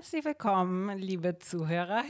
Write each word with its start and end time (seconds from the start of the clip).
Herzlich 0.00 0.24
willkommen, 0.24 0.96
liebe 0.96 1.38
Zuhörer 1.40 2.04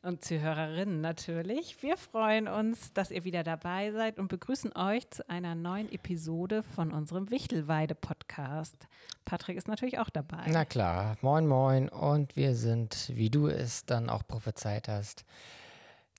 und 0.00 0.24
Zuhörerinnen 0.24 1.02
natürlich. 1.02 1.82
Wir 1.82 1.98
freuen 1.98 2.48
uns, 2.48 2.94
dass 2.94 3.10
ihr 3.10 3.22
wieder 3.22 3.42
dabei 3.42 3.92
seid 3.92 4.18
und 4.18 4.28
begrüßen 4.28 4.74
euch 4.74 5.10
zu 5.10 5.28
einer 5.28 5.54
neuen 5.54 5.92
Episode 5.92 6.62
von 6.62 6.90
unserem 6.90 7.28
Wichtelweide-Podcast. 7.28 8.88
Patrick 9.26 9.58
ist 9.58 9.68
natürlich 9.68 9.98
auch 9.98 10.08
dabei. 10.08 10.46
Na 10.46 10.64
klar, 10.64 11.18
moin 11.20 11.46
moin 11.46 11.90
und 11.90 12.34
wir 12.34 12.54
sind, 12.54 13.10
wie 13.12 13.28
du 13.28 13.48
es 13.48 13.84
dann 13.84 14.08
auch 14.08 14.26
prophezeit 14.26 14.88
hast, 14.88 15.26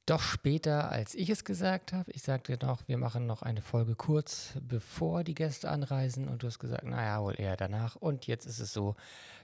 doch 0.06 0.22
später, 0.22 0.92
als 0.92 1.14
ich 1.14 1.30
es 1.30 1.44
gesagt 1.44 1.94
habe. 1.94 2.12
Ich 2.12 2.24
sagte 2.24 2.58
noch, 2.62 2.88
wir 2.88 2.98
machen 2.98 3.28
noch 3.28 3.42
eine 3.42 3.62
Folge 3.62 3.96
kurz 3.96 4.54
bevor 4.62 5.24
die 5.24 5.36
Gäste 5.36 5.70
anreisen 5.70 6.28
und 6.28 6.42
du 6.42 6.48
hast 6.48 6.60
gesagt, 6.60 6.84
naja, 6.84 7.22
wohl 7.22 7.40
eher 7.40 7.58
danach. 7.58 7.96
Und 7.96 8.26
jetzt 8.26 8.46
ist 8.46 8.60
es 8.60 8.74
so, 8.74 8.96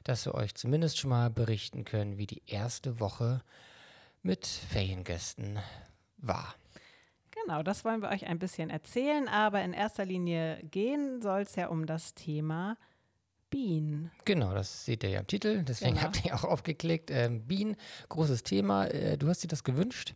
dass 0.04 0.26
wir 0.26 0.34
euch 0.34 0.55
zumindest 0.55 0.98
schon 0.98 1.12
mal 1.12 1.30
berichten 1.30 1.86
können, 1.86 2.18
wie 2.18 2.27
die 2.27 2.41
erste 2.48 2.99
Woche 2.99 3.41
mit 4.23 4.48
Feriengästen 4.48 5.60
war. 6.18 6.55
Genau, 7.44 7.62
das 7.62 7.85
wollen 7.85 8.02
wir 8.02 8.10
euch 8.10 8.26
ein 8.26 8.40
bisschen 8.40 8.70
erzählen, 8.70 9.27
aber 9.27 9.62
in 9.62 9.74
erster 9.74 10.05
Linie 10.05 10.60
gehen 10.63 11.22
soll 11.22 11.41
es 11.41 11.55
ja 11.55 11.68
um 11.68 11.85
das 11.85 12.16
Thema 12.16 12.77
Bienen. 13.55 14.12
Genau, 14.26 14.54
das 14.54 14.84
seht 14.84 15.02
ihr 15.05 15.12
ja 15.12 15.22
im 15.22 15.27
Titel, 15.27 15.63
deswegen 15.63 15.94
genau. 15.94 16.08
habt 16.08 16.26
ihr 16.26 16.36
auch 16.36 16.44
aufgeklickt. 16.44 17.09
Ähm, 17.09 17.40
Bienen, 17.48 17.77
großes 18.09 18.44
Thema. 18.44 18.88
Äh, 18.88 19.18
du 19.18 19.30
hast 19.30 19.46
dir 19.46 19.48
das 19.48 19.63
gewünscht. 19.63 20.13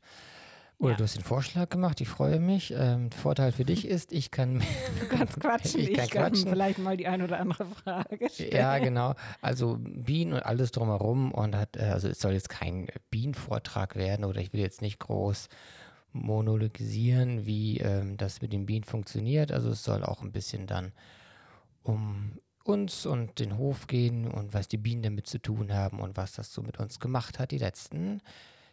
Oder 0.78 0.92
ja. 0.92 0.98
du 0.98 1.04
hast 1.06 1.16
den 1.16 1.24
Vorschlag 1.24 1.70
gemacht, 1.70 2.02
ich 2.02 2.10
freue 2.10 2.42
mich. 2.42 2.74
Ähm, 2.76 3.14
Vorteil 3.14 3.54
für 3.54 3.64
dich 3.64 3.88
ist, 3.88 4.12
ich 4.12 4.32
kann. 4.32 4.62
Du 5.00 5.08
kannst 5.08 5.40
quatschen, 5.40 5.80
ich, 5.80 5.94
kann, 5.94 6.04
ich 6.04 6.12
kann 6.12 6.36
vielleicht 6.36 6.80
mal 6.80 6.98
die 6.98 7.08
ein 7.08 7.22
oder 7.22 7.40
andere 7.40 7.66
Frage 7.66 8.30
stellen. 8.30 8.52
Ja, 8.52 8.78
genau. 8.78 9.16
Also 9.42 9.78
Bienen 9.80 10.34
und 10.34 10.44
alles 10.46 10.74
drumherum 10.74 11.32
und 11.32 11.56
hat, 11.56 11.78
äh, 11.78 11.84
also 11.84 12.10
es 12.10 12.20
soll 12.20 12.34
jetzt 12.34 12.50
kein 12.50 12.88
Bienenvortrag 13.10 13.96
werden 13.96 14.26
oder 14.26 14.42
ich 14.42 14.52
will 14.52 14.60
jetzt 14.60 14.82
nicht 14.82 15.00
groß 15.00 15.48
monologisieren, 16.12 17.46
wie 17.46 17.78
ähm, 17.78 18.18
das 18.18 18.42
mit 18.42 18.52
den 18.52 18.66
Bienen 18.66 18.84
funktioniert. 18.84 19.54
Also 19.54 19.70
es 19.70 19.82
soll 19.82 20.04
auch 20.04 20.24
ein 20.24 20.34
bisschen 20.34 20.68
dann 20.68 20.92
um 21.84 22.34
uns 22.64 23.06
und 23.06 23.40
den 23.40 23.58
Hof 23.58 23.88
gehen 23.88 24.30
und 24.30 24.54
was 24.54 24.68
die 24.68 24.78
Bienen 24.78 25.04
damit 25.04 25.28
zu 25.28 25.40
tun 25.40 25.74
haben 25.74 26.00
und 26.00 26.18
was 26.18 26.34
das 26.34 26.54
so 26.54 26.62
mit 26.62 26.80
uns 26.80 27.00
gemacht 27.00 27.40
hat 27.40 27.52
die 27.52 27.58
letzten 27.58 28.22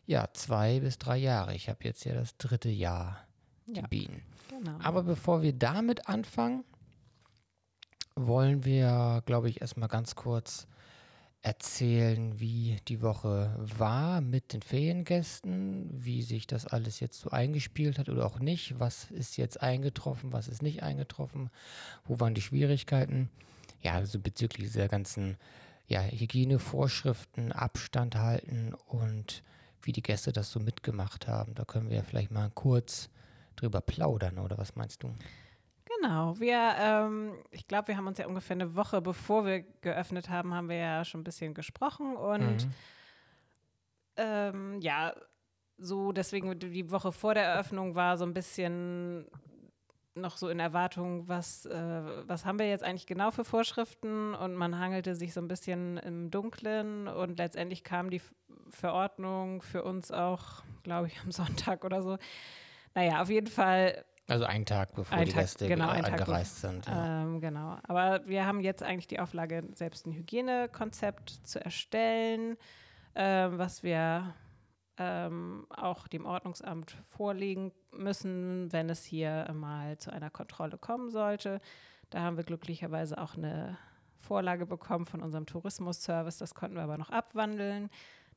ja, 0.07 0.29
zwei 0.33 0.81
bis 0.81 0.99
drei 0.99 1.17
Jahre. 1.17 1.55
Ich 1.55 1.69
habe 1.69 1.83
jetzt 1.83 2.05
ja 2.05 2.15
das 2.15 2.37
dritte 2.37 2.71
Jahr 2.71 3.27
die 3.67 3.81
ja, 3.81 3.87
Bienen. 3.87 4.23
Genau. 4.49 4.79
Aber 4.83 5.03
bevor 5.03 5.43
wir 5.43 5.53
damit 5.53 6.09
anfangen, 6.09 6.65
wollen 8.15 8.65
wir, 8.65 9.23
glaube 9.27 9.49
ich, 9.49 9.61
erstmal 9.61 9.89
ganz 9.89 10.15
kurz 10.15 10.67
erzählen, 11.43 12.41
wie 12.41 12.79
die 12.89 13.03
Woche 13.03 13.55
war 13.79 14.21
mit 14.21 14.53
den 14.53 14.63
Feriengästen, 14.63 15.89
wie 15.93 16.23
sich 16.23 16.47
das 16.47 16.67
alles 16.67 16.99
jetzt 16.99 17.21
so 17.21 17.31
eingespielt 17.31 17.99
hat 17.99 18.09
oder 18.09 18.27
auch 18.27 18.41
nicht, 18.41 18.81
was 18.81 19.11
ist 19.11 19.37
jetzt 19.37 19.63
eingetroffen, 19.63 20.33
was 20.33 20.49
ist 20.49 20.63
nicht 20.63 20.83
eingetroffen, 20.83 21.51
wo 22.05 22.19
waren 22.19 22.35
die 22.35 22.41
Schwierigkeiten 22.41 23.31
ja, 23.87 23.93
also 23.93 24.19
bezüglich 24.19 24.73
dieser 24.73 24.89
ganzen 24.89 25.37
ja, 25.87 26.01
Hygienevorschriften, 26.01 27.53
Abstand 27.53 28.17
halten 28.17 28.75
und 28.87 29.45
wie 29.81 29.93
die 29.93 30.03
Gäste 30.03 30.33
das 30.33 30.51
so 30.51 30.59
mitgemacht 30.59 31.29
haben. 31.29 31.55
Da 31.55 31.65
können 31.65 31.89
wir 31.89 31.99
ja 31.99 32.03
vielleicht 32.03 32.33
mal 32.33 32.51
kurz 32.53 33.09
drüber 33.55 33.81
plaudern, 33.81 34.41
oder 34.41 34.59
was 34.59 34.75
meinst 34.75 35.05
du? 35.05 35.15
Genau, 36.01 36.39
wir, 36.41 36.75
ähm, 36.81 37.35
ich 37.53 37.69
glaube, 37.69 37.89
wir 37.89 37.97
haben 37.97 38.09
uns 38.09 38.19
ja 38.19 38.27
ungefähr 38.27 38.57
eine 38.57 38.75
Woche 38.75 39.01
bevor 39.01 39.47
wir 39.47 39.63
geöffnet 39.81 40.29
haben, 40.29 40.53
haben 40.53 40.69
wir 40.69 40.77
ja 40.77 41.05
schon 41.05 41.21
ein 41.21 41.25
bisschen 41.25 41.55
gesprochen 41.55 42.17
und 42.17 42.67
mhm. 42.67 42.75
ähm, 44.17 44.81
ja, 44.81 45.15
so 45.79 46.11
deswegen 46.11 46.59
die 46.59 46.91
Woche 46.91 47.13
vor 47.13 47.35
der 47.35 47.45
Eröffnung 47.45 47.95
war 47.95 48.19
so 48.19 48.25
ein 48.25 48.35
bisschen 48.35 49.29
noch 50.17 50.37
so 50.37 50.49
in 50.49 50.61
Erwartung, 50.61 51.29
was, 51.29 51.67
äh, 51.67 52.03
was 52.27 52.45
haben 52.45 52.59
wir 52.59 52.69
jetzt 52.69 52.85
eigentlich 52.85 53.07
genau 53.07 53.31
für 53.31 53.45
Vorschriften 53.45 54.35
und 54.35 54.55
man 54.55 54.79
hangelte 54.79 55.15
sich 55.15 55.33
so 55.33 55.41
ein 55.41 55.49
bisschen 55.49 55.99
im 55.99 56.31
Dunklen 56.31 57.09
und 57.09 57.39
letztendlich 57.39 57.85
kam 57.85 58.11
die 58.11 58.21
Verordnung 58.71 59.63
für 59.63 59.85
uns 59.85 60.11
auch, 60.11 60.63
glaube 60.83 61.09
ich, 61.09 61.21
am 61.21 61.31
Sonntag 61.31 61.85
oder 61.85 62.03
so. 62.03 62.19
Naja, 62.95 63.23
auf 63.23 63.31
jeden 63.31 63.47
Fall. 63.47 64.05
Also 64.29 64.45
einen 64.45 64.67
Tag 64.67 64.95
bevor 64.95 65.17
ein 65.17 65.27
die 65.27 65.33
Tag, 65.33 65.43
Gäste 65.43 65.69
genau, 65.69 65.89
angereist 65.89 66.61
sind. 66.61 66.87
Ja. 66.87 67.23
Ähm, 67.23 67.41
genau. 67.41 67.79
Aber 67.85 68.27
wir 68.27 68.45
haben 68.45 68.61
jetzt 68.61 68.83
eigentlich 68.83 69.07
die 69.07 69.21
Auflage, 69.21 69.65
selbst 69.75 70.07
ein 70.07 70.13
Hygienekonzept 70.13 71.31
zu 71.45 71.65
erstellen, 71.65 72.57
äh, 73.15 73.49
was 73.51 73.83
wir 73.83 74.35
ähm, 74.99 75.67
auch 75.69 76.09
dem 76.09 76.25
Ordnungsamt 76.25 76.97
vorlegen 77.05 77.71
müssen, 77.93 78.73
wenn 78.73 78.91
es 78.91 79.05
hier 79.05 79.49
mal 79.53 79.99
zu 79.99 80.13
einer 80.13 80.31
Kontrolle 80.31 80.79
kommen 80.79 81.11
sollte. 81.11 81.61
Da 82.11 82.21
haben 82.21 82.37
wir 82.37 82.45
glücklicherweise 82.45 83.19
auch 83.19 83.37
eine 83.37 83.77
Vorlage 84.17 84.67
bekommen 84.67 85.07
von 85.07 85.23
unserem 85.23 85.47
Tourismusservice. 85.47 86.39
Das 86.39 86.55
konnten 86.55 86.77
wir 86.77 86.83
aber 86.83 86.99
noch 86.99 87.11
abwandeln. 87.11 87.91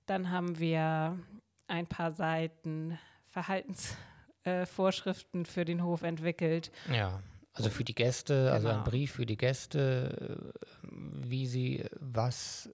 Dann 0.06 0.32
haben 0.32 0.60
wir 0.60 1.20
ein 1.68 1.88
paar 1.88 2.12
Seiten 2.12 2.98
Verhaltensvorschriften 3.28 5.42
äh, 5.44 5.46
für 5.46 5.66
den 5.66 5.84
Hof 5.84 6.04
entwickelt. 6.04 6.72
Ja. 6.92 7.22
Also 7.54 7.70
für 7.70 7.84
die 7.84 7.96
Gäste, 7.96 8.36
genau. 8.36 8.54
also 8.54 8.70
ein 8.70 8.76
genau. 8.76 8.90
Brief 8.90 9.12
für 9.14 9.26
die 9.26 9.38
Gäste, 9.38 10.38
äh, 10.38 10.40
wie 10.84 11.48
sie 11.48 11.84
was 12.00 12.70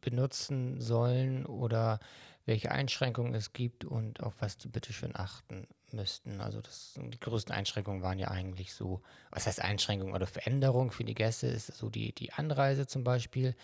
benutzen 0.00 0.80
sollen 0.80 1.46
oder 1.46 2.00
welche 2.46 2.70
Einschränkungen 2.70 3.34
es 3.34 3.52
gibt 3.52 3.84
und 3.84 4.22
auf 4.22 4.34
was 4.40 4.56
sie 4.60 4.68
bitte 4.68 4.92
schön 4.92 5.14
achten 5.14 5.66
müssten. 5.92 6.40
Also 6.40 6.60
das, 6.60 6.94
die 6.96 7.20
größten 7.20 7.54
Einschränkungen 7.54 8.02
waren 8.02 8.18
ja 8.18 8.28
eigentlich 8.28 8.72
so, 8.72 9.02
was 9.30 9.46
heißt 9.46 9.60
Einschränkungen 9.60 10.14
oder 10.14 10.26
Veränderung 10.26 10.90
für 10.90 11.04
die 11.04 11.14
Gäste 11.14 11.46
ist 11.46 11.66
so 11.66 11.90
die, 11.90 12.14
die 12.14 12.32
Anreise 12.32 12.86
zum 12.86 13.04
Beispiel. 13.04 13.54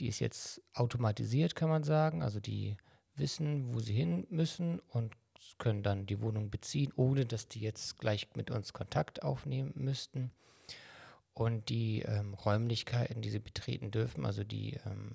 Die 0.00 0.08
ist 0.08 0.20
jetzt 0.20 0.62
automatisiert, 0.74 1.54
kann 1.54 1.68
man 1.68 1.84
sagen. 1.84 2.22
Also 2.22 2.40
die 2.40 2.76
wissen, 3.14 3.74
wo 3.74 3.80
sie 3.80 3.94
hin 3.94 4.26
müssen 4.30 4.80
und 4.90 5.14
können 5.58 5.82
dann 5.82 6.06
die 6.06 6.20
Wohnung 6.20 6.50
beziehen, 6.50 6.92
ohne 6.96 7.24
dass 7.24 7.48
die 7.48 7.60
jetzt 7.60 7.98
gleich 7.98 8.28
mit 8.34 8.50
uns 8.50 8.72
Kontakt 8.72 9.22
aufnehmen 9.22 9.72
müssten. 9.74 10.30
Und 11.32 11.68
die 11.68 12.00
ähm, 12.02 12.32
Räumlichkeiten, 12.32 13.20
die 13.20 13.28
sie 13.28 13.38
betreten 13.38 13.90
dürfen, 13.90 14.24
also 14.24 14.42
die 14.42 14.80
ähm, 14.86 15.12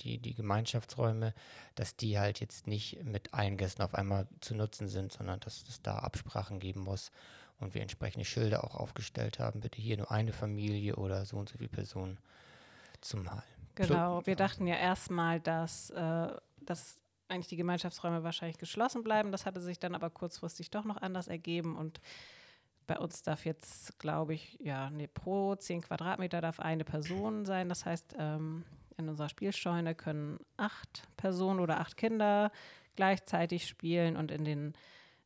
die, 0.00 0.18
die 0.18 0.34
Gemeinschaftsräume, 0.34 1.34
dass 1.74 1.96
die 1.96 2.18
halt 2.18 2.40
jetzt 2.40 2.66
nicht 2.66 3.02
mit 3.04 3.34
allen 3.34 3.56
Gästen 3.56 3.82
auf 3.82 3.94
einmal 3.94 4.26
zu 4.40 4.54
nutzen 4.54 4.88
sind, 4.88 5.12
sondern 5.12 5.40
dass 5.40 5.64
es 5.68 5.82
da 5.82 5.98
Absprachen 5.98 6.60
geben 6.60 6.80
muss 6.80 7.10
und 7.60 7.74
wir 7.74 7.82
entsprechende 7.82 8.24
Schilder 8.24 8.64
auch 8.64 8.74
aufgestellt 8.74 9.38
haben. 9.38 9.60
Bitte 9.60 9.80
hier 9.80 9.96
nur 9.96 10.10
eine 10.10 10.32
Familie 10.32 10.96
oder 10.96 11.24
so 11.24 11.36
und 11.36 11.48
so 11.48 11.58
viele 11.58 11.70
Personen 11.70 12.18
zumal. 13.00 13.42
Genau, 13.74 14.24
wir 14.24 14.36
dachten 14.36 14.66
ja 14.66 14.76
erstmal, 14.76 15.40
dass, 15.40 15.90
äh, 15.90 16.28
dass 16.60 16.96
eigentlich 17.28 17.48
die 17.48 17.56
Gemeinschaftsräume 17.56 18.22
wahrscheinlich 18.22 18.58
geschlossen 18.58 19.02
bleiben. 19.02 19.32
Das 19.32 19.46
hatte 19.46 19.60
sich 19.60 19.78
dann 19.78 19.94
aber 19.94 20.10
kurzfristig 20.10 20.70
doch 20.70 20.84
noch 20.84 20.96
anders 20.96 21.28
ergeben 21.28 21.76
und 21.76 22.00
bei 22.86 22.98
uns 22.98 23.22
darf 23.22 23.46
jetzt, 23.46 23.98
glaube 23.98 24.34
ich, 24.34 24.58
ja, 24.60 24.90
nee, 24.90 25.06
pro 25.06 25.54
10 25.54 25.82
Quadratmeter 25.82 26.40
darf 26.40 26.60
eine 26.60 26.84
Person 26.84 27.46
sein. 27.46 27.68
Das 27.68 27.86
heißt, 27.86 28.14
ähm, 28.18 28.64
in 28.96 29.08
unserer 29.08 29.28
Spielscheune 29.28 29.94
können 29.94 30.38
acht 30.56 31.08
Personen 31.16 31.60
oder 31.60 31.80
acht 31.80 31.96
Kinder 31.96 32.50
gleichzeitig 32.96 33.66
spielen 33.66 34.16
und 34.16 34.30
in 34.30 34.44
den 34.44 34.72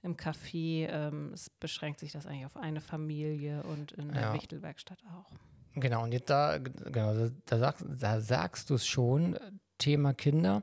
im 0.03 0.17
Café 0.17 0.89
ähm, 0.89 1.33
es 1.35 1.51
beschränkt 1.51 1.99
sich 1.99 2.13
das 2.13 2.27
eigentlich 2.27 2.47
auf 2.47 2.57
eine 2.57 2.81
Familie 2.81 3.63
und 3.65 3.93
in 3.93 4.13
der 4.13 4.23
ja. 4.23 4.35
Wichtelwerkstatt 4.35 4.99
auch. 5.13 5.33
Genau, 5.75 6.05
und 6.05 6.13
jetzt 6.13 6.31
da, 6.31 6.59
genau, 6.59 7.15
da, 7.47 7.59
sagst, 7.59 7.85
da 7.89 8.21
sagst 8.21 8.71
du 8.71 8.75
es 8.75 8.87
schon, 8.87 9.39
Thema 9.79 10.15
Kinder. 10.15 10.63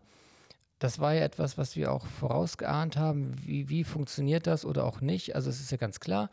Das 0.80 1.00
war 1.00 1.13
ja 1.13 1.24
etwas, 1.24 1.58
was 1.58 1.75
wir 1.75 1.92
auch 1.92 2.06
vorausgeahnt 2.06 2.98
haben. 2.98 3.34
Wie, 3.46 3.69
wie 3.69 3.84
funktioniert 3.84 4.46
das 4.46 4.66
oder 4.66 4.86
auch 4.86 5.01
nicht? 5.01 5.36
Also 5.36 5.50
es 5.50 5.60
ist 5.60 5.72
ja 5.72 5.78
ganz 5.78 6.00
klar, 6.00 6.30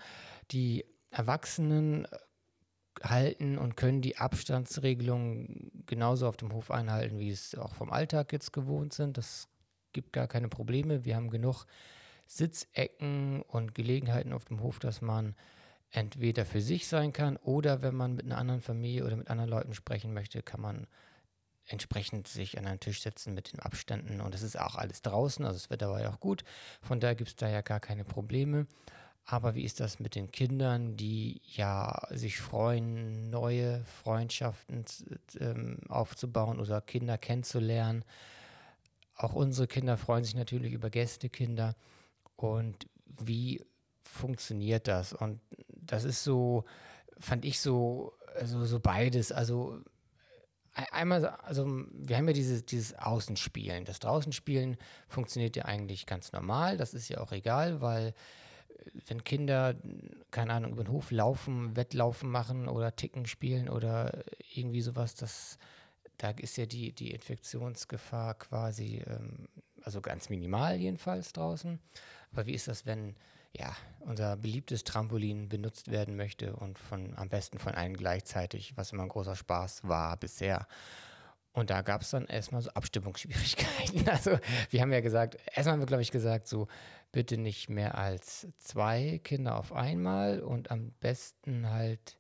die 0.51 0.85
Erwachsenen 1.11 2.09
halten 3.05 3.59
und 3.59 3.77
können 3.77 4.01
die 4.01 4.17
Abstandsregelungen 4.17 5.85
genauso 5.87 6.29
auf 6.29 6.37
dem 6.37 6.53
Hof 6.53 6.71
einhalten, 6.71 7.19
wie 7.19 7.31
es 7.31 7.55
auch 7.55 7.75
vom 7.75 7.91
Alltag 7.91 8.33
jetzt 8.33 8.53
gewohnt 8.53 8.93
sind. 8.93 9.19
Das 9.19 9.49
gibt 9.93 10.13
gar 10.13 10.27
keine 10.27 10.49
Probleme. 10.49 11.05
Wir 11.05 11.17
haben 11.17 11.31
genug 11.31 11.67
Sitzecken 12.27 13.43
und 13.43 13.75
Gelegenheiten 13.75 14.33
auf 14.33 14.45
dem 14.45 14.63
Hof, 14.63 14.79
dass 14.79 15.03
man 15.03 15.35
entweder 15.91 16.47
für 16.47 16.63
sich 16.63 16.89
sein 16.89 17.13
kann 17.13 17.37
oder 17.37 17.83
wenn 17.83 17.95
man 17.95 18.15
mit 18.15 18.25
einer 18.25 18.39
anderen 18.39 18.63
Familie 18.63 19.05
oder 19.05 19.17
mit 19.17 19.29
anderen 19.29 19.51
Leuten 19.51 19.75
sprechen 19.75 20.15
möchte, 20.15 20.43
kann 20.43 20.61
man 20.61 20.87
entsprechend 21.67 22.27
sich 22.27 22.59
an 22.59 22.67
einen 22.67 22.81
Tisch 22.81 23.03
setzen 23.03 23.35
mit 23.35 23.53
den 23.53 23.61
Abständen 23.61 24.21
und 24.21 24.35
es 24.35 24.43
ist 24.43 24.59
auch 24.59 24.75
alles 24.75 25.03
draußen, 25.03 25.45
also 25.45 25.59
das 25.59 25.71
Wetter 25.71 25.91
war 25.91 26.01
ja 26.01 26.11
auch 26.11 26.21
gut, 26.21 26.45
von 26.81 26.99
daher 26.99 27.15
gibt 27.15 27.31
es 27.31 27.37
da 27.37 27.49
ja 27.49 27.61
gar 27.61 27.79
keine 27.79 28.05
Probleme. 28.05 28.67
Aber 29.25 29.55
wie 29.55 29.65
ist 29.65 29.81
das 29.81 30.01
mit 30.01 30.15
den 30.15 30.31
Kindern, 30.31 30.97
die 30.97 31.41
ja 31.45 32.07
sich 32.11 32.39
freuen, 32.41 33.31
neue 33.31 33.85
Freundschaften 33.85 34.85
ähm, 35.39 35.79
aufzubauen 35.89 36.59
oder 36.59 36.81
Kinder 36.81 37.19
kennenzulernen? 37.19 38.05
auch 39.17 39.35
unsere 39.35 39.67
Kinder 39.67 39.97
freuen 39.97 40.25
sich 40.25 40.35
natürlich 40.35 40.73
über 40.73 40.91
Gästekinder. 40.91 41.77
Und 42.37 42.89
wie 43.07 43.65
funktioniert 44.03 44.89
das? 44.89 45.13
Und 45.13 45.41
das 45.69 46.05
ist 46.05 46.25
so, 46.25 46.65
fand 47.19 47.45
ich 47.45 47.61
so, 47.61 48.15
also 48.35 48.65
so 48.65 48.81
beides. 48.81 49.31
Also 49.33 49.81
einmal, 50.73 51.27
also 51.27 51.67
wir 51.93 52.17
haben 52.17 52.27
ja 52.27 52.33
dieses, 52.33 52.65
dieses 52.65 52.95
Außenspielen. 52.99 53.85
Das 53.85 54.01
Draußenspielen 54.01 54.77
funktioniert 55.09 55.57
ja 55.57 55.67
eigentlich 55.67 56.07
ganz 56.07 56.33
normal. 56.33 56.77
Das 56.77 56.95
ist 56.95 57.09
ja 57.09 57.21
auch 57.21 57.33
egal, 57.33 57.81
weil 57.81 58.15
wenn 59.07 59.25
Kinder, 59.25 59.75
keine 60.31 60.53
Ahnung, 60.53 60.73
über 60.73 60.85
den 60.85 60.93
Hof 60.93 61.11
laufen, 61.11 61.77
Wettlaufen 61.77 62.31
machen 62.31 62.69
oder 62.69 62.97
Ticken 62.97 63.27
spielen 63.27 63.69
oder 63.69 64.25
irgendwie 64.55 64.81
sowas, 64.81 65.15
das, 65.15 65.59
da 66.19 66.31
ist 66.31 66.57
ja 66.57 66.67
die, 66.67 66.93
die 66.93 67.11
Infektionsgefahr 67.11 68.35
quasi, 68.35 69.03
ähm, 69.07 69.49
also 69.83 70.01
ganz 70.01 70.29
minimal 70.29 70.77
jedenfalls 70.77 71.33
draußen. 71.33 71.79
Aber 72.33 72.47
wie 72.47 72.55
ist 72.55 72.69
das, 72.69 72.87
wenn 72.87 73.15
ja, 73.55 73.77
unser 74.01 74.37
beliebtes 74.37 74.85
Trampolin 74.85 75.49
benutzt 75.49 75.91
werden 75.91 76.17
möchte 76.17 76.57
und 76.57 76.79
von 76.79 77.17
am 77.17 77.29
besten 77.29 77.59
von 77.59 77.75
allen 77.75 77.97
gleichzeitig, 77.97 78.77
was 78.77 78.93
immer 78.93 79.03
ein 79.03 79.11
großer 79.11 79.37
Spaß 79.37 79.87
war 79.87 80.17
bisher. 80.17 80.67
Und 81.53 81.69
da 81.69 81.83
gab 81.83 82.01
es 82.01 82.11
dann 82.11 82.25
erstmal 82.27 82.63
so 82.63 82.71
Abstimmungsschwierigkeiten. 82.71 84.09
Also 84.09 84.39
wir 84.71 84.81
haben 84.81 84.93
ja 84.93 85.01
gesagt, 85.01 85.37
erstmal 85.55 85.75
haben 85.75 85.81
wir, 85.81 85.87
glaube 85.87 86.03
ich, 86.03 86.11
gesagt, 86.11 86.49
so 86.49 86.67
bitte 87.13 87.37
nicht 87.37 87.69
mehr 87.69 87.97
als 87.97 88.49
zwei 88.59 89.21
Kinder 89.23 89.59
auf 89.59 89.73
einmal 89.73 90.41
und 90.41 90.71
am 90.71 90.93
besten 91.01 91.71
halt 91.71 92.17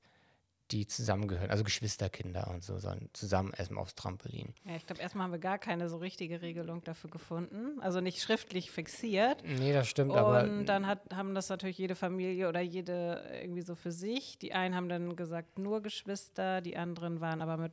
die 0.72 0.86
zusammengehören, 0.86 1.50
also 1.50 1.64
Geschwisterkinder 1.64 2.48
und 2.48 2.64
so, 2.64 2.78
sondern 2.78 3.10
zusammen 3.12 3.52
erstmal 3.56 3.82
aufs 3.82 3.94
Trampolin. 3.94 4.54
Ja, 4.64 4.74
ich 4.76 4.86
glaube, 4.86 5.02
erstmal 5.02 5.24
haben 5.24 5.32
wir 5.32 5.38
gar 5.38 5.58
keine 5.58 5.88
so 5.88 5.98
richtige 5.98 6.40
Regelung 6.40 6.82
dafür 6.82 7.10
gefunden. 7.10 7.78
Also 7.80 8.00
nicht 8.00 8.22
schriftlich 8.22 8.70
fixiert. 8.70 9.42
Nee, 9.44 9.72
das 9.72 9.88
stimmt, 9.88 10.12
und 10.12 10.18
aber. 10.18 10.44
Und 10.44 10.66
dann 10.66 10.86
hat, 10.86 11.00
haben 11.14 11.34
das 11.34 11.50
natürlich 11.50 11.76
jede 11.76 11.94
Familie 11.94 12.48
oder 12.48 12.60
jede 12.60 13.22
irgendwie 13.42 13.62
so 13.62 13.74
für 13.74 13.92
sich. 13.92 14.38
Die 14.38 14.54
einen 14.54 14.74
haben 14.74 14.88
dann 14.88 15.14
gesagt, 15.14 15.58
nur 15.58 15.82
Geschwister, 15.82 16.62
die 16.62 16.76
anderen 16.76 17.20
waren 17.20 17.42
aber 17.42 17.58
mit 17.58 17.72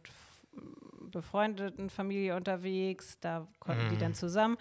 befreundeten 1.10 1.90
Familie 1.90 2.36
unterwegs, 2.36 3.18
da 3.20 3.48
konnten 3.60 3.86
mhm. 3.86 3.90
die 3.92 3.98
dann 3.98 4.14
zusammen 4.14 4.58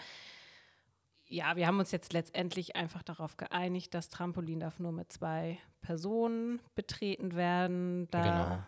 ja, 1.29 1.57
wir 1.57 1.67
haben 1.67 1.79
uns 1.79 1.91
jetzt 1.91 2.13
letztendlich 2.13 2.77
einfach 2.77 3.03
darauf 3.03 3.37
geeinigt, 3.37 3.95
das 3.95 4.09
Trampolin 4.09 4.61
darf 4.61 4.79
nur 4.81 4.93
mit 4.93 5.13
zwei 5.13 5.59
Personen 5.83 6.61
betreten 6.75 7.35
werden. 7.35 8.09
Da, 8.11 8.23
genau. 8.23 8.59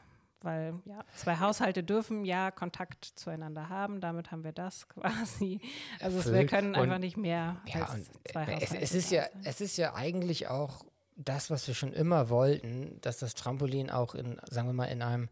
Weil 0.42 0.74
ja, 0.86 1.04
zwei 1.16 1.38
Haushalte 1.38 1.82
dürfen 1.82 2.24
ja 2.24 2.50
Kontakt 2.50 3.04
zueinander 3.04 3.68
haben. 3.68 4.00
Damit 4.00 4.30
haben 4.30 4.44
wir 4.44 4.52
das 4.52 4.88
quasi. 4.90 5.60
Also 6.00 6.18
es, 6.18 6.32
wir 6.32 6.46
können 6.46 6.74
einfach 6.74 6.98
nicht 6.98 7.16
mehr 7.16 7.60
ja, 7.66 7.86
als 7.86 8.10
zwei 8.30 8.46
Haushalte. 8.46 8.64
Es, 8.64 8.72
es 8.74 8.94
ist 8.94 9.10
ja, 9.10 9.24
es 9.44 9.60
ist 9.60 9.76
ja 9.76 9.94
eigentlich 9.94 10.48
auch 10.48 10.84
das, 11.16 11.50
was 11.50 11.66
wir 11.66 11.74
schon 11.74 11.92
immer 11.92 12.30
wollten, 12.30 12.98
dass 13.02 13.18
das 13.18 13.34
Trampolin 13.34 13.90
auch 13.90 14.14
in, 14.14 14.40
sagen 14.48 14.68
wir 14.68 14.72
mal, 14.72 14.86
in 14.86 15.02
einem 15.02 15.28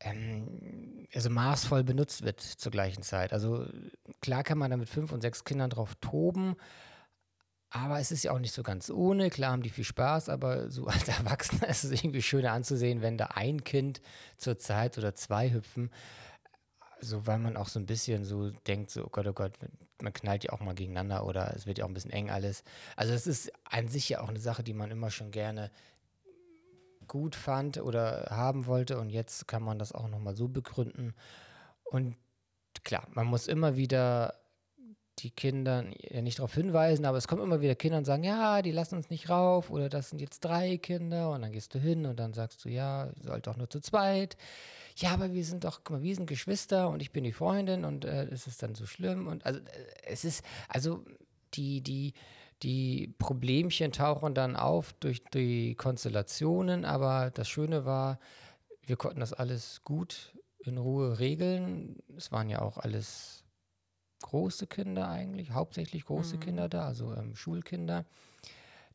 ähm, 0.00 1.06
also 1.14 1.30
maßvoll 1.30 1.84
benutzt 1.84 2.22
wird 2.22 2.40
zur 2.40 2.72
gleichen 2.72 3.02
Zeit. 3.02 3.32
Also 3.32 3.66
klar 4.20 4.42
kann 4.42 4.58
man 4.58 4.70
da 4.70 4.76
mit 4.76 4.88
fünf 4.88 5.12
und 5.12 5.20
sechs 5.20 5.44
Kindern 5.44 5.70
drauf 5.70 5.94
toben, 6.00 6.56
aber 7.74 7.98
es 7.98 8.12
ist 8.12 8.22
ja 8.22 8.30
auch 8.30 8.38
nicht 8.38 8.54
so 8.54 8.62
ganz 8.62 8.88
ohne. 8.88 9.30
Klar 9.30 9.50
haben 9.50 9.62
die 9.62 9.70
viel 9.70 9.84
Spaß, 9.84 10.28
aber 10.28 10.70
so 10.70 10.86
als 10.86 11.08
Erwachsener 11.08 11.68
ist 11.68 11.84
es 11.84 11.90
irgendwie 11.90 12.22
schöner 12.22 12.52
anzusehen, 12.52 13.02
wenn 13.02 13.18
da 13.18 13.26
ein 13.34 13.64
Kind 13.64 14.00
zur 14.36 14.58
Zeit 14.58 14.96
oder 14.96 15.14
zwei 15.14 15.52
hüpfen. 15.52 15.90
So, 17.00 17.26
weil 17.26 17.38
man 17.38 17.56
auch 17.56 17.68
so 17.68 17.80
ein 17.80 17.86
bisschen 17.86 18.24
so 18.24 18.50
denkt, 18.50 18.90
so, 18.90 19.04
oh 19.04 19.08
Gott, 19.10 19.26
oh 19.26 19.32
Gott, 19.32 19.58
man 20.00 20.12
knallt 20.12 20.44
ja 20.44 20.52
auch 20.52 20.60
mal 20.60 20.74
gegeneinander 20.74 21.26
oder 21.26 21.52
es 21.54 21.66
wird 21.66 21.78
ja 21.78 21.84
auch 21.84 21.88
ein 21.88 21.94
bisschen 21.94 22.12
eng 22.12 22.30
alles. 22.30 22.62
Also 22.96 23.12
es 23.12 23.26
ist 23.26 23.52
an 23.64 23.88
sich 23.88 24.08
ja 24.08 24.20
auch 24.20 24.28
eine 24.28 24.40
Sache, 24.40 24.62
die 24.62 24.72
man 24.72 24.90
immer 24.90 25.10
schon 25.10 25.32
gerne 25.32 25.70
gut 27.08 27.36
fand 27.36 27.78
oder 27.78 28.28
haben 28.30 28.66
wollte. 28.66 28.98
Und 28.98 29.10
jetzt 29.10 29.48
kann 29.48 29.62
man 29.62 29.78
das 29.78 29.92
auch 29.92 30.08
nochmal 30.08 30.34
so 30.34 30.48
begründen. 30.48 31.14
Und 31.84 32.16
klar, 32.84 33.06
man 33.12 33.26
muss 33.26 33.46
immer 33.46 33.76
wieder 33.76 34.34
die 35.20 35.30
Kinder 35.30 35.82
nicht 35.82 36.38
darauf 36.38 36.54
hinweisen, 36.54 37.04
aber 37.04 37.18
es 37.18 37.28
kommen 37.28 37.42
immer 37.42 37.60
wieder 37.60 37.74
Kinder 37.74 37.98
und 37.98 38.04
sagen, 38.04 38.24
ja, 38.24 38.62
die 38.62 38.72
lassen 38.72 38.96
uns 38.96 39.10
nicht 39.10 39.30
rauf 39.30 39.70
oder 39.70 39.88
das 39.88 40.10
sind 40.10 40.20
jetzt 40.20 40.40
drei 40.40 40.76
Kinder 40.76 41.30
und 41.30 41.42
dann 41.42 41.52
gehst 41.52 41.74
du 41.74 41.78
hin 41.78 42.06
und 42.06 42.18
dann 42.18 42.32
sagst 42.32 42.64
du, 42.64 42.68
ja, 42.68 43.06
ihr 43.06 43.22
sollt 43.22 43.46
doch 43.46 43.56
nur 43.56 43.70
zu 43.70 43.80
zweit. 43.80 44.36
Ja, 44.96 45.10
aber 45.10 45.32
wir 45.32 45.44
sind 45.44 45.64
doch, 45.64 45.80
guck 45.84 45.96
mal, 45.96 46.02
wir 46.02 46.14
sind 46.14 46.26
Geschwister 46.26 46.88
und 46.88 47.00
ich 47.00 47.12
bin 47.12 47.24
die 47.24 47.32
Freundin 47.32 47.84
und 47.84 48.04
äh, 48.04 48.28
ist 48.28 48.46
es 48.46 48.58
dann 48.58 48.74
so 48.74 48.86
schlimm 48.86 49.26
und 49.26 49.46
also 49.46 49.60
äh, 49.60 49.62
es 50.04 50.24
ist, 50.24 50.44
also 50.68 51.04
die, 51.54 51.80
die, 51.80 52.12
die 52.64 53.14
Problemchen 53.18 53.92
tauchen 53.92 54.34
dann 54.34 54.56
auf 54.56 54.94
durch 54.94 55.22
die 55.22 55.74
Konstellationen, 55.74 56.86
aber 56.86 57.30
das 57.30 57.48
Schöne 57.48 57.84
war, 57.84 58.18
wir 58.82 58.96
konnten 58.96 59.20
das 59.20 59.34
alles 59.34 59.82
gut 59.84 60.34
in 60.58 60.78
Ruhe 60.78 61.18
regeln. 61.18 62.02
Es 62.16 62.32
waren 62.32 62.48
ja 62.48 62.62
auch 62.62 62.78
alles 62.78 63.44
große 64.22 64.66
Kinder 64.66 65.08
eigentlich, 65.08 65.50
hauptsächlich 65.50 66.06
große 66.06 66.36
mhm. 66.36 66.40
Kinder 66.40 66.70
da, 66.70 66.86
also 66.86 67.14
ähm, 67.14 67.36
Schulkinder. 67.36 68.06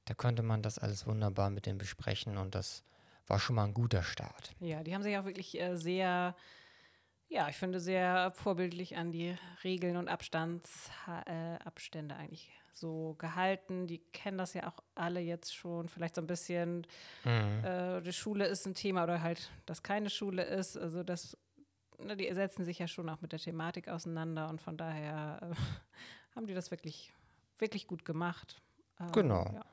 Da 0.05 0.15
konnte 0.15 0.41
man 0.41 0.63
das 0.63 0.79
alles 0.79 1.05
wunderbar 1.05 1.51
mit 1.51 1.67
denen 1.67 1.77
besprechen 1.77 2.37
und 2.37 2.55
das 2.55 2.83
war 3.27 3.37
schon 3.37 3.55
mal 3.55 3.65
ein 3.65 3.75
guter 3.75 4.01
Start. 4.01 4.55
Ja, 4.59 4.81
die 4.81 4.95
haben 4.95 5.03
sich 5.03 5.15
auch 5.15 5.25
wirklich 5.25 5.61
äh, 5.61 5.75
sehr 5.75 6.35
ja, 7.31 7.47
ich 7.47 7.57
finde 7.57 7.79
sehr 7.79 8.31
vorbildlich 8.31 8.97
an 8.97 9.11
die 9.11 9.35
Regeln 9.63 9.97
und 9.97 10.07
Abstandsabstände 10.07 12.15
äh, 12.15 12.17
eigentlich 12.17 12.51
so 12.73 13.15
gehalten. 13.17 13.87
Die 13.87 13.99
kennen 13.99 14.37
das 14.37 14.53
ja 14.53 14.67
auch 14.67 14.83
alle 14.95 15.19
jetzt 15.19 15.55
schon. 15.55 15.87
Vielleicht 15.87 16.15
so 16.15 16.21
ein 16.21 16.27
bisschen, 16.27 16.85
mhm. 17.25 17.63
äh, 17.63 18.01
die 18.01 18.13
Schule 18.13 18.45
ist 18.45 18.65
ein 18.65 18.73
Thema 18.73 19.03
oder 19.03 19.21
halt, 19.21 19.51
dass 19.65 19.83
keine 19.83 20.09
Schule 20.09 20.43
ist. 20.43 20.77
Also 20.77 21.03
das, 21.03 21.37
ne, 21.97 22.15
die 22.15 22.31
setzen 22.33 22.65
sich 22.65 22.79
ja 22.79 22.87
schon 22.87 23.09
auch 23.09 23.21
mit 23.21 23.31
der 23.31 23.39
Thematik 23.39 23.89
auseinander 23.89 24.49
und 24.49 24.61
von 24.61 24.77
daher 24.77 25.39
äh, 25.41 25.55
haben 26.35 26.47
die 26.47 26.53
das 26.53 26.71
wirklich, 26.71 27.13
wirklich 27.57 27.87
gut 27.87 28.05
gemacht. 28.05 28.61
Ähm, 28.99 29.11
genau. 29.11 29.45
Ja. 29.53 29.65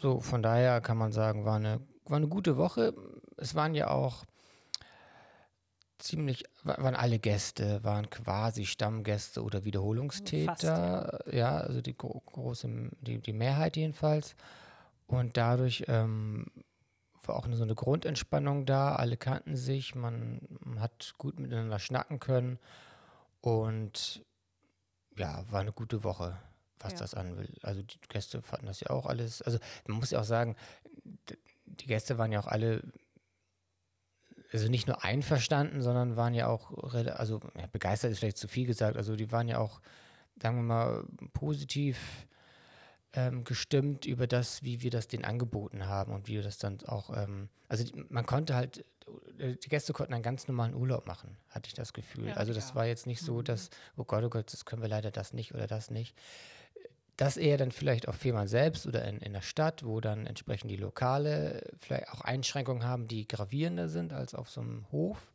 So, 0.00 0.20
von 0.20 0.42
daher 0.42 0.80
kann 0.80 0.96
man 0.96 1.12
sagen, 1.12 1.44
war 1.44 1.56
eine, 1.56 1.80
war 2.04 2.18
eine 2.18 2.28
gute 2.28 2.56
Woche. 2.56 2.94
Es 3.36 3.54
waren 3.54 3.74
ja 3.74 3.90
auch 3.90 4.24
ziemlich, 5.98 6.44
waren 6.62 6.94
alle 6.94 7.18
Gäste, 7.18 7.82
waren 7.84 8.08
quasi 8.10 8.66
Stammgäste 8.66 9.42
oder 9.42 9.64
Wiederholungstäter. 9.64 10.52
Fast, 10.52 10.62
ja. 10.62 11.32
ja. 11.32 11.56
also 11.58 11.80
die 11.80 11.96
große, 11.96 12.90
die, 13.00 13.18
die 13.18 13.32
Mehrheit 13.32 13.76
jedenfalls. 13.76 14.34
Und 15.06 15.36
dadurch 15.36 15.84
ähm, 15.88 16.46
war 17.24 17.36
auch 17.36 17.48
so 17.50 17.62
eine 17.62 17.74
Grundentspannung 17.74 18.66
da. 18.66 18.94
Alle 18.94 19.16
kannten 19.16 19.56
sich, 19.56 19.94
man, 19.94 20.40
hat 20.78 21.14
gut 21.18 21.38
miteinander 21.38 21.78
schnacken 21.78 22.20
können. 22.20 22.58
Und 23.40 24.24
ja, 25.16 25.44
war 25.50 25.60
eine 25.60 25.72
gute 25.72 26.04
Woche, 26.04 26.38
was 26.78 26.92
ja. 26.92 26.98
das 26.98 27.14
an 27.14 27.36
will. 27.36 27.52
Also 27.62 27.82
die 27.82 27.98
Gäste 28.08 28.42
fanden 28.42 28.66
das 28.66 28.80
ja 28.80 28.90
auch 28.90 29.06
alles. 29.06 29.42
Also 29.42 29.58
man 29.86 29.98
muss 29.98 30.10
ja 30.10 30.20
auch 30.20 30.24
sagen, 30.24 30.56
die 31.64 31.86
Gäste 31.86 32.18
waren 32.18 32.32
ja 32.32 32.40
auch 32.40 32.46
alle 32.46 32.82
also 34.52 34.68
nicht 34.68 34.86
nur 34.86 35.04
einverstanden, 35.04 35.82
sondern 35.82 36.16
waren 36.16 36.34
ja 36.34 36.48
auch, 36.48 36.72
also 36.92 37.40
ja, 37.56 37.66
begeistert 37.70 38.12
ist 38.12 38.18
vielleicht 38.18 38.38
zu 38.38 38.48
viel 38.48 38.66
gesagt, 38.66 38.96
also 38.96 39.16
die 39.16 39.30
waren 39.30 39.48
ja 39.48 39.58
auch, 39.58 39.80
sagen 40.40 40.56
wir 40.56 40.62
mal, 40.62 41.04
positiv 41.34 42.26
ähm, 43.12 43.44
gestimmt 43.44 44.06
über 44.06 44.26
das, 44.26 44.62
wie 44.62 44.82
wir 44.82 44.90
das 44.90 45.08
denen 45.08 45.24
angeboten 45.24 45.86
haben 45.86 46.12
und 46.12 46.28
wie 46.28 46.34
wir 46.34 46.42
das 46.42 46.58
dann 46.58 46.78
auch, 46.86 47.14
ähm, 47.16 47.48
also 47.68 47.84
die, 47.84 48.04
man 48.08 48.26
konnte 48.26 48.54
halt, 48.54 48.84
die 49.38 49.68
Gäste 49.68 49.92
konnten 49.92 50.12
einen 50.12 50.22
ganz 50.22 50.48
normalen 50.48 50.74
Urlaub 50.74 51.06
machen, 51.06 51.36
hatte 51.48 51.68
ich 51.68 51.74
das 51.74 51.92
Gefühl. 51.92 52.28
Ja, 52.28 52.34
also 52.34 52.52
das 52.52 52.70
ja. 52.70 52.74
war 52.74 52.86
jetzt 52.86 53.06
nicht 53.06 53.20
so, 53.20 53.36
mhm. 53.36 53.44
dass, 53.44 53.70
oh 53.96 54.04
Gott, 54.04 54.24
oh 54.24 54.28
Gott, 54.28 54.52
das 54.52 54.64
können 54.64 54.82
wir 54.82 54.88
leider 54.88 55.10
das 55.10 55.32
nicht 55.32 55.54
oder 55.54 55.66
das 55.66 55.90
nicht. 55.90 56.14
Das 57.18 57.36
eher 57.36 57.58
dann 57.58 57.72
vielleicht 57.72 58.06
auf 58.06 58.14
Fehmarn 58.14 58.46
selbst 58.46 58.86
oder 58.86 59.04
in, 59.04 59.18
in 59.18 59.32
der 59.32 59.42
Stadt, 59.42 59.84
wo 59.84 60.00
dann 60.00 60.24
entsprechend 60.24 60.70
die 60.70 60.76
Lokale 60.76 61.68
vielleicht 61.76 62.10
auch 62.10 62.20
Einschränkungen 62.20 62.84
haben, 62.84 63.08
die 63.08 63.26
gravierender 63.26 63.88
sind 63.88 64.12
als 64.12 64.36
auf 64.36 64.48
so 64.48 64.60
einem 64.60 64.86
Hof. 64.92 65.32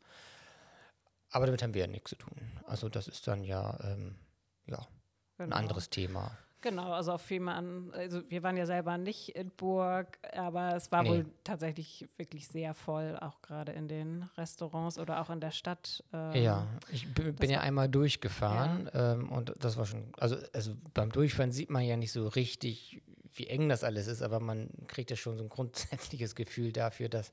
Aber 1.28 1.44
damit 1.44 1.62
haben 1.62 1.74
wir 1.74 1.82
ja 1.82 1.86
nichts 1.86 2.08
zu 2.08 2.16
tun. 2.16 2.40
Also 2.66 2.88
das 2.88 3.06
ist 3.06 3.28
dann 3.28 3.44
ja, 3.44 3.78
ähm, 3.82 4.16
ja 4.64 4.78
genau. 5.36 5.48
ein 5.48 5.52
anderes 5.52 5.90
Thema. 5.90 6.38
Genau, 6.64 6.94
also 6.94 7.12
auf 7.12 7.20
Fehmarn, 7.20 7.90
also 7.92 8.22
wir 8.30 8.42
waren 8.42 8.56
ja 8.56 8.64
selber 8.64 8.96
nicht 8.96 9.28
in 9.36 9.50
Burg, 9.50 10.18
aber 10.32 10.74
es 10.74 10.90
war 10.90 11.02
nee. 11.02 11.10
wohl 11.10 11.26
tatsächlich 11.44 12.08
wirklich 12.16 12.48
sehr 12.48 12.72
voll, 12.72 13.18
auch 13.20 13.42
gerade 13.42 13.72
in 13.72 13.86
den 13.86 14.22
Restaurants 14.38 14.98
oder 14.98 15.20
auch 15.20 15.28
in 15.28 15.40
der 15.40 15.50
Stadt. 15.50 16.02
Ähm, 16.14 16.42
ja, 16.42 16.66
ich 16.90 17.06
bin 17.12 17.50
ja 17.50 17.60
einmal 17.60 17.90
durchgefahren 17.90 18.88
ja. 18.94 19.12
Ähm, 19.12 19.30
und 19.30 19.52
das 19.58 19.76
war 19.76 19.84
schon, 19.84 20.10
also, 20.16 20.38
also 20.54 20.74
beim 20.94 21.12
Durchfahren 21.12 21.52
sieht 21.52 21.68
man 21.68 21.84
ja 21.84 21.98
nicht 21.98 22.12
so 22.12 22.28
richtig, 22.28 23.02
wie 23.34 23.46
eng 23.46 23.68
das 23.68 23.84
alles 23.84 24.06
ist, 24.06 24.22
aber 24.22 24.40
man 24.40 24.70
kriegt 24.86 25.10
ja 25.10 25.16
schon 25.16 25.36
so 25.36 25.44
ein 25.44 25.50
grundsätzliches 25.50 26.34
Gefühl 26.34 26.72
dafür, 26.72 27.10
dass 27.10 27.30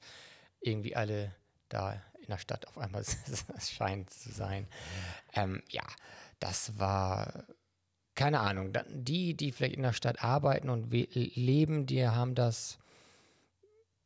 irgendwie 0.60 0.98
alle 0.98 1.34
da 1.70 1.94
in 2.20 2.28
der 2.28 2.38
Stadt 2.38 2.68
auf 2.68 2.78
einmal 2.78 3.06
scheint 3.62 4.10
zu 4.10 4.30
sein. 4.30 4.68
Ähm, 5.34 5.64
ja, 5.70 5.86
das 6.42 6.78
war 6.78 7.46
keine 8.16 8.40
Ahnung, 8.40 8.74
die, 8.90 9.36
die 9.36 9.52
vielleicht 9.52 9.76
in 9.76 9.84
der 9.84 9.94
Stadt 9.94 10.24
arbeiten 10.24 10.70
und 10.70 10.92
leben, 10.92 11.86
die 11.86 12.08
haben 12.08 12.36
das 12.36 12.78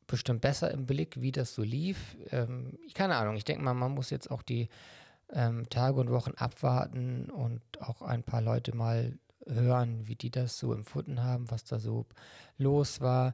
bestimmt 0.07 0.41
besser 0.41 0.71
im 0.71 0.85
Blick, 0.85 1.19
wie 1.21 1.31
das 1.31 1.55
so 1.55 1.63
lief. 1.63 2.15
Ähm, 2.31 2.77
keine 2.93 3.15
Ahnung, 3.15 3.35
ich 3.35 3.45
denke 3.45 3.63
mal, 3.63 3.73
man 3.73 3.93
muss 3.93 4.11
jetzt 4.11 4.29
auch 4.29 4.43
die 4.43 4.69
ähm, 5.33 5.67
Tage 5.69 5.99
und 5.99 6.11
Wochen 6.11 6.33
abwarten 6.37 7.29
und 7.31 7.61
auch 7.81 8.01
ein 8.01 8.23
paar 8.23 8.41
Leute 8.41 8.75
mal 8.75 9.17
hören, 9.47 10.07
wie 10.07 10.15
die 10.15 10.31
das 10.31 10.57
so 10.57 10.73
empfunden 10.73 11.23
haben, 11.23 11.49
was 11.49 11.63
da 11.65 11.79
so 11.79 12.05
los 12.57 13.01
war. 13.01 13.33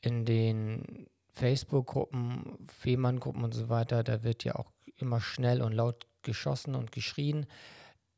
In 0.00 0.24
den 0.24 1.06
Facebook-Gruppen, 1.28 2.58
Fehmarn-Gruppen 2.66 3.44
und 3.44 3.52
so 3.52 3.68
weiter, 3.68 4.02
da 4.02 4.22
wird 4.22 4.44
ja 4.44 4.56
auch 4.56 4.72
immer 4.96 5.20
schnell 5.20 5.62
und 5.62 5.72
laut 5.72 6.06
geschossen 6.22 6.74
und 6.74 6.92
geschrien. 6.92 7.46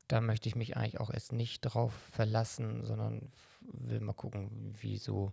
Da 0.07 0.21
möchte 0.21 0.49
ich 0.49 0.55
mich 0.55 0.75
eigentlich 0.75 0.99
auch 0.99 1.09
erst 1.09 1.31
nicht 1.31 1.61
drauf 1.61 1.93
verlassen, 2.11 2.85
sondern 2.85 3.31
will 3.61 3.99
mal 3.99 4.13
gucken, 4.13 4.75
wie 4.81 4.97
so, 4.97 5.31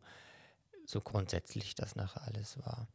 so 0.87 1.01
grundsätzlich 1.01 1.75
das 1.75 1.97
nachher 1.97 2.23
alles 2.23 2.59
war. 2.65 2.87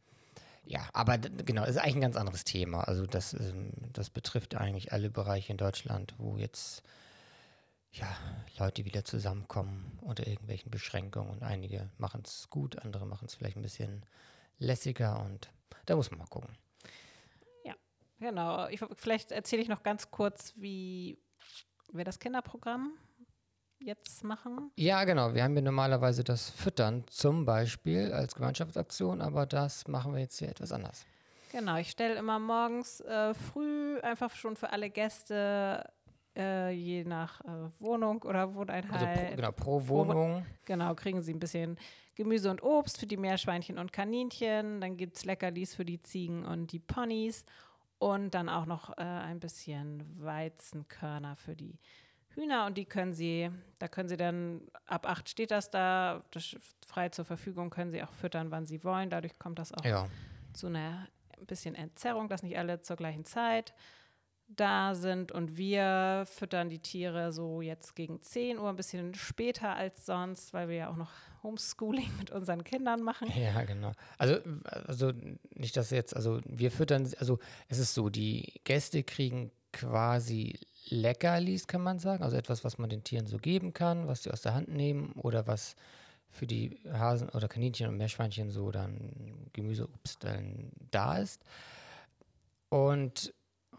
Ja, 0.64 0.88
aber 0.92 1.18
genau, 1.18 1.64
ist 1.64 1.76
eigentlich 1.76 1.96
ein 1.96 2.00
ganz 2.00 2.16
anderes 2.16 2.44
Thema. 2.44 2.80
Also 2.80 3.06
das, 3.06 3.34
ähm, 3.34 3.70
das 3.92 4.10
betrifft 4.10 4.56
eigentlich 4.56 4.92
alle 4.92 5.10
Bereiche 5.10 5.52
in 5.52 5.58
Deutschland, 5.58 6.14
wo 6.18 6.36
jetzt 6.36 6.82
ja, 7.92 8.16
Leute 8.58 8.84
wieder 8.84 9.04
zusammenkommen 9.04 9.98
unter 10.02 10.26
irgendwelchen 10.26 10.70
Beschränkungen. 10.70 11.30
Und 11.30 11.42
einige 11.42 11.88
machen 11.98 12.22
es 12.24 12.50
gut, 12.50 12.78
andere 12.84 13.06
machen 13.06 13.26
es 13.26 13.34
vielleicht 13.34 13.56
ein 13.56 13.62
bisschen 13.62 14.04
lässiger 14.58 15.20
und 15.20 15.50
da 15.86 15.94
muss 15.94 16.10
man 16.10 16.18
mal 16.18 16.26
gucken. 16.26 16.56
Ja, 17.64 17.74
genau. 18.18 18.68
Ich, 18.68 18.80
vielleicht 18.94 19.30
erzähle 19.30 19.62
ich 19.62 19.68
noch 19.68 19.84
ganz 19.84 20.10
kurz, 20.10 20.54
wie 20.56 21.18
wir 21.96 22.04
das 22.04 22.18
Kinderprogramm 22.18 22.92
jetzt 23.78 24.24
machen. 24.24 24.70
Ja, 24.76 25.04
genau. 25.04 25.34
Wir 25.34 25.44
haben 25.44 25.54
ja 25.54 25.62
normalerweise 25.62 26.24
das 26.24 26.50
Füttern 26.50 27.04
zum 27.08 27.44
Beispiel 27.44 28.12
als 28.12 28.34
Gemeinschaftsaktion, 28.34 29.20
aber 29.20 29.46
das 29.46 29.86
machen 29.88 30.12
wir 30.12 30.20
jetzt 30.20 30.38
hier 30.38 30.48
etwas 30.48 30.72
anders. 30.72 31.04
Genau, 31.52 31.76
ich 31.76 31.90
stelle 31.90 32.16
immer 32.16 32.38
morgens 32.38 33.00
äh, 33.00 33.32
früh 33.34 33.98
einfach 34.00 34.34
schon 34.34 34.56
für 34.56 34.70
alle 34.70 34.90
Gäste 34.90 35.84
äh, 36.36 36.70
je 36.70 37.04
nach 37.04 37.40
äh, 37.42 37.70
Wohnung 37.78 38.22
oder 38.22 38.54
Wohneinheit. 38.54 38.92
Also 38.92 39.06
pro, 39.06 39.36
genau, 39.36 39.52
pro 39.52 39.88
Wohnung. 39.88 40.42
Pro, 40.42 40.54
genau, 40.64 40.94
kriegen 40.94 41.22
sie 41.22 41.32
ein 41.32 41.38
bisschen 41.38 41.78
Gemüse 42.14 42.50
und 42.50 42.62
Obst 42.62 42.98
für 42.98 43.06
die 43.06 43.16
Meerschweinchen 43.16 43.78
und 43.78 43.92
Kaninchen. 43.92 44.80
Dann 44.80 44.96
gibt 44.96 45.16
es 45.16 45.24
Leckerlis 45.24 45.74
für 45.74 45.84
die 45.84 46.00
Ziegen 46.00 46.44
und 46.44 46.72
die 46.72 46.78
Ponys. 46.78 47.44
Und 47.98 48.34
dann 48.34 48.48
auch 48.48 48.66
noch 48.66 48.90
äh, 48.98 49.02
ein 49.02 49.40
bisschen 49.40 50.04
Weizenkörner 50.22 51.34
für 51.36 51.56
die 51.56 51.78
Hühner. 52.28 52.66
Und 52.66 52.76
die 52.76 52.84
können 52.84 53.14
sie, 53.14 53.50
da 53.78 53.88
können 53.88 54.08
sie 54.08 54.16
dann, 54.16 54.60
ab 54.86 55.08
acht 55.08 55.28
steht 55.28 55.50
das 55.50 55.70
da, 55.70 56.22
das 56.30 56.56
frei 56.86 57.08
zur 57.08 57.24
Verfügung, 57.24 57.70
können 57.70 57.90
sie 57.90 58.02
auch 58.02 58.12
füttern, 58.12 58.50
wann 58.50 58.66
sie 58.66 58.84
wollen. 58.84 59.10
Dadurch 59.10 59.38
kommt 59.38 59.58
das 59.58 59.72
auch 59.72 59.84
ja. 59.84 60.06
zu 60.52 60.66
einer 60.66 61.08
ein 61.38 61.46
bisschen 61.46 61.74
Entzerrung, 61.74 62.28
dass 62.28 62.42
nicht 62.42 62.58
alle 62.58 62.80
zur 62.80 62.96
gleichen 62.96 63.24
Zeit 63.24 63.74
da 64.48 64.94
sind 64.94 65.32
und 65.32 65.56
wir 65.56 66.24
füttern 66.26 66.68
die 66.68 66.78
Tiere 66.78 67.32
so 67.32 67.60
jetzt 67.60 67.96
gegen 67.96 68.22
10 68.22 68.58
Uhr, 68.58 68.68
ein 68.68 68.76
bisschen 68.76 69.14
später 69.14 69.74
als 69.74 70.06
sonst, 70.06 70.52
weil 70.54 70.68
wir 70.68 70.76
ja 70.76 70.90
auch 70.90 70.96
noch 70.96 71.10
Homeschooling 71.42 72.10
mit 72.18 72.30
unseren 72.30 72.64
Kindern 72.64 73.02
machen. 73.02 73.30
Ja, 73.36 73.64
genau. 73.64 73.92
Also, 74.18 74.38
also 74.86 75.12
nicht, 75.54 75.76
dass 75.76 75.90
jetzt, 75.90 76.14
also 76.14 76.40
wir 76.44 76.70
füttern, 76.70 77.10
also 77.18 77.38
es 77.68 77.78
ist 77.78 77.94
so, 77.94 78.08
die 78.08 78.60
Gäste 78.64 79.02
kriegen 79.02 79.50
quasi 79.72 80.58
Leckerlis, 80.88 81.66
kann 81.66 81.82
man 81.82 81.98
sagen, 81.98 82.22
also 82.22 82.36
etwas, 82.36 82.64
was 82.64 82.78
man 82.78 82.88
den 82.88 83.04
Tieren 83.04 83.26
so 83.26 83.38
geben 83.38 83.72
kann, 83.72 84.06
was 84.06 84.22
sie 84.22 84.30
aus 84.30 84.42
der 84.42 84.54
Hand 84.54 84.68
nehmen 84.68 85.12
oder 85.12 85.46
was 85.46 85.76
für 86.30 86.46
die 86.46 86.78
Hasen 86.92 87.28
oder 87.30 87.48
Kaninchen 87.48 87.88
und 87.88 87.96
Meerschweinchen 87.96 88.50
so 88.50 88.70
dann 88.70 89.48
Gemüse, 89.52 89.88
Obst 89.88 90.22
dann 90.22 90.70
da 90.90 91.18
ist. 91.18 91.42
Und 92.68 93.32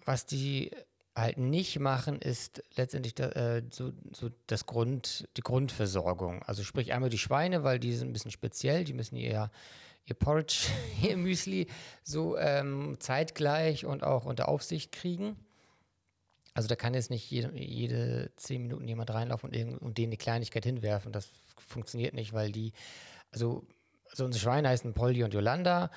was 0.07 0.25
die 0.25 0.71
halt 1.15 1.37
nicht 1.37 1.79
machen, 1.79 2.21
ist 2.21 2.63
letztendlich 2.75 3.13
da, 3.13 3.29
äh, 3.31 3.63
so, 3.71 3.91
so 4.13 4.29
das 4.47 4.65
Grund, 4.65 5.27
die 5.35 5.41
Grundversorgung. 5.41 6.43
Also 6.43 6.63
sprich 6.63 6.93
einmal 6.93 7.09
die 7.09 7.17
Schweine, 7.17 7.63
weil 7.63 7.77
die 7.77 7.93
sind 7.93 8.09
ein 8.09 8.13
bisschen 8.13 8.31
speziell, 8.31 8.85
die 8.85 8.93
müssen 8.93 9.17
ihr, 9.17 9.51
ihr 10.05 10.15
Porridge, 10.15 10.69
ihr 11.03 11.17
Müsli 11.17 11.67
so 12.03 12.37
ähm, 12.37 12.95
zeitgleich 12.99 13.85
und 13.85 14.03
auch 14.03 14.25
unter 14.25 14.47
Aufsicht 14.47 14.93
kriegen. 14.93 15.35
Also 16.53 16.69
da 16.69 16.75
kann 16.75 16.93
jetzt 16.93 17.09
nicht 17.09 17.29
jede, 17.29 17.51
jede 17.57 18.31
zehn 18.37 18.61
Minuten 18.61 18.87
jemand 18.87 19.13
reinlaufen 19.13 19.49
und, 19.49 19.77
und 19.79 19.97
denen 19.97 20.11
eine 20.11 20.17
Kleinigkeit 20.17 20.63
hinwerfen. 20.63 21.11
Das 21.11 21.29
funktioniert 21.57 22.13
nicht, 22.13 22.31
weil 22.31 22.51
die, 22.51 22.71
also, 23.31 23.67
also 24.09 24.23
unsere 24.23 24.41
Schweine 24.41 24.69
heißen 24.69 24.93
Polly 24.93 25.23
und 25.23 25.33
Yolanda. 25.33 25.91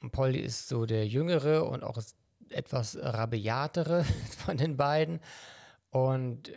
Und 0.00 0.12
Polly 0.12 0.38
ist 0.38 0.68
so 0.68 0.86
der 0.86 1.06
Jüngere 1.06 1.68
und 1.68 1.82
auch 1.82 1.96
etwas 2.52 2.96
rabiatere 3.00 4.04
von 4.38 4.56
den 4.56 4.76
beiden. 4.76 5.20
Und 5.90 6.48
äh, 6.48 6.52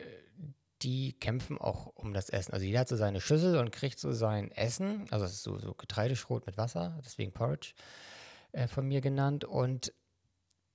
die 0.81 1.13
kämpfen 1.13 1.57
auch 1.57 1.87
um 1.95 2.13
das 2.13 2.29
Essen. 2.29 2.53
Also 2.53 2.65
jeder 2.65 2.79
hat 2.79 2.87
so 2.89 2.95
seine 2.95 3.21
Schüssel 3.21 3.57
und 3.57 3.71
kriegt 3.71 3.99
so 3.99 4.11
sein 4.11 4.51
Essen. 4.51 5.07
Also 5.09 5.25
es 5.25 5.33
ist 5.33 5.43
so, 5.43 5.57
so 5.57 5.73
Getreideschrot 5.73 6.45
mit 6.45 6.57
Wasser, 6.57 6.99
deswegen 7.03 7.31
Porridge 7.31 7.73
äh, 8.51 8.67
von 8.67 8.87
mir 8.87 9.01
genannt. 9.01 9.45
Und 9.45 9.93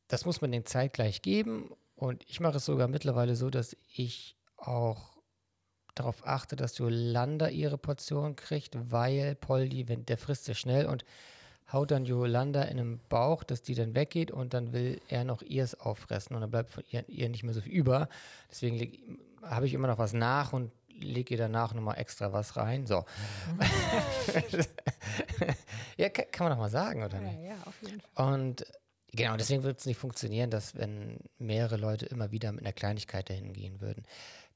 das 0.09 0.25
muss 0.25 0.41
man 0.41 0.53
den 0.53 0.67
zeitgleich 0.67 1.23
geben. 1.23 1.71
Und 1.95 2.25
ich 2.29 2.41
mache 2.41 2.57
es 2.57 2.65
sogar 2.65 2.89
mittlerweile 2.89 3.37
so, 3.37 3.50
dass 3.50 3.77
ich 3.95 4.37
auch 4.57 5.17
darauf 5.95 6.27
achte, 6.27 6.57
dass 6.57 6.79
Yolanda 6.79 7.49
ihre 7.49 7.79
Portion 7.79 8.37
kriegt, 8.37 8.77
weil 8.91 9.35
Polly, 9.35 9.89
wenn 9.89 10.07
der 10.07 10.19
frisst 10.19 10.47
sehr 10.47 10.55
schnell 10.55 10.87
und 10.87 11.05
haut 11.73 11.91
dann 11.91 12.05
Yolanda 12.05 12.62
in 12.62 12.77
den 12.77 13.00
Bauch, 13.09 13.45
dass 13.45 13.62
die 13.62 13.75
dann 13.75 13.95
weggeht 13.95 14.31
und 14.31 14.55
dann 14.55 14.73
will 14.73 15.00
er 15.09 15.25
noch 15.25 15.43
ihrs 15.43 15.79
auffressen 15.79 16.35
und 16.35 16.43
dann 16.43 16.50
bleibt 16.50 16.71
von 16.71 16.85
ihr, 16.91 17.09
ihr 17.09 17.29
nicht 17.29 17.43
mehr 17.43 17.55
so 17.55 17.61
viel 17.61 17.73
über. 17.73 18.09
Deswegen 18.50 19.19
habe 19.43 19.67
ich 19.67 19.75
immer 19.75 19.89
noch 19.89 19.99
was 19.99 20.12
nach 20.12 20.53
und 20.53 20.73
lege 21.00 21.35
ihr 21.35 21.39
danach 21.39 21.75
nochmal 21.75 21.99
extra 21.99 22.33
was 22.33 22.57
rein. 22.57 22.87
So. 22.87 23.05
ja, 25.97 26.09
kann, 26.11 26.27
kann, 26.31 26.47
man 26.47 26.53
doch 26.53 26.62
mal 26.62 26.71
sagen, 26.71 27.03
oder 27.03 27.21
nicht? 27.21 27.41
Ja, 27.41 27.55
ja, 27.55 27.57
auf 27.65 27.81
jeden 27.83 28.00
Fall. 28.00 28.35
Und 28.35 28.67
genau, 29.12 29.37
deswegen 29.37 29.62
wird 29.62 29.79
es 29.79 29.87
nicht 29.87 29.99
funktionieren, 29.99 30.50
dass 30.50 30.77
wenn 30.77 31.19
mehrere 31.39 31.77
Leute 31.77 32.07
immer 32.07 32.31
wieder 32.33 32.53
mit 32.53 32.65
einer 32.65 32.73
Kleinigkeit 32.73 33.31
dahin 33.31 33.53
gehen 33.53 33.81
würden. 33.81 34.05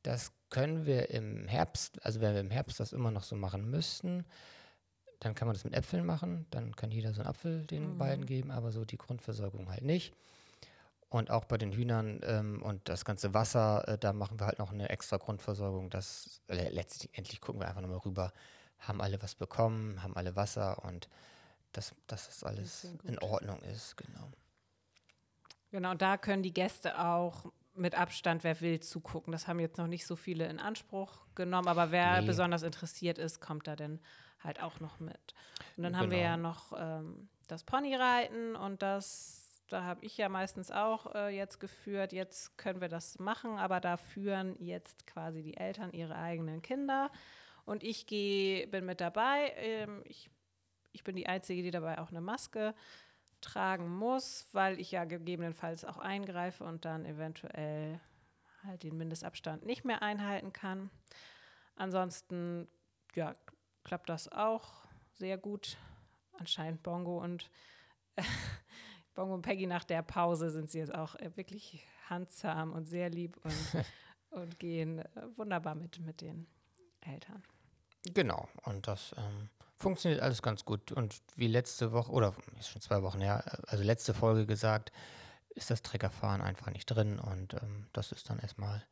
Das 0.02 0.32
können 0.50 0.84
wir 0.84 1.10
im 1.10 1.48
Herbst, 1.48 2.04
also 2.04 2.20
wenn 2.20 2.34
wir 2.34 2.40
im 2.40 2.50
Herbst 2.50 2.78
das 2.78 2.92
immer 2.92 3.10
noch 3.10 3.24
so 3.24 3.36
machen 3.36 3.70
müssten, 3.70 4.24
dann 5.24 5.34
kann 5.34 5.46
man 5.48 5.54
das 5.54 5.64
mit 5.64 5.74
Äpfeln 5.74 6.04
machen, 6.04 6.46
dann 6.50 6.76
kann 6.76 6.90
jeder 6.90 7.14
so 7.14 7.20
einen 7.20 7.28
Apfel 7.28 7.64
den 7.64 7.94
mhm. 7.94 7.98
beiden 7.98 8.26
geben, 8.26 8.50
aber 8.50 8.72
so 8.72 8.84
die 8.84 8.98
Grundversorgung 8.98 9.70
halt 9.70 9.82
nicht. 9.82 10.12
Und 11.08 11.30
auch 11.30 11.44
bei 11.44 11.56
den 11.56 11.72
Hühnern 11.72 12.20
ähm, 12.24 12.62
und 12.62 12.88
das 12.88 13.04
ganze 13.04 13.32
Wasser, 13.32 13.88
äh, 13.88 13.98
da 13.98 14.12
machen 14.12 14.38
wir 14.38 14.46
halt 14.46 14.58
noch 14.58 14.72
eine 14.72 14.90
extra 14.90 15.16
Grundversorgung. 15.16 15.88
Das 15.88 16.42
äh, 16.48 16.68
letztendlich 16.68 17.40
gucken 17.40 17.62
wir 17.62 17.68
einfach 17.68 17.80
nochmal 17.80 17.98
rüber, 17.98 18.32
haben 18.80 19.00
alle 19.00 19.22
was 19.22 19.34
bekommen, 19.34 20.02
haben 20.02 20.16
alle 20.16 20.36
Wasser 20.36 20.84
und 20.84 21.08
dass 21.72 21.94
das 22.06 22.44
alles 22.44 22.86
in 23.04 23.18
Ordnung 23.20 23.60
ist, 23.62 23.96
genau. 23.96 24.30
Genau, 25.70 25.90
und 25.90 26.02
da 26.02 26.18
können 26.18 26.42
die 26.42 26.54
Gäste 26.54 27.00
auch 27.00 27.46
mit 27.74 27.96
Abstand, 27.96 28.44
wer 28.44 28.60
will, 28.60 28.78
zugucken. 28.80 29.32
Das 29.32 29.48
haben 29.48 29.58
jetzt 29.58 29.78
noch 29.78 29.88
nicht 29.88 30.06
so 30.06 30.16
viele 30.16 30.46
in 30.46 30.60
Anspruch 30.60 31.26
genommen, 31.34 31.66
aber 31.66 31.90
wer 31.90 32.20
nee. 32.20 32.26
besonders 32.26 32.62
interessiert 32.62 33.18
ist, 33.18 33.40
kommt 33.40 33.66
da 33.66 33.74
denn 33.74 34.00
halt 34.44 34.62
auch 34.62 34.80
noch 34.80 35.00
mit. 35.00 35.34
Und 35.76 35.82
dann 35.82 35.96
haben 35.96 36.10
wir 36.10 36.18
genau. 36.18 36.30
ja 36.30 36.36
noch 36.36 36.72
ähm, 36.76 37.28
das 37.48 37.64
Ponyreiten 37.64 38.54
und 38.56 38.82
das, 38.82 39.48
da 39.68 39.82
habe 39.84 40.04
ich 40.04 40.16
ja 40.16 40.28
meistens 40.28 40.70
auch 40.70 41.14
äh, 41.14 41.36
jetzt 41.36 41.58
geführt. 41.60 42.12
Jetzt 42.12 42.56
können 42.58 42.80
wir 42.80 42.88
das 42.88 43.18
machen, 43.18 43.58
aber 43.58 43.80
da 43.80 43.96
führen 43.96 44.56
jetzt 44.62 45.06
quasi 45.06 45.42
die 45.42 45.56
Eltern 45.56 45.92
ihre 45.92 46.16
eigenen 46.16 46.62
Kinder. 46.62 47.10
Und 47.64 47.82
ich 47.82 48.06
gehe, 48.06 48.66
bin 48.68 48.84
mit 48.84 49.00
dabei. 49.00 49.52
Ähm, 49.56 50.02
ich, 50.04 50.30
ich 50.92 51.02
bin 51.02 51.16
die 51.16 51.26
Einzige, 51.26 51.62
die 51.62 51.70
dabei 51.70 51.98
auch 51.98 52.10
eine 52.10 52.20
Maske 52.20 52.74
tragen 53.40 53.88
muss, 53.88 54.46
weil 54.52 54.80
ich 54.80 54.90
ja 54.90 55.04
gegebenenfalls 55.04 55.84
auch 55.84 55.98
eingreife 55.98 56.64
und 56.64 56.84
dann 56.84 57.04
eventuell 57.04 58.00
halt 58.62 58.82
den 58.82 58.96
Mindestabstand 58.96 59.66
nicht 59.66 59.84
mehr 59.84 60.02
einhalten 60.02 60.52
kann. 60.52 60.90
Ansonsten 61.76 62.68
ja, 63.14 63.34
klappt 63.84 64.08
das 64.08 64.30
auch 64.32 64.84
sehr 65.12 65.38
gut. 65.38 65.76
Anscheinend 66.38 66.82
Bongo 66.82 67.22
und 67.22 67.50
äh, 68.16 68.22
Bongo 69.14 69.34
und 69.34 69.42
Peggy 69.42 69.66
nach 69.66 69.84
der 69.84 70.02
Pause 70.02 70.50
sind 70.50 70.70
sie 70.70 70.78
jetzt 70.78 70.94
auch 70.94 71.14
äh, 71.16 71.36
wirklich 71.36 71.86
handsam 72.08 72.72
und 72.72 72.86
sehr 72.86 73.10
lieb 73.10 73.36
und, 73.44 73.84
und 74.30 74.58
gehen 74.58 74.98
äh, 74.98 75.06
wunderbar 75.36 75.74
mit 75.74 76.00
mit 76.00 76.20
den 76.20 76.46
Eltern. 77.00 77.42
Genau, 78.12 78.48
und 78.64 78.86
das 78.86 79.14
ähm, 79.16 79.48
funktioniert 79.78 80.20
alles 80.20 80.42
ganz 80.42 80.64
gut. 80.64 80.92
Und 80.92 81.22
wie 81.36 81.46
letzte 81.46 81.92
Woche, 81.92 82.12
oder 82.12 82.34
ist 82.58 82.68
schon 82.68 82.82
zwei 82.82 83.02
Wochen 83.02 83.20
her, 83.20 83.60
also 83.66 83.82
letzte 83.82 84.12
Folge 84.12 84.46
gesagt, 84.46 84.92
ist 85.50 85.70
das 85.70 85.82
Treckerfahren 85.82 86.42
einfach 86.42 86.70
nicht 86.70 86.86
drin 86.86 87.18
und 87.18 87.54
ähm, 87.54 87.86
das 87.92 88.12
ist 88.12 88.28
dann 88.28 88.40
erstmal 88.40 88.84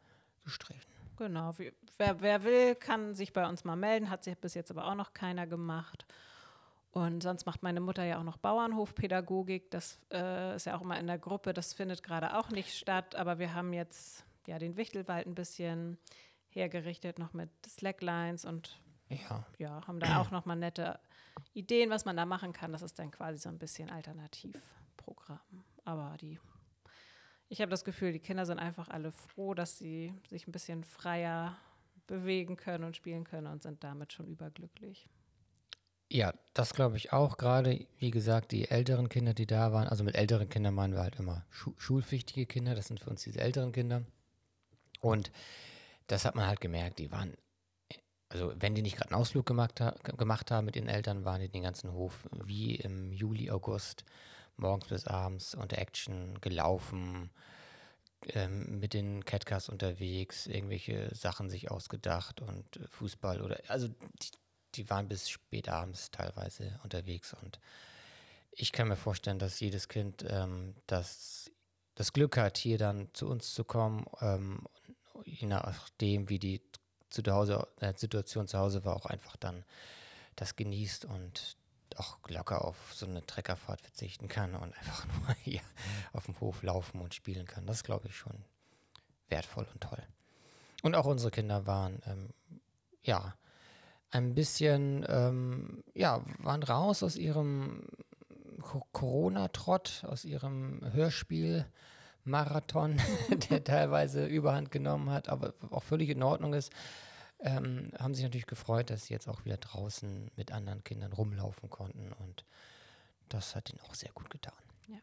gestrichen. 0.44 0.90
Genau. 1.22 1.54
Wer, 1.98 2.20
wer 2.20 2.42
will, 2.42 2.74
kann 2.74 3.14
sich 3.14 3.32
bei 3.32 3.48
uns 3.48 3.64
mal 3.64 3.76
melden. 3.76 4.10
Hat 4.10 4.24
sich 4.24 4.36
bis 4.36 4.54
jetzt 4.54 4.72
aber 4.72 4.86
auch 4.86 4.96
noch 4.96 5.14
keiner 5.14 5.46
gemacht. 5.46 6.04
Und 6.90 7.22
sonst 7.22 7.46
macht 7.46 7.62
meine 7.62 7.80
Mutter 7.80 8.04
ja 8.04 8.18
auch 8.18 8.24
noch 8.24 8.38
Bauernhofpädagogik. 8.38 9.70
Das 9.70 9.98
äh, 10.12 10.56
ist 10.56 10.66
ja 10.66 10.76
auch 10.76 10.82
immer 10.82 10.98
in 10.98 11.06
der 11.06 11.18
Gruppe. 11.18 11.54
Das 11.54 11.74
findet 11.74 12.02
gerade 12.02 12.36
auch 12.36 12.50
nicht 12.50 12.76
statt. 12.76 13.14
Aber 13.14 13.38
wir 13.38 13.54
haben 13.54 13.72
jetzt 13.72 14.24
ja 14.48 14.58
den 14.58 14.76
Wichtelwald 14.76 15.28
ein 15.28 15.36
bisschen 15.36 15.96
hergerichtet, 16.48 17.20
noch 17.20 17.32
mit 17.32 17.50
Slacklines 17.66 18.44
und 18.44 18.80
ja, 19.08 19.46
ja 19.58 19.86
haben 19.86 20.00
da 20.00 20.20
auch 20.20 20.30
noch 20.30 20.44
mal 20.44 20.56
nette 20.56 20.98
Ideen, 21.54 21.88
was 21.88 22.04
man 22.04 22.16
da 22.16 22.26
machen 22.26 22.52
kann. 22.52 22.72
Das 22.72 22.82
ist 22.82 22.98
dann 22.98 23.10
quasi 23.12 23.38
so 23.38 23.48
ein 23.48 23.58
bisschen 23.58 23.90
Alternativprogramm. 23.90 25.38
Aber 25.84 26.16
die, 26.20 26.38
ich 27.52 27.60
habe 27.60 27.68
das 27.68 27.84
Gefühl, 27.84 28.12
die 28.12 28.18
Kinder 28.18 28.46
sind 28.46 28.58
einfach 28.58 28.88
alle 28.88 29.12
froh, 29.12 29.52
dass 29.52 29.76
sie 29.76 30.14
sich 30.26 30.48
ein 30.48 30.52
bisschen 30.52 30.84
freier 30.84 31.54
bewegen 32.06 32.56
können 32.56 32.84
und 32.84 32.96
spielen 32.96 33.24
können 33.24 33.46
und 33.46 33.62
sind 33.62 33.84
damit 33.84 34.14
schon 34.14 34.26
überglücklich. 34.26 35.06
Ja, 36.10 36.32
das 36.54 36.72
glaube 36.72 36.96
ich 36.96 37.12
auch. 37.12 37.36
Gerade, 37.36 37.86
wie 37.98 38.10
gesagt, 38.10 38.52
die 38.52 38.70
älteren 38.70 39.10
Kinder, 39.10 39.34
die 39.34 39.46
da 39.46 39.70
waren, 39.70 39.86
also 39.86 40.02
mit 40.02 40.14
älteren 40.14 40.48
Kindern 40.48 40.72
meinen 40.72 40.94
wir 40.94 41.02
halt 41.02 41.16
immer 41.16 41.44
schu 41.50 41.74
schulpflichtige 41.76 42.46
Kinder, 42.46 42.74
das 42.74 42.86
sind 42.86 43.00
für 43.00 43.10
uns 43.10 43.22
diese 43.22 43.42
älteren 43.42 43.72
Kinder. 43.72 44.02
Und 45.02 45.30
das 46.06 46.24
hat 46.24 46.34
man 46.34 46.46
halt 46.46 46.62
gemerkt, 46.62 47.00
die 47.00 47.12
waren, 47.12 47.34
also 48.30 48.54
wenn 48.56 48.74
die 48.74 48.80
nicht 48.80 48.96
gerade 48.96 49.10
einen 49.10 49.20
Ausflug 49.20 49.44
gemacht, 49.44 49.78
ha 49.78 49.94
gemacht 50.16 50.50
haben 50.50 50.64
mit 50.64 50.74
den 50.74 50.88
Eltern, 50.88 51.26
waren 51.26 51.42
die 51.42 51.50
den 51.50 51.64
ganzen 51.64 51.92
Hof 51.92 52.26
wie 52.32 52.76
im 52.76 53.12
Juli, 53.12 53.50
August, 53.50 54.06
morgens 54.56 54.88
bis 54.88 55.06
abends 55.06 55.54
unter 55.54 55.78
Action 55.78 56.40
gelaufen, 56.40 57.30
ähm, 58.28 58.78
mit 58.78 58.94
den 58.94 59.24
Catcars 59.24 59.68
unterwegs, 59.68 60.46
irgendwelche 60.46 61.14
Sachen 61.14 61.50
sich 61.50 61.70
ausgedacht 61.70 62.40
und 62.40 62.64
Fußball 62.88 63.42
oder, 63.42 63.58
also 63.68 63.88
die, 63.88 64.30
die 64.74 64.90
waren 64.90 65.08
bis 65.08 65.28
spät 65.28 65.68
abends 65.68 66.10
teilweise 66.10 66.78
unterwegs 66.84 67.34
und 67.34 67.58
ich 68.52 68.70
kann 68.70 68.88
mir 68.88 68.96
vorstellen, 68.96 69.38
dass 69.38 69.60
jedes 69.60 69.88
Kind 69.88 70.24
ähm, 70.28 70.74
das, 70.86 71.50
das 71.94 72.12
Glück 72.12 72.36
hat, 72.36 72.58
hier 72.58 72.78
dann 72.78 73.08
zu 73.14 73.28
uns 73.28 73.54
zu 73.54 73.64
kommen, 73.64 74.04
ähm, 74.20 74.66
je 75.24 75.46
nachdem, 75.46 76.28
wie 76.28 76.38
die 76.38 76.60
zu 77.08 77.22
Hause, 77.28 77.66
äh, 77.80 77.92
Situation 77.96 78.46
zu 78.46 78.58
Hause 78.58 78.84
war, 78.84 78.96
auch 78.96 79.06
einfach 79.06 79.36
dann 79.36 79.64
das 80.36 80.56
genießt 80.56 81.06
und 81.06 81.56
auch 81.98 82.18
locker 82.28 82.64
auf 82.64 82.76
so 82.94 83.06
eine 83.06 83.24
Treckerfahrt 83.24 83.80
verzichten 83.80 84.28
kann 84.28 84.54
und 84.54 84.76
einfach 84.78 85.06
nur 85.26 85.34
hier 85.42 85.60
auf 86.12 86.26
dem 86.26 86.38
Hof 86.40 86.62
laufen 86.62 87.00
und 87.00 87.14
spielen 87.14 87.46
kann. 87.46 87.66
Das 87.66 87.84
glaube 87.84 88.08
ich 88.08 88.16
schon 88.16 88.44
wertvoll 89.28 89.66
und 89.72 89.82
toll. 89.82 90.02
Und 90.82 90.94
auch 90.94 91.06
unsere 91.06 91.30
Kinder 91.30 91.66
waren, 91.66 92.02
ähm, 92.06 92.30
ja, 93.02 93.34
ein 94.10 94.34
bisschen, 94.34 95.06
ähm, 95.08 95.82
ja, 95.94 96.22
waren 96.38 96.62
raus 96.62 97.02
aus 97.02 97.16
ihrem 97.16 97.86
Corona-Trott, 98.92 100.04
aus 100.06 100.24
ihrem 100.24 100.80
Hörspiel-Marathon, 100.92 103.00
der 103.50 103.64
teilweise 103.64 104.26
Überhand 104.26 104.70
genommen 104.70 105.10
hat, 105.10 105.28
aber 105.28 105.54
auch 105.70 105.82
völlig 105.82 106.10
in 106.10 106.22
Ordnung 106.22 106.54
ist. 106.54 106.72
Ähm, 107.44 107.90
haben 107.98 108.14
sich 108.14 108.22
natürlich 108.22 108.46
gefreut, 108.46 108.90
dass 108.90 109.06
sie 109.06 109.14
jetzt 109.14 109.28
auch 109.28 109.44
wieder 109.44 109.56
draußen 109.56 110.30
mit 110.36 110.52
anderen 110.52 110.84
Kindern 110.84 111.12
rumlaufen 111.12 111.70
konnten 111.70 112.12
und 112.12 112.44
das 113.28 113.56
hat 113.56 113.70
ihnen 113.70 113.80
auch 113.80 113.94
sehr 113.94 114.12
gut 114.12 114.30
getan. 114.30 114.54
Ja, 114.86 114.98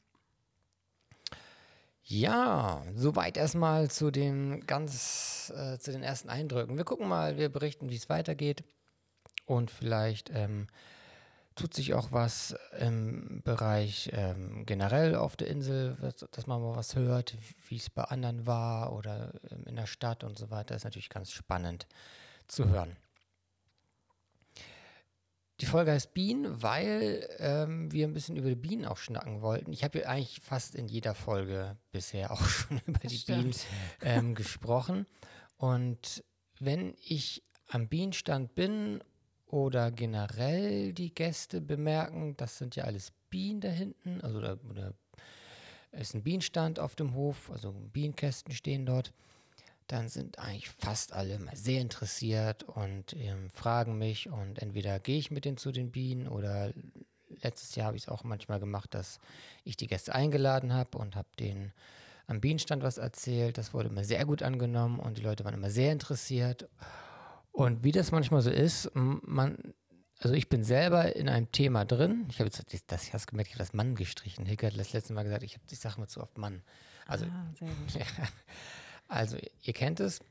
ja 2.04 2.84
soweit 2.96 3.36
erstmal 3.36 3.92
zu 3.92 4.10
den 4.10 4.66
ganz, 4.66 5.52
äh, 5.56 5.78
zu 5.80 5.92
den 5.92 6.02
ersten 6.02 6.30
Eindrücken. 6.30 6.78
Wir 6.78 6.86
gucken 6.86 7.10
mal, 7.10 7.38
wir 7.38 7.50
berichten, 7.50 7.90
wie 7.90 7.96
es 7.96 8.08
weitergeht. 8.08 8.64
Und 9.46 9.72
vielleicht 9.72 10.30
ähm, 10.30 10.68
tut 11.56 11.74
sich 11.74 11.94
auch 11.94 12.12
was 12.12 12.56
im 12.80 13.42
Bereich 13.44 14.12
ähm, 14.14 14.66
generell 14.66 15.16
auf 15.16 15.36
der 15.36 15.48
Insel, 15.48 15.98
dass 16.32 16.48
man 16.48 16.62
mal 16.62 16.76
was 16.76 16.96
hört, 16.96 17.36
wie 17.68 17.78
es 17.78 17.90
bei 17.90 18.04
anderen 18.04 18.46
war 18.46 18.94
oder 18.94 19.34
ähm, 19.52 19.66
in 19.66 19.76
der 19.76 19.88
Stadt 19.88 20.24
und 20.24 20.38
so 20.38 20.52
weiter. 20.52 20.76
Das 20.76 20.82
ist 20.82 20.86
natürlich 20.86 21.10
ganz 21.10 21.32
spannend 21.32 21.88
zu 22.50 22.68
hören. 22.68 22.98
Die 25.62 25.66
Folge 25.66 25.92
heißt 25.92 26.14
Bienen, 26.14 26.62
weil 26.62 27.28
ähm, 27.38 27.92
wir 27.92 28.08
ein 28.08 28.14
bisschen 28.14 28.38
über 28.38 28.48
die 28.48 28.56
Bienen 28.56 28.86
auch 28.86 28.98
schnacken 28.98 29.42
wollten. 29.42 29.74
Ich 29.74 29.84
habe 29.84 30.00
ja 30.00 30.08
eigentlich 30.08 30.40
fast 30.42 30.74
in 30.74 30.88
jeder 30.88 31.14
Folge 31.14 31.78
bisher 31.92 32.32
auch 32.32 32.42
schon 32.48 32.82
über 32.86 33.00
das 33.00 33.12
die 33.12 33.18
stimmt. 33.18 33.66
Bienen 34.00 34.20
ähm, 34.30 34.36
gesprochen. 34.36 35.06
Und 35.58 36.24
wenn 36.60 36.96
ich 37.04 37.44
am 37.68 37.90
Bienenstand 37.90 38.56
bin 38.56 39.04
oder 39.48 39.92
generell 39.92 40.94
die 40.94 41.14
Gäste 41.14 41.60
bemerken, 41.60 42.38
das 42.38 42.58
sind 42.58 42.78
ja 42.78 42.86
alles 42.86 43.12
Bienen 43.30 43.60
da 43.60 43.70
hinten, 43.70 44.22
also 44.22 44.40
da, 44.40 44.58
oder 44.70 44.94
ist 45.92 46.14
ein 46.14 46.24
Bienenstand 46.24 46.80
auf 46.80 46.96
dem 46.96 47.14
Hof, 47.14 47.52
also 47.52 47.72
Bienenkästen 47.72 48.54
stehen 48.54 48.86
dort, 48.86 49.14
dann 49.92 50.08
sind 50.08 50.40
eigentlich 50.40 50.70
fast 50.70 51.14
alle 51.14 51.40
mal 51.40 51.56
sehr 51.56 51.82
interessiert 51.82 52.64
und 52.64 53.14
ähm, 53.16 53.50
fragen 53.50 53.98
mich 53.98 54.30
und 54.30 54.60
entweder 54.60 55.00
gehe 55.00 55.18
ich 55.18 55.32
mit 55.32 55.46
denen 55.46 55.58
zu 55.58 55.72
den 55.72 55.92
Bienen 55.92 56.28
oder 56.28 56.72
letztes 57.42 57.76
Jahr 57.76 57.88
habe 57.88 57.98
ich 57.98 58.04
es 58.04 58.10
auch 58.10 58.24
manchmal 58.24 58.60
gemacht, 58.60 58.94
dass 58.94 59.20
ich 59.64 59.78
die 59.78 59.88
Gäste 59.88 60.14
eingeladen 60.14 60.74
habe 60.74 60.98
und 60.98 61.16
habe 61.16 61.30
denen 61.40 61.74
am 62.28 62.42
Bienenstand 62.42 62.84
was 62.84 62.98
erzählt. 62.98 63.58
Das 63.58 63.74
wurde 63.74 63.90
immer 63.90 64.04
sehr 64.04 64.26
gut 64.26 64.44
angenommen 64.44 65.00
und 65.00 65.18
die 65.18 65.24
Leute 65.24 65.46
waren 65.46 65.54
immer 65.56 65.72
sehr 65.72 65.92
interessiert. 65.92 66.70
Und 67.52 67.84
wie 67.84 67.92
das 67.92 68.12
manchmal 68.12 68.42
so 68.42 68.52
ist, 68.52 68.92
man, 68.94 69.74
also 70.20 70.36
ich 70.36 70.50
bin 70.50 70.64
selber 70.64 71.16
in 71.16 71.28
einem 71.28 71.52
Thema 71.52 71.86
drin. 71.86 72.28
Ich 72.30 72.40
habe 72.40 72.46
jetzt 72.46 72.64
das, 72.72 72.86
das 72.86 73.14
hast 73.14 73.28
gemerkt, 73.28 73.50
ich 73.50 73.56
habe 73.56 73.64
das 73.64 73.74
Mann 73.74 73.96
gestrichen. 73.96 74.46
Hilke 74.46 74.68
hat 74.68 74.78
das 74.78 74.94
letzte 74.94 75.14
Mal 75.14 75.24
gesagt, 75.24 75.44
ich, 75.44 75.58
ich 75.70 75.80
sage 75.80 76.00
mal 76.00 76.08
zu 76.08 76.22
oft 76.22 76.38
Mann. 76.38 76.62
Also, 77.08 77.26
ah, 77.26 77.48
ja, 77.98 78.06
also 79.10 79.38
ihr 79.64 79.74
kennt 79.74 80.00
es 80.00 80.22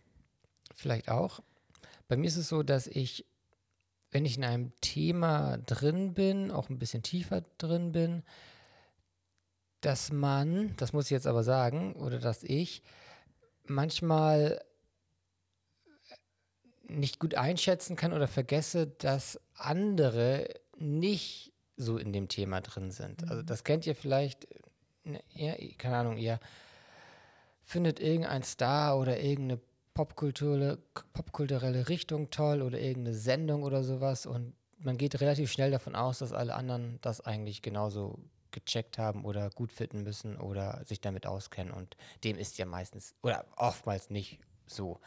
vielleicht 0.74 1.10
auch. 1.10 1.40
Bei 2.06 2.16
mir 2.16 2.28
ist 2.28 2.36
es 2.36 2.48
so, 2.48 2.62
dass 2.62 2.86
ich, 2.86 3.26
wenn 4.10 4.24
ich 4.24 4.38
in 4.38 4.44
einem 4.44 4.72
Thema 4.80 5.58
drin 5.58 6.14
bin, 6.14 6.50
auch 6.50 6.70
ein 6.70 6.78
bisschen 6.78 7.02
tiefer 7.02 7.42
drin 7.58 7.92
bin, 7.92 8.22
dass 9.80 10.10
man, 10.10 10.74
das 10.76 10.92
muss 10.92 11.06
ich 11.06 11.10
jetzt 11.10 11.26
aber 11.26 11.44
sagen, 11.44 11.94
oder 11.94 12.18
dass 12.18 12.42
ich 12.42 12.82
manchmal 13.64 14.64
nicht 16.84 17.18
gut 17.18 17.34
einschätzen 17.34 17.96
kann 17.96 18.12
oder 18.12 18.28
vergesse, 18.28 18.86
dass 18.86 19.38
andere 19.54 20.48
nicht 20.78 21.52
so 21.76 21.98
in 21.98 22.12
dem 22.12 22.28
Thema 22.28 22.60
drin 22.60 22.90
sind. 22.90 23.24
Also 23.28 23.42
mhm. 23.42 23.46
das 23.46 23.64
kennt 23.64 23.86
ihr 23.86 23.94
vielleicht, 23.94 24.48
ja, 25.34 25.54
keine 25.76 25.96
Ahnung, 25.96 26.16
ihr 26.16 26.40
findet 27.68 28.00
irgendein 28.00 28.42
Star 28.44 28.98
oder 28.98 29.20
irgendeine 29.20 29.60
popkulturelle, 29.92 30.78
popkulturelle 31.12 31.90
Richtung 31.90 32.30
toll 32.30 32.62
oder 32.62 32.80
irgendeine 32.80 33.14
Sendung 33.14 33.62
oder 33.62 33.84
sowas 33.84 34.24
und 34.24 34.54
man 34.78 34.96
geht 34.96 35.20
relativ 35.20 35.52
schnell 35.52 35.70
davon 35.70 35.94
aus, 35.94 36.20
dass 36.20 36.32
alle 36.32 36.54
anderen 36.54 36.98
das 37.02 37.20
eigentlich 37.20 37.60
genauso 37.60 38.18
gecheckt 38.52 38.96
haben 38.96 39.26
oder 39.26 39.50
gut 39.50 39.70
finden 39.70 40.02
müssen 40.02 40.38
oder 40.38 40.82
sich 40.86 41.02
damit 41.02 41.26
auskennen 41.26 41.74
und 41.74 41.98
dem 42.24 42.38
ist 42.38 42.56
ja 42.56 42.64
meistens 42.64 43.14
oder 43.22 43.44
oftmals 43.56 44.08
nicht 44.08 44.38
so. 44.66 44.98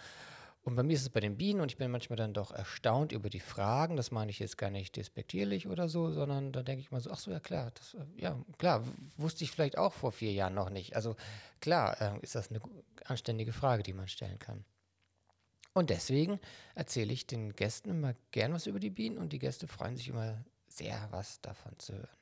Und 0.64 0.76
bei 0.76 0.84
mir 0.84 0.94
ist 0.94 1.02
es 1.02 1.10
bei 1.10 1.20
den 1.20 1.38
Bienen 1.38 1.60
und 1.60 1.72
ich 1.72 1.78
bin 1.78 1.90
manchmal 1.90 2.18
dann 2.18 2.36
doch 2.36 2.52
erstaunt 2.52 3.12
über 3.14 3.32
die 3.32 3.40
Fragen. 3.40 3.96
Das 3.96 4.12
meine 4.12 4.30
ich 4.30 4.38
jetzt 4.38 4.60
gar 4.60 4.70
nicht 4.70 4.96
despektierlich 4.96 5.68
oder 5.68 5.90
so, 5.90 6.12
sondern 6.12 6.52
da 6.52 6.62
denke 6.62 6.82
ich 6.82 6.92
mal 6.92 7.02
so, 7.02 7.10
ach 7.10 7.18
so, 7.18 7.32
ja 7.32 7.40
klar, 7.40 7.72
das, 7.74 7.96
äh, 7.96 8.06
ja 8.18 8.38
klar, 8.60 8.84
wusste 9.18 9.44
ich 9.44 9.52
vielleicht 9.52 9.78
auch 9.78 9.94
vor 9.94 10.12
vier 10.12 10.32
Jahren 10.32 10.54
noch 10.54 10.70
nicht. 10.70 10.96
Also 10.96 11.16
klar 11.62 12.00
äh, 12.00 12.20
ist 12.22 12.36
das 12.36 12.52
eine 12.52 12.62
anständige 13.06 13.54
Frage, 13.54 13.82
die 13.82 13.94
man 13.94 14.08
stellen 14.08 14.38
kann. 14.38 14.64
Und 15.74 15.90
deswegen 15.90 16.40
erzähle 16.76 17.14
ich 17.14 17.26
den 17.26 17.56
Gästen 17.56 17.90
immer 17.90 18.14
gern 18.32 18.54
was 18.54 18.68
über 18.68 18.80
die 18.80 18.90
Bienen 18.90 19.18
und 19.18 19.34
die 19.34 19.40
Gäste 19.40 19.68
freuen 19.68 19.98
sich 19.98 20.10
immer 20.10 20.44
sehr, 20.68 21.08
was 21.12 21.42
davon 21.42 21.78
zu 21.80 21.94
hören. 21.94 22.21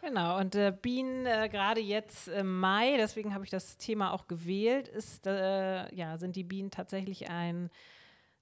Genau, 0.00 0.38
und 0.38 0.54
äh, 0.54 0.72
Bienen 0.80 1.26
äh, 1.26 1.48
gerade 1.50 1.80
jetzt 1.80 2.28
im 2.28 2.58
Mai, 2.58 2.96
deswegen 2.96 3.34
habe 3.34 3.44
ich 3.44 3.50
das 3.50 3.76
Thema 3.76 4.12
auch 4.12 4.28
gewählt, 4.28 4.88
ist, 4.88 5.26
äh, 5.26 5.94
ja, 5.94 6.16
sind 6.16 6.36
die 6.36 6.44
Bienen 6.44 6.70
tatsächlich 6.70 7.28
ein 7.28 7.70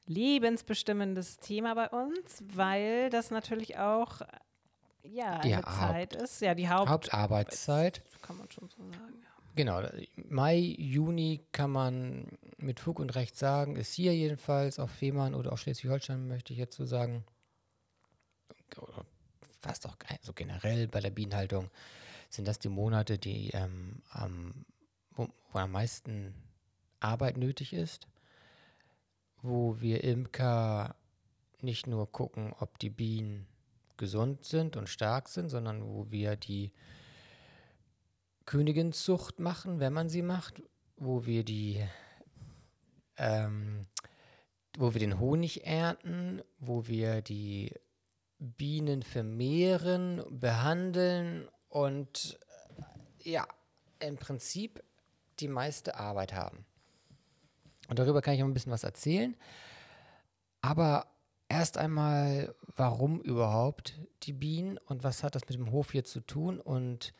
lebensbestimmendes 0.07 1.39
Thema 1.39 1.75
bei 1.75 1.89
uns, 1.89 2.45
weil 2.55 3.11
das 3.11 3.31
natürlich 3.31 3.79
auch 3.79 4.23
ja, 5.03 5.41
die 5.41 5.55
eine 5.55 5.65
Haupt, 5.65 5.75
Zeit 5.75 6.15
ist. 6.15 6.41
Ja, 6.41 6.55
die 6.55 6.69
Haupt 6.69 6.89
Hauptarbeitszeit. 6.89 8.03
Kann 8.23 8.39
man 8.39 8.51
schon 8.51 8.69
so 8.69 8.83
sagen, 8.91 9.15
ja. 9.23 9.29
Genau, 9.55 9.83
Mai, 10.29 10.57
Juni 10.57 11.45
kann 11.51 11.71
man 11.71 12.29
mit 12.59 12.79
Fug 12.79 13.01
und 13.01 13.17
Recht 13.17 13.37
sagen, 13.37 13.75
ist 13.75 13.93
hier 13.93 14.15
jedenfalls 14.15 14.79
auf 14.79 14.91
Fehmarn 14.91 15.35
oder 15.35 15.53
auch 15.53 15.59
Schleswig-Holstein, 15.59 16.29
möchte 16.29 16.53
ich 16.53 16.59
jetzt 16.59 16.77
so 16.77 16.85
sagen, 16.85 17.25
fast 19.69 19.87
auch 19.87 19.97
so 20.23 20.33
generell 20.33 20.89
bei 20.89 21.01
der 21.01 21.11
Bienenhaltung, 21.11 21.71
sind 22.31 22.49
das 22.49 22.59
die 22.59 22.71
Monate, 22.71 23.19
die 23.19 23.51
ähm, 23.51 24.03
am, 24.11 24.65
wo, 25.13 25.29
wo 25.53 25.59
am 25.59 25.73
meisten 25.73 26.35
Arbeit 27.01 27.37
nötig 27.37 27.73
ist. 27.73 28.07
wo 29.43 29.81
wir 29.81 30.03
Imker 30.03 30.97
nicht 31.61 31.87
nur 31.87 32.11
gucken, 32.11 32.55
ob 32.59 32.79
die 32.79 32.91
Bienen 32.91 33.47
gesund 33.97 34.45
sind 34.45 34.77
und 34.77 34.89
stark 34.89 35.29
sind, 35.29 35.49
sondern 35.49 35.85
wo 35.85 36.11
wir 36.11 36.37
die 36.37 36.73
Königinszucht 38.47 39.39
machen, 39.39 39.81
wenn 39.81 39.93
man 39.93 40.09
sie 40.09 40.23
macht, 40.23 40.63
wo 40.97 41.27
wir 41.27 41.45
die, 41.45 41.85
ähm, 43.17 43.83
wo 44.77 44.95
wir 44.95 45.01
den 45.01 45.19
Honig 45.19 45.67
ernten, 45.67 46.43
wo 46.59 46.87
wir 46.87 47.23
die 47.23 47.75
Bienen 48.39 49.03
vermehren, 49.03 50.23
behandeln 50.31 51.49
und 51.69 52.39
äh, 53.23 53.31
ja, 53.31 53.47
im 54.01 54.17
Prinzip 54.17 54.83
die 55.41 55.49
meiste 55.49 55.97
Arbeit 55.97 56.33
haben. 56.35 56.65
Und 57.89 57.99
darüber 57.99 58.23
kann 58.23 58.35
ich 58.35 58.43
auch 58.43 58.47
ein 58.47 58.55
bisschen 58.55 58.73
was 58.73 58.85
erzählen. 58.85 59.37
Aber 60.61 61.07
erst 61.49 61.79
einmal, 61.79 62.55
warum 62.77 63.21
überhaupt 63.21 63.99
die 64.25 64.33
Bienen 64.33 64.79
und 64.79 65.05
was 65.05 65.23
hat 65.23 65.35
das 65.35 65.49
mit 65.49 65.59
dem 65.59 65.71
Hof 65.71 65.93
hier 65.93 66.05
zu 66.05 66.21
tun? 66.21 66.61
Und 66.61 67.15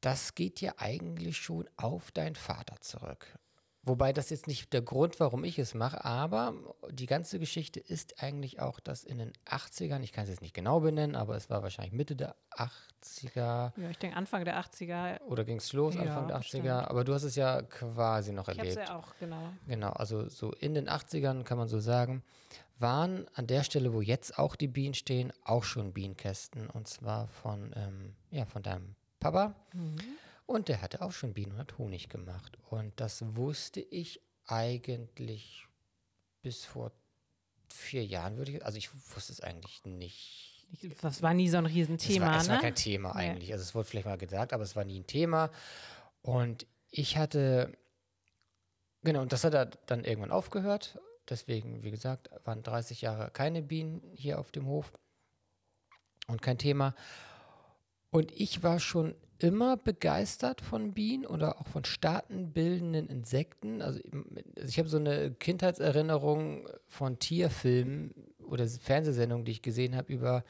das 0.00 0.34
geht 0.34 0.60
ja 0.60 0.74
eigentlich 0.76 1.38
schon 1.38 1.68
auf 1.76 2.12
deinen 2.12 2.34
Vater 2.34 2.80
zurück. 2.80 3.38
Wobei 3.86 4.14
das 4.14 4.30
jetzt 4.30 4.46
nicht 4.46 4.72
der 4.72 4.80
Grund, 4.80 5.20
warum 5.20 5.44
ich 5.44 5.58
es 5.58 5.74
mache, 5.74 6.04
aber 6.04 6.54
die 6.90 7.04
ganze 7.04 7.38
Geschichte 7.38 7.80
ist 7.80 8.22
eigentlich 8.22 8.60
auch, 8.60 8.80
dass 8.80 9.04
in 9.04 9.18
den 9.18 9.32
80ern, 9.46 10.02
ich 10.02 10.12
kann 10.12 10.24
es 10.24 10.30
jetzt 10.30 10.40
nicht 10.40 10.54
genau 10.54 10.80
benennen, 10.80 11.14
aber 11.14 11.36
es 11.36 11.50
war 11.50 11.62
wahrscheinlich 11.62 11.92
Mitte 11.92 12.16
der 12.16 12.34
80er. 12.52 13.34
Ja, 13.76 13.90
ich 13.90 13.98
denke 13.98 14.16
Anfang 14.16 14.44
der 14.46 14.58
80er. 14.58 15.20
Oder 15.24 15.44
ging 15.44 15.58
es 15.58 15.72
los, 15.74 15.96
Anfang 15.96 16.28
ja, 16.28 16.28
der 16.28 16.36
80er? 16.36 16.40
Bestimmt. 16.40 16.68
Aber 16.68 17.04
du 17.04 17.12
hast 17.12 17.24
es 17.24 17.36
ja 17.36 17.60
quasi 17.60 18.32
noch 18.32 18.48
erlebt. 18.48 18.68
Ich 18.68 18.76
habe 18.76 18.82
es 18.82 18.88
ja 18.88 18.96
auch, 18.96 19.14
genau. 19.20 19.52
Genau, 19.66 19.90
also 19.90 20.30
so 20.30 20.52
in 20.52 20.74
den 20.74 20.88
80ern 20.88 21.42
kann 21.42 21.58
man 21.58 21.68
so 21.68 21.78
sagen, 21.78 22.22
waren 22.78 23.26
an 23.34 23.46
der 23.46 23.64
Stelle, 23.64 23.92
wo 23.92 24.00
jetzt 24.00 24.38
auch 24.38 24.56
die 24.56 24.68
Bienen 24.68 24.94
stehen, 24.94 25.30
auch 25.44 25.64
schon 25.64 25.92
Bienenkästen. 25.92 26.70
Und 26.70 26.88
zwar 26.88 27.28
von, 27.28 27.72
ähm, 27.76 28.14
ja, 28.30 28.46
von 28.46 28.62
deinem 28.62 28.94
Papa. 29.20 29.54
Mhm. 29.74 29.96
Und 30.46 30.68
der 30.68 30.82
hatte 30.82 31.00
auch 31.00 31.12
schon 31.12 31.34
Bienen 31.34 31.52
und 31.52 31.58
hat 31.58 31.78
Honig 31.78 32.08
gemacht. 32.08 32.58
Und 32.68 32.92
das 33.00 33.24
wusste 33.36 33.80
ich 33.80 34.20
eigentlich 34.46 35.66
bis 36.42 36.64
vor 36.64 36.92
vier 37.68 38.04
Jahren, 38.04 38.36
würde 38.36 38.52
ich, 38.52 38.64
also 38.64 38.76
ich 38.76 38.90
wusste 39.14 39.32
es 39.32 39.40
eigentlich 39.40 39.84
nicht. 39.84 40.66
Das 41.02 41.22
war 41.22 41.34
nie 41.34 41.48
so 41.48 41.56
ein 41.56 41.66
Riesenthema, 41.66 42.26
es 42.26 42.32
war, 42.32 42.40
es 42.40 42.48
war 42.48 42.56
ne? 42.56 42.62
kein 42.62 42.74
Thema 42.74 43.14
eigentlich. 43.14 43.48
Ja. 43.48 43.54
Also 43.54 43.62
es 43.62 43.74
wurde 43.74 43.88
vielleicht 43.88 44.06
mal 44.06 44.18
gesagt, 44.18 44.52
aber 44.52 44.62
es 44.62 44.76
war 44.76 44.84
nie 44.84 45.00
ein 45.00 45.06
Thema. 45.06 45.50
Und 46.20 46.66
ich 46.90 47.16
hatte, 47.16 47.76
genau, 49.02 49.22
und 49.22 49.32
das 49.32 49.44
hat 49.44 49.54
er 49.54 49.66
dann 49.66 50.04
irgendwann 50.04 50.30
aufgehört. 50.30 50.98
Deswegen, 51.28 51.82
wie 51.82 51.90
gesagt, 51.90 52.30
waren 52.44 52.62
30 52.62 53.00
Jahre 53.00 53.30
keine 53.30 53.62
Bienen 53.62 54.02
hier 54.14 54.38
auf 54.38 54.50
dem 54.52 54.66
Hof 54.66 54.92
und 56.26 56.42
kein 56.42 56.58
Thema. 56.58 56.94
Und 58.10 58.30
ich 58.32 58.62
war 58.62 58.78
schon 58.78 59.14
immer 59.44 59.76
begeistert 59.76 60.62
von 60.62 60.94
Bienen 60.94 61.26
oder 61.26 61.60
auch 61.60 61.66
von 61.66 61.84
staatenbildenden 61.84 63.08
Insekten. 63.08 63.82
Also, 63.82 64.00
also 64.56 64.68
ich 64.68 64.78
habe 64.78 64.88
so 64.88 64.96
eine 64.96 65.32
Kindheitserinnerung 65.32 66.66
von 66.86 67.18
Tierfilmen 67.18 68.14
oder 68.38 68.66
Fernsehsendungen, 68.66 69.44
die 69.44 69.52
ich 69.52 69.60
gesehen 69.60 69.96
habe 69.96 70.10
über 70.10 70.44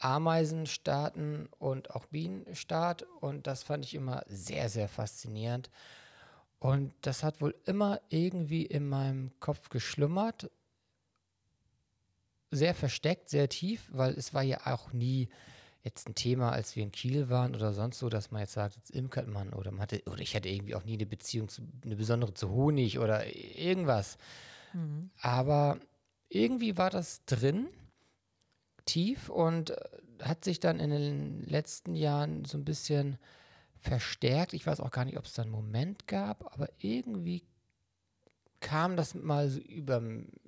Ameisenstaaten 0.00 1.48
und 1.58 1.92
auch 1.92 2.04
Bienenstaat. 2.06 3.06
Und 3.20 3.46
das 3.46 3.62
fand 3.62 3.86
ich 3.86 3.94
immer 3.94 4.22
sehr, 4.28 4.68
sehr 4.68 4.88
faszinierend. 4.88 5.70
Und 6.58 6.92
das 7.00 7.22
hat 7.22 7.40
wohl 7.40 7.54
immer 7.64 8.02
irgendwie 8.10 8.66
in 8.66 8.86
meinem 8.86 9.32
Kopf 9.40 9.70
geschlummert. 9.70 10.50
Sehr 12.50 12.74
versteckt, 12.74 13.30
sehr 13.30 13.48
tief, 13.48 13.88
weil 13.92 14.12
es 14.12 14.34
war 14.34 14.42
ja 14.42 14.66
auch 14.66 14.92
nie 14.92 15.30
jetzt 15.82 16.08
ein 16.08 16.14
Thema, 16.14 16.52
als 16.52 16.76
wir 16.76 16.82
in 16.82 16.92
Kiel 16.92 17.28
waren 17.28 17.54
oder 17.54 17.72
sonst 17.72 17.98
so, 17.98 18.08
dass 18.08 18.30
man 18.30 18.42
jetzt 18.42 18.52
sagt, 18.52 18.76
jetzt 18.76 18.90
imkert 18.90 19.28
man 19.28 19.52
oder 19.52 19.70
man 19.70 19.80
hatte, 19.80 20.02
oder 20.06 20.20
ich 20.20 20.36
hatte 20.36 20.48
irgendwie 20.48 20.74
auch 20.74 20.84
nie 20.84 20.94
eine 20.94 21.06
Beziehung, 21.06 21.48
zu, 21.48 21.62
eine 21.84 21.96
besondere 21.96 22.34
zu 22.34 22.50
Honig 22.50 22.98
oder 22.98 23.24
irgendwas. 23.34 24.18
Mhm. 24.72 25.10
Aber 25.20 25.78
irgendwie 26.28 26.76
war 26.76 26.90
das 26.90 27.24
drin, 27.24 27.68
tief 28.84 29.28
und 29.28 29.70
äh, 29.70 29.76
hat 30.22 30.44
sich 30.44 30.60
dann 30.60 30.80
in 30.80 30.90
den 30.90 31.44
letzten 31.46 31.94
Jahren 31.94 32.44
so 32.44 32.58
ein 32.58 32.64
bisschen 32.64 33.18
verstärkt. 33.78 34.52
Ich 34.52 34.66
weiß 34.66 34.80
auch 34.80 34.90
gar 34.90 35.04
nicht, 35.04 35.18
ob 35.18 35.24
es 35.24 35.32
da 35.32 35.42
einen 35.42 35.50
Moment 35.50 36.06
gab, 36.06 36.52
aber 36.52 36.68
irgendwie 36.78 37.42
kam 38.60 38.96
das 38.96 39.14
mal 39.14 39.48
so 39.48 39.60
über. 39.60 40.02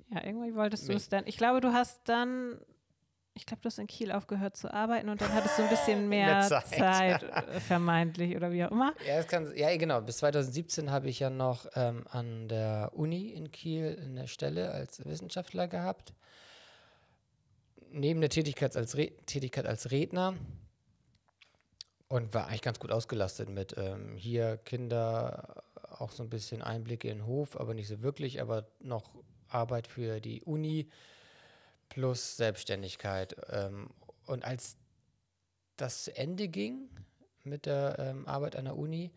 Ja, 0.09 0.23
irgendwie 0.23 0.53
wolltest 0.55 0.87
du 0.87 0.93
es 0.93 1.09
dann. 1.09 1.25
Ich 1.25 1.37
glaube, 1.37 1.61
du 1.61 1.73
hast 1.73 2.07
dann 2.07 2.59
ich 3.35 3.45
glaube, 3.45 3.61
du 3.61 3.67
hast 3.67 3.79
in 3.79 3.87
Kiel 3.87 4.11
aufgehört 4.11 4.55
zu 4.55 4.71
arbeiten 4.71 5.09
und 5.09 5.21
dann 5.21 5.33
hattest 5.33 5.57
du 5.57 5.63
ein 5.63 5.69
bisschen 5.69 6.07
mehr, 6.09 6.41
Zeit, 6.41 6.67
Zeit 6.67 7.23
äh, 7.23 7.59
vermeintlich 7.59 8.35
oder 8.35 8.51
wie 8.51 8.63
auch 8.63 8.71
immer. 8.71 8.93
Ja, 9.07 9.23
kann, 9.23 9.51
ja, 9.55 9.75
genau. 9.75 10.01
Bis 10.01 10.17
2017 10.17 10.91
habe 10.91 11.09
ich 11.09 11.19
ja 11.19 11.29
noch 11.29 11.65
ähm, 11.75 12.05
an 12.09 12.47
der 12.47 12.91
Uni 12.93 13.29
in 13.29 13.51
Kiel 13.51 13.99
eine 13.99 14.27
Stelle 14.27 14.71
als 14.71 15.03
Wissenschaftler 15.05 15.67
gehabt. 15.67 16.13
Neben 17.91 18.21
der 18.21 18.29
Tätigkeit 18.29 18.75
als, 18.75 18.97
Re 18.97 19.11
Tätigkeit 19.25 19.65
als 19.65 19.91
Redner 19.91 20.35
und 22.07 22.33
war 22.33 22.47
eigentlich 22.47 22.61
ganz 22.61 22.79
gut 22.79 22.91
ausgelastet 22.91 23.49
mit 23.49 23.75
ähm, 23.77 24.15
hier 24.15 24.57
Kinder, 24.57 25.63
auch 25.89 26.11
so 26.11 26.21
ein 26.21 26.29
bisschen 26.29 26.61
Einblicke 26.61 27.09
in 27.09 27.19
den 27.19 27.25
Hof, 27.25 27.59
aber 27.59 27.73
nicht 27.73 27.87
so 27.87 28.01
wirklich, 28.01 28.41
aber 28.41 28.67
noch 28.79 29.15
Arbeit 29.47 29.87
für 29.87 30.19
die 30.19 30.43
Uni 30.43 30.89
plus 31.93 32.37
Selbstständigkeit. 32.37 33.35
Ähm, 33.49 33.89
und 34.25 34.43
als 34.43 34.77
das 35.77 36.05
zu 36.05 36.15
Ende 36.15 36.47
ging 36.47 36.89
mit 37.43 37.65
der 37.65 37.97
ähm, 37.99 38.27
Arbeit 38.27 38.55
an 38.55 38.65
der 38.65 38.77
Uni, 38.77 39.11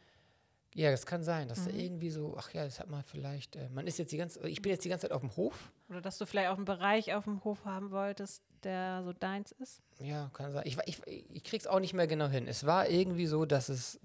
ja, 0.75 0.91
das 0.91 1.07
kann 1.07 1.23
sein, 1.23 1.49
dass 1.49 1.61
mhm. 1.61 1.65
da 1.65 1.71
irgendwie 1.71 2.11
so, 2.11 2.37
ach 2.37 2.53
ja, 2.53 2.65
das 2.65 2.79
hat 2.79 2.91
man 2.91 3.03
vielleicht, 3.03 3.57
äh, 3.57 3.71
man 3.71 3.87
ist 3.87 3.99
jetzt 3.99 4.13
die 4.13 4.19
ganze, 4.19 4.47
ich 4.47 4.61
bin 4.61 4.71
jetzt 4.73 4.85
die 4.85 4.91
ganze 4.91 5.09
Zeit 5.09 5.13
auf 5.13 5.23
dem 5.23 5.35
Hof. 5.35 5.73
Oder 5.89 6.03
dass 6.03 6.19
du 6.19 6.27
vielleicht 6.27 6.51
auch 6.51 6.57
einen 6.57 6.67
Bereich 6.67 7.15
auf 7.15 7.25
dem 7.25 7.43
Hof 7.45 7.65
haben 7.65 7.91
wolltest, 7.93 8.43
der 8.63 9.03
so 9.05 9.15
deins 9.15 9.53
ist. 9.53 9.81
Ja, 9.99 10.31
kann 10.35 10.53
sein. 10.53 10.65
Ich, 10.67 10.77
ich, 10.85 11.01
ich 11.07 11.45
krieg's 11.45 11.67
auch 11.67 11.81
nicht 11.81 11.95
mehr 11.95 12.07
genau 12.07 12.29
hin. 12.29 12.47
Es 12.47 12.67
war 12.67 12.91
irgendwie 12.91 13.27
so, 13.27 13.47
dass 13.47 13.71
es, 13.71 13.99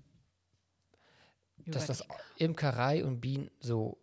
dass 1.57 1.87
das 1.87 2.05
Imkerei 2.37 3.03
und 3.03 3.19
Bienen 3.19 3.51
so 3.59 3.97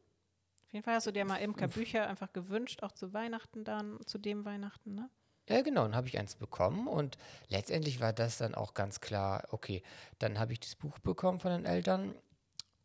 auf 0.68 0.72
jeden 0.74 0.84
Fall 0.84 0.96
hast 0.96 1.06
du 1.06 1.12
dir 1.12 1.24
mal 1.24 1.38
Imker-Bücher 1.38 2.06
einfach 2.06 2.30
gewünscht, 2.34 2.82
auch 2.82 2.92
zu 2.92 3.14
Weihnachten 3.14 3.64
dann, 3.64 3.98
zu 4.04 4.18
dem 4.18 4.44
Weihnachten, 4.44 4.94
ne? 4.94 5.08
Ja, 5.48 5.62
genau, 5.62 5.84
dann 5.84 5.96
habe 5.96 6.08
ich 6.08 6.18
eins 6.18 6.34
bekommen 6.34 6.86
und 6.86 7.16
letztendlich 7.48 8.00
war 8.00 8.12
das 8.12 8.36
dann 8.36 8.54
auch 8.54 8.74
ganz 8.74 9.00
klar, 9.00 9.48
okay, 9.50 9.82
dann 10.18 10.38
habe 10.38 10.52
ich 10.52 10.60
das 10.60 10.74
Buch 10.74 10.98
bekommen 10.98 11.38
von 11.38 11.52
den 11.52 11.64
Eltern 11.64 12.14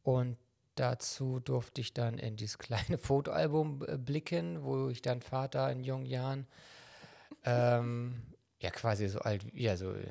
und 0.01 0.37
dazu 0.75 1.41
durfte 1.41 1.81
ich 1.81 1.93
dann 1.93 2.19
in 2.19 2.37
dieses 2.37 2.57
kleine 2.57 2.97
Fotoalbum 2.97 3.83
äh, 3.85 3.97
blicken, 3.97 4.63
wo 4.63 4.87
ich 4.87 5.01
dann 5.01 5.21
Vater 5.21 5.69
in 5.69 5.83
jungen 5.83 6.05
Jahren, 6.05 6.47
ähm, 7.43 8.21
ja 8.59 8.69
quasi 8.71 9.09
so 9.09 9.19
alt, 9.19 9.43
ja 9.53 9.75
so, 9.75 9.91
äh, 9.91 10.07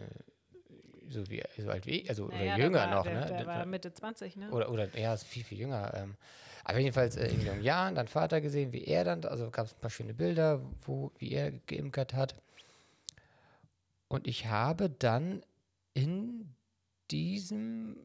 so 1.09 1.27
wie 1.31 1.43
so 1.57 1.71
alt 1.71 1.87
wie, 1.87 2.07
also 2.07 2.27
naja, 2.27 2.55
oder 2.55 2.65
jünger 2.65 2.81
war, 2.81 2.91
noch, 2.91 3.05
der, 3.05 3.15
ne? 3.15 3.27
Der 3.29 3.47
war 3.47 3.65
Mitte 3.65 3.95
20, 3.95 4.37
ne? 4.37 4.51
Oder, 4.51 4.71
oder 4.71 4.95
ja, 4.99 5.17
viel, 5.17 5.43
viel 5.43 5.59
jünger. 5.59 5.95
Ähm, 5.95 6.17
aber 6.65 6.79
jedenfalls 6.79 7.17
äh, 7.17 7.29
in 7.29 7.45
jungen 7.45 7.63
Jahren 7.63 7.95
dann 7.95 8.09
Vater 8.09 8.41
gesehen, 8.41 8.73
wie 8.73 8.85
er 8.85 9.05
dann, 9.05 9.25
also 9.25 9.51
gab 9.51 9.67
es 9.67 9.75
ein 9.75 9.81
paar 9.81 9.91
schöne 9.91 10.15
Bilder, 10.15 10.61
wo, 10.85 11.13
wie 11.19 11.33
er 11.33 11.53
geimpft 11.53 12.15
hat. 12.15 12.35
Und 14.09 14.27
ich 14.27 14.47
habe 14.47 14.91
dann 14.91 15.43
in 15.95 16.55
diesem, 17.11 17.97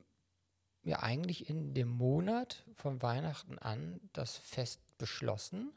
ja 0.83 1.01
eigentlich 1.03 1.49
in 1.49 1.73
dem 1.73 1.89
Monat 1.89 2.63
von 2.75 3.01
Weihnachten 3.01 3.59
an 3.59 3.99
das 4.13 4.37
Fest 4.37 4.81
beschlossen 4.97 5.71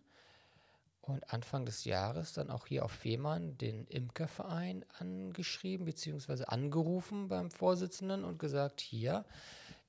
und 1.02 1.32
Anfang 1.32 1.66
des 1.66 1.84
Jahres 1.84 2.32
dann 2.32 2.50
auch 2.50 2.66
hier 2.66 2.84
auf 2.84 2.92
Fehmarn 2.92 3.58
den 3.58 3.86
Imkerverein 3.86 4.84
angeschrieben 4.98 5.84
bzw. 5.84 6.44
angerufen 6.44 7.28
beim 7.28 7.50
Vorsitzenden 7.50 8.24
und 8.24 8.38
gesagt, 8.38 8.80
hier, 8.80 9.24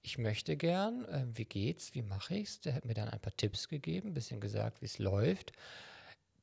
ich 0.02 0.18
möchte 0.18 0.58
gern, 0.58 1.06
äh, 1.06 1.26
wie 1.34 1.46
geht's, 1.46 1.94
wie 1.94 2.02
mache 2.02 2.36
ich's? 2.36 2.60
Der 2.62 2.74
hat 2.74 2.86
mir 2.86 2.94
dann 2.94 3.10
ein 3.10 3.20
paar 3.20 3.36
Tipps 3.36 3.68
gegeben, 3.68 4.10
ein 4.10 4.14
bisschen 4.14 4.42
gesagt, 4.42 4.82
wie 4.82 4.86
es 4.86 5.00
läuft. 5.00 5.52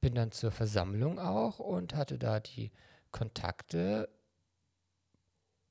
Bin 0.01 0.15
dann 0.15 0.31
zur 0.31 0.53
Versammlung 0.53 1.19
auch 1.19 1.59
und 1.59 1.95
hatte 1.95 2.19
da 2.19 2.41
die 2.41 2.71
Kontakte 3.11 4.09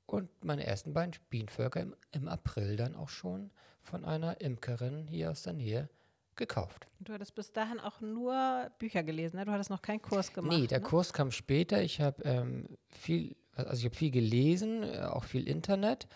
und 0.06 0.28
meine 0.44 0.66
ersten 0.66 0.92
beiden 0.92 1.14
Bienenvölker 1.30 1.80
im, 1.80 1.96
im 2.12 2.28
April 2.28 2.76
dann 2.76 2.94
auch 2.94 3.08
schon 3.08 3.50
von 3.82 4.04
einer 4.04 4.40
Imkerin 4.40 5.06
hier 5.06 5.30
aus 5.30 5.42
der 5.42 5.54
Nähe 5.54 5.88
gekauft. 6.36 6.86
Du 7.00 7.12
hattest 7.12 7.34
bis 7.34 7.52
dahin 7.52 7.80
auch 7.80 8.00
nur 8.00 8.70
Bücher 8.78 9.02
gelesen, 9.02 9.36
ne? 9.36 9.44
Du 9.44 9.52
hattest 9.52 9.70
noch 9.70 9.82
keinen 9.82 10.00
Kurs 10.00 10.32
gemacht. 10.32 10.56
Nee, 10.56 10.66
der 10.66 10.78
ne? 10.78 10.84
Kurs 10.84 11.12
kam 11.12 11.30
später. 11.30 11.82
Ich 11.82 12.00
habe 12.00 12.22
ähm, 12.24 12.68
viel, 12.88 13.34
also 13.54 13.74
ich 13.74 13.84
habe 13.86 13.96
viel 13.96 14.10
gelesen, 14.10 14.82
äh, 14.82 15.00
auch 15.02 15.24
viel 15.24 15.48
Internet, 15.48 16.06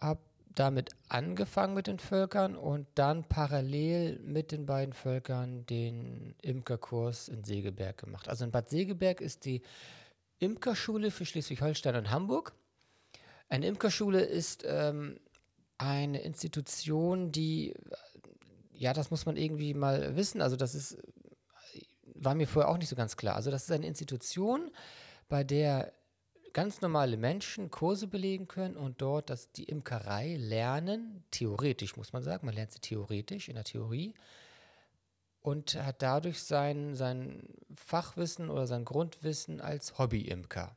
habe 0.00 0.20
damit 0.56 0.90
angefangen 1.08 1.74
mit 1.74 1.86
den 1.86 1.98
Völkern 1.98 2.56
und 2.56 2.86
dann 2.94 3.24
parallel 3.24 4.18
mit 4.20 4.52
den 4.52 4.66
beiden 4.66 4.94
Völkern 4.94 5.66
den 5.66 6.34
Imkerkurs 6.40 7.28
in 7.28 7.44
Segeberg 7.44 7.98
gemacht. 7.98 8.28
Also 8.28 8.44
in 8.44 8.50
Bad 8.50 8.70
Segeberg 8.70 9.20
ist 9.20 9.44
die 9.44 9.62
Imkerschule 10.38 11.10
für 11.10 11.26
Schleswig-Holstein 11.26 11.96
und 11.96 12.10
Hamburg. 12.10 12.54
Eine 13.48 13.66
Imkerschule 13.66 14.22
ist 14.22 14.64
ähm, 14.66 15.20
eine 15.76 16.22
Institution, 16.22 17.32
die, 17.32 17.74
ja, 18.72 18.94
das 18.94 19.10
muss 19.10 19.26
man 19.26 19.36
irgendwie 19.36 19.74
mal 19.74 20.16
wissen. 20.16 20.40
Also 20.40 20.56
das 20.56 20.74
ist, 20.74 20.96
war 22.14 22.34
mir 22.34 22.48
vorher 22.48 22.70
auch 22.70 22.78
nicht 22.78 22.88
so 22.88 22.96
ganz 22.96 23.18
klar. 23.18 23.36
Also 23.36 23.50
das 23.50 23.64
ist 23.64 23.72
eine 23.72 23.86
Institution, 23.86 24.70
bei 25.28 25.44
der 25.44 25.92
ganz 26.56 26.80
normale 26.80 27.18
Menschen 27.18 27.70
Kurse 27.70 28.06
belegen 28.06 28.48
können 28.48 28.78
und 28.78 29.02
dort 29.02 29.28
das, 29.28 29.52
die 29.52 29.64
Imkerei 29.64 30.36
lernen, 30.38 31.22
theoretisch 31.30 31.98
muss 31.98 32.14
man 32.14 32.22
sagen, 32.22 32.46
man 32.46 32.54
lernt 32.54 32.72
sie 32.72 32.80
theoretisch 32.80 33.50
in 33.50 33.56
der 33.56 33.64
Theorie 33.64 34.14
und 35.42 35.74
hat 35.74 36.00
dadurch 36.00 36.42
sein, 36.42 36.94
sein 36.94 37.46
Fachwissen 37.74 38.48
oder 38.48 38.66
sein 38.66 38.86
Grundwissen 38.86 39.60
als 39.60 39.98
Hobbyimker. 39.98 40.74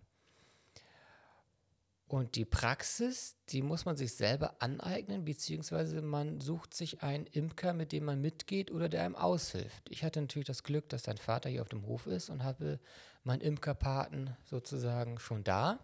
Und 2.10 2.36
die 2.36 2.44
Praxis, 2.44 3.38
die 3.50 3.62
muss 3.62 3.86
man 3.86 3.96
sich 3.96 4.16
selber 4.16 4.56
aneignen, 4.64 5.26
beziehungsweise 5.26 6.02
man 6.02 6.42
sucht 6.42 6.74
sich 6.74 7.04
einen 7.04 7.28
Imker, 7.28 7.74
mit 7.74 7.92
dem 7.92 8.06
man 8.06 8.20
mitgeht 8.20 8.72
oder 8.72 8.90
der 8.90 9.04
einem 9.04 9.16
aushilft. 9.16 9.84
Ich 9.92 10.04
hatte 10.04 10.20
natürlich 10.20 10.48
das 10.48 10.64
Glück, 10.64 10.90
dass 10.90 11.04
dein 11.04 11.18
Vater 11.18 11.52
hier 11.52 11.62
auf 11.62 11.70
dem 11.70 11.86
Hof 11.86 12.08
ist 12.08 12.32
und 12.32 12.44
habe 12.44 12.80
meinen 13.24 13.42
Imkerpaten 13.42 14.36
sozusagen 14.44 15.20
schon 15.20 15.44
da. 15.44 15.78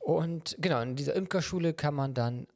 Und 0.00 0.56
genau, 0.58 0.80
in 0.80 0.96
dieser 0.96 1.14
Imkerschule 1.14 1.74
kann 1.74 1.94
man 1.94 2.12
dann 2.12 2.48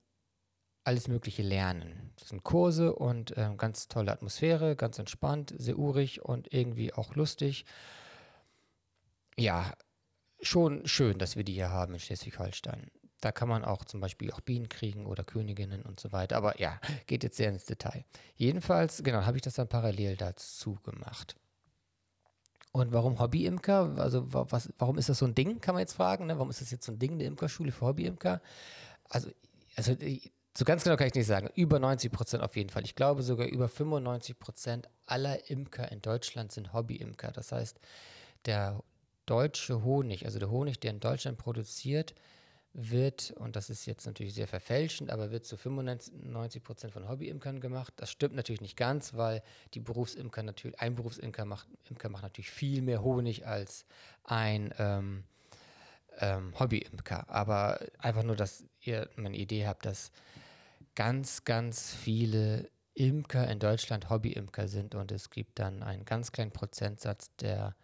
alles 0.83 1.07
Mögliche 1.07 1.43
lernen. 1.43 2.11
Das 2.19 2.31
sind 2.31 2.43
Kurse 2.43 2.97
und 2.97 3.37
äh, 3.37 3.51
ganz 3.57 3.87
tolle 3.87 4.11
Atmosphäre, 4.11 4.75
ganz 4.75 4.99
entspannt, 4.99 5.55
sehr 5.57 5.79
urig 5.79 6.25
und 6.25 6.53
irgendwie 6.53 6.93
auch 6.93 7.15
lustig. 7.15 7.67
Ja, 9.39 9.75
schon 10.43 10.87
schön, 10.87 11.19
dass 11.19 11.37
wir 11.37 11.45
die 11.45 11.55
hier 11.55 11.71
haben 11.71 11.95
in 11.95 12.01
Schleswig-Holstein. 12.01 12.91
Da 13.21 13.31
kann 13.31 13.49
man 13.49 13.65
auch 13.65 13.85
zum 13.85 14.01
Beispiel 14.01 14.33
auch 14.33 14.41
Bienen 14.41 14.69
kriegen 14.69 15.07
oder 15.07 15.23
Königinnen 15.23 15.83
und 15.83 16.01
so 16.01 16.11
weiter. 16.11 16.37
Aber 16.37 16.61
ja, 16.61 16.81
geht 17.07 17.23
jetzt 17.23 17.37
sehr 17.37 17.51
ins 17.51 17.65
Detail. 17.65 18.05
Jedenfalls, 18.35 19.03
genau, 19.05 19.25
habe 19.25 19.37
ich 19.37 19.43
das 19.43 19.55
dann 19.55 19.69
parallel 19.69 20.17
dazu 20.17 20.75
gemacht. 20.83 21.37
Und 22.73 22.93
warum 22.93 23.21
Hobbyimker? 23.21 23.95
Also 23.99 24.25
was, 24.33 24.73
warum 24.79 24.99
ist 24.99 25.09
das 25.09 25.19
so 25.19 25.27
ein 25.27 25.35
Ding, 25.35 25.61
kann 25.61 25.75
man 25.75 25.81
jetzt 25.81 25.93
fragen. 25.93 26.27
Ne? 26.27 26.35
Warum 26.37 26.51
ist 26.51 26.61
das 26.61 26.71
jetzt 26.71 26.85
so 26.85 26.93
ein 26.93 26.99
Ding, 26.99 27.13
eine 27.13 27.25
Imkerschule 27.25 27.71
für 27.71 27.87
Hobbyimker? 27.87 28.41
Also, 29.09 29.31
also 29.77 29.95
so 30.57 30.65
ganz 30.65 30.83
genau 30.83 30.97
kann 30.97 31.07
ich 31.07 31.15
nicht 31.15 31.27
sagen. 31.27 31.49
Über 31.55 31.79
90 31.79 32.11
Prozent 32.11 32.43
auf 32.43 32.57
jeden 32.57 32.71
Fall. 32.71 32.85
Ich 32.85 32.95
glaube 32.95 33.23
sogar 33.23 33.47
über 33.47 33.69
95 33.69 34.39
Prozent 34.39 34.89
aller 35.07 35.51
Imker 35.51 35.93
in 35.93 36.03
Deutschland 36.03 36.51
sind 36.51 36.73
Hobbyimker. 36.73 37.31
Das 37.31 37.53
heißt, 37.53 37.79
der 38.47 38.83
deutsche 39.27 39.83
Honig, 39.83 40.25
also 40.25 40.39
der 40.39 40.51
Honig, 40.51 40.81
der 40.81 40.91
in 40.91 41.01
Deutschland 41.01 41.39
produziert, 41.39 42.15
wird, 42.75 43.33
und 43.33 43.55
das 43.55 43.69
ist 43.69 43.85
jetzt 43.85 44.07
natürlich 44.07 44.35
sehr 44.35 44.49
verfälschend, 44.49 45.11
aber 45.11 45.31
wird 45.31 45.45
zu 45.45 45.57
95 45.57 46.63
Prozent 46.63 46.93
von 46.93 47.09
Hobbyimkern 47.09 47.61
gemacht. 47.61 47.93
Das 47.97 48.11
stimmt 48.11 48.35
natürlich 48.35 48.63
nicht 48.63 48.79
ganz, 48.79 49.15
weil 49.15 49.43
die 49.75 49.81
Berufsimker 49.81 50.43
natürlich, 50.43 50.81
ein 50.81 50.95
Berufsimker 50.95 51.45
macht, 51.45 51.69
Imker 51.91 52.09
macht 52.09 52.23
natürlich 52.23 52.51
viel 52.51 52.81
mehr 52.81 53.03
Honig 53.03 53.47
als 53.47 53.85
ein 54.25 54.73
ähm, 54.79 55.25
ähm, 56.19 56.59
Hobbyimker. 56.59 57.29
Aber 57.29 57.79
einfach 57.99 58.23
nur, 58.23 58.37
dass 58.37 58.65
ihr 58.81 59.09
eine 59.19 59.37
Idee 59.37 59.67
habt, 59.67 59.85
dass 59.85 60.11
ganz, 60.95 61.45
ganz 61.45 61.95
viele 61.95 62.71
Imker 62.95 63.49
in 63.49 63.59
Deutschland 63.59 64.09
Hobbyimker 64.09 64.69
sind 64.69 64.95
und 64.95 65.13
es 65.13 65.31
gibt 65.31 65.59
dann 65.59 65.83
einen 65.83 66.05
ganz 66.05 66.33
kleinen 66.33 66.53
Prozentsatz, 66.53 67.35
der 67.37 67.75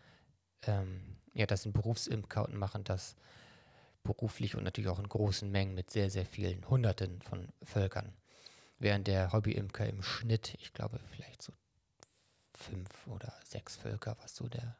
ähm, 0.63 1.17
ja, 1.35 1.47
das 1.47 1.63
sind 1.63 1.73
Berufsimker 1.73 2.45
und 2.45 2.57
machen 2.57 2.85
das 2.85 3.17
beruflich 4.03 4.57
und 4.57 4.65
natürlich 4.65 4.91
auch 4.91 4.99
in 4.99 5.09
großen 5.09 5.51
Mengen 5.51 5.75
mit 5.75 5.91
sehr, 5.91 6.11
sehr 6.11 6.25
vielen 6.25 6.69
Hunderten 6.69 7.21
von 7.23 7.49
Völkern. 7.63 8.13
Während 8.79 9.07
der 9.07 9.33
Hobbyimker 9.33 9.87
im 9.87 10.03
Schnitt, 10.03 10.55
ich 10.61 10.73
glaube, 10.73 11.01
vielleicht 11.11 11.43
so 11.43 11.53
fünf 12.55 13.07
oder 13.07 13.33
sechs 13.45 13.77
Völker, 13.77 14.17
was 14.23 14.37
so 14.37 14.49
der 14.49 14.77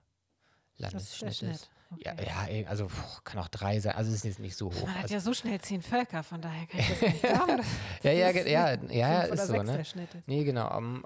Landesschnitt 0.77 1.43
ist. 1.43 1.43
ist. 1.43 1.71
Okay. 1.91 2.15
Ja, 2.27 2.49
ja, 2.49 2.69
also 2.69 2.89
kann 3.25 3.41
auch 3.41 3.49
drei 3.49 3.81
sein. 3.81 3.95
Also 3.95 4.11
es 4.11 4.19
ist 4.19 4.25
jetzt 4.25 4.41
nicht 4.41 4.57
so 4.57 4.67
hoch. 4.67 4.87
Man 4.87 4.95
hat 4.95 5.03
also, 5.05 5.15
ja 5.15 5.21
so 5.21 5.33
schnell 5.33 5.59
zehn 5.61 5.81
Völker, 5.81 6.23
von 6.23 6.43
daher 6.43 6.67
kann 6.67 6.81
ich 6.81 6.89
das 6.89 7.01
nicht 7.01 7.23
glauben. 7.23 7.63
ja, 8.03 8.13
ja, 8.13 8.31
ja, 8.31 8.45
ja, 8.47 8.79
ja, 8.91 9.21
ist 9.23 9.47
so. 9.47 9.63
Ne? 9.63 9.85
Nee, 10.27 10.45
genau. 10.45 10.77
Um, 10.77 11.05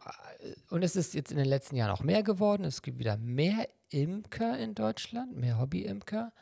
und 0.71 0.83
es 0.83 0.97
ist 0.97 1.14
jetzt 1.14 1.31
in 1.31 1.38
den 1.38 1.47
letzten 1.47 1.77
Jahren 1.77 1.92
auch 1.92 2.03
mehr 2.03 2.25
geworden. 2.25 2.64
Es 2.64 2.83
gibt 2.83 2.99
wieder 2.99 3.16
mehr 3.16 3.68
Imker 3.90 4.59
in 4.59 4.75
Deutschland, 4.75 5.37
mehr 5.37 5.61
Hobbyimker, 5.61 6.33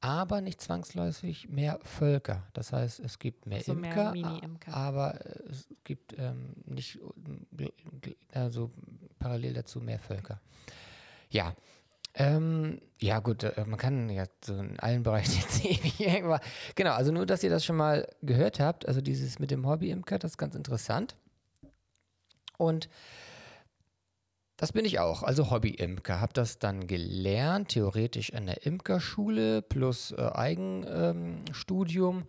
aber 0.00 0.40
nicht 0.40 0.60
zwangsläufig 0.60 1.48
mehr 1.48 1.78
Völker. 1.82 2.48
Das 2.54 2.72
heißt, 2.72 2.98
es 2.98 3.20
gibt 3.20 3.46
mehr 3.46 3.58
also 3.58 3.72
Imker, 3.72 4.12
mehr 4.12 4.40
aber 4.72 5.20
es 5.48 5.68
gibt 5.84 6.18
ähm, 6.18 6.54
nicht, 6.66 6.98
also 8.32 8.72
parallel 9.20 9.54
dazu 9.54 9.80
mehr 9.80 10.00
Völker. 10.00 10.40
Ja, 11.30 11.54
ähm, 12.18 12.80
ja, 13.00 13.20
gut, 13.20 13.44
äh, 13.44 13.64
man 13.64 13.78
kann 13.78 14.10
ja 14.10 14.24
so 14.44 14.54
in 14.54 14.78
allen 14.80 15.04
Bereichen 15.04 15.32
jetzt 15.40 15.64
ewig 15.64 16.00
irgendwann. 16.00 16.40
Genau, 16.74 16.92
also 16.92 17.12
nur, 17.12 17.26
dass 17.26 17.44
ihr 17.44 17.50
das 17.50 17.64
schon 17.64 17.76
mal 17.76 18.08
gehört 18.22 18.58
habt, 18.58 18.88
also 18.88 19.00
dieses 19.00 19.38
mit 19.38 19.52
dem 19.52 19.66
Hobby-Imker, 19.66 20.18
das 20.18 20.32
ist 20.32 20.38
ganz 20.38 20.56
interessant. 20.56 21.16
Und 22.56 22.88
das 24.56 24.72
bin 24.72 24.84
ich 24.84 24.98
auch, 24.98 25.22
also 25.22 25.52
Hobby-Imker. 25.52 26.20
Habe 26.20 26.32
das 26.32 26.58
dann 26.58 26.88
gelernt, 26.88 27.68
theoretisch 27.68 28.34
an 28.34 28.46
der 28.46 28.66
Imkerschule 28.66 29.62
plus 29.62 30.10
äh, 30.10 30.30
Eigenstudium 30.34 32.18
ähm, 32.18 32.26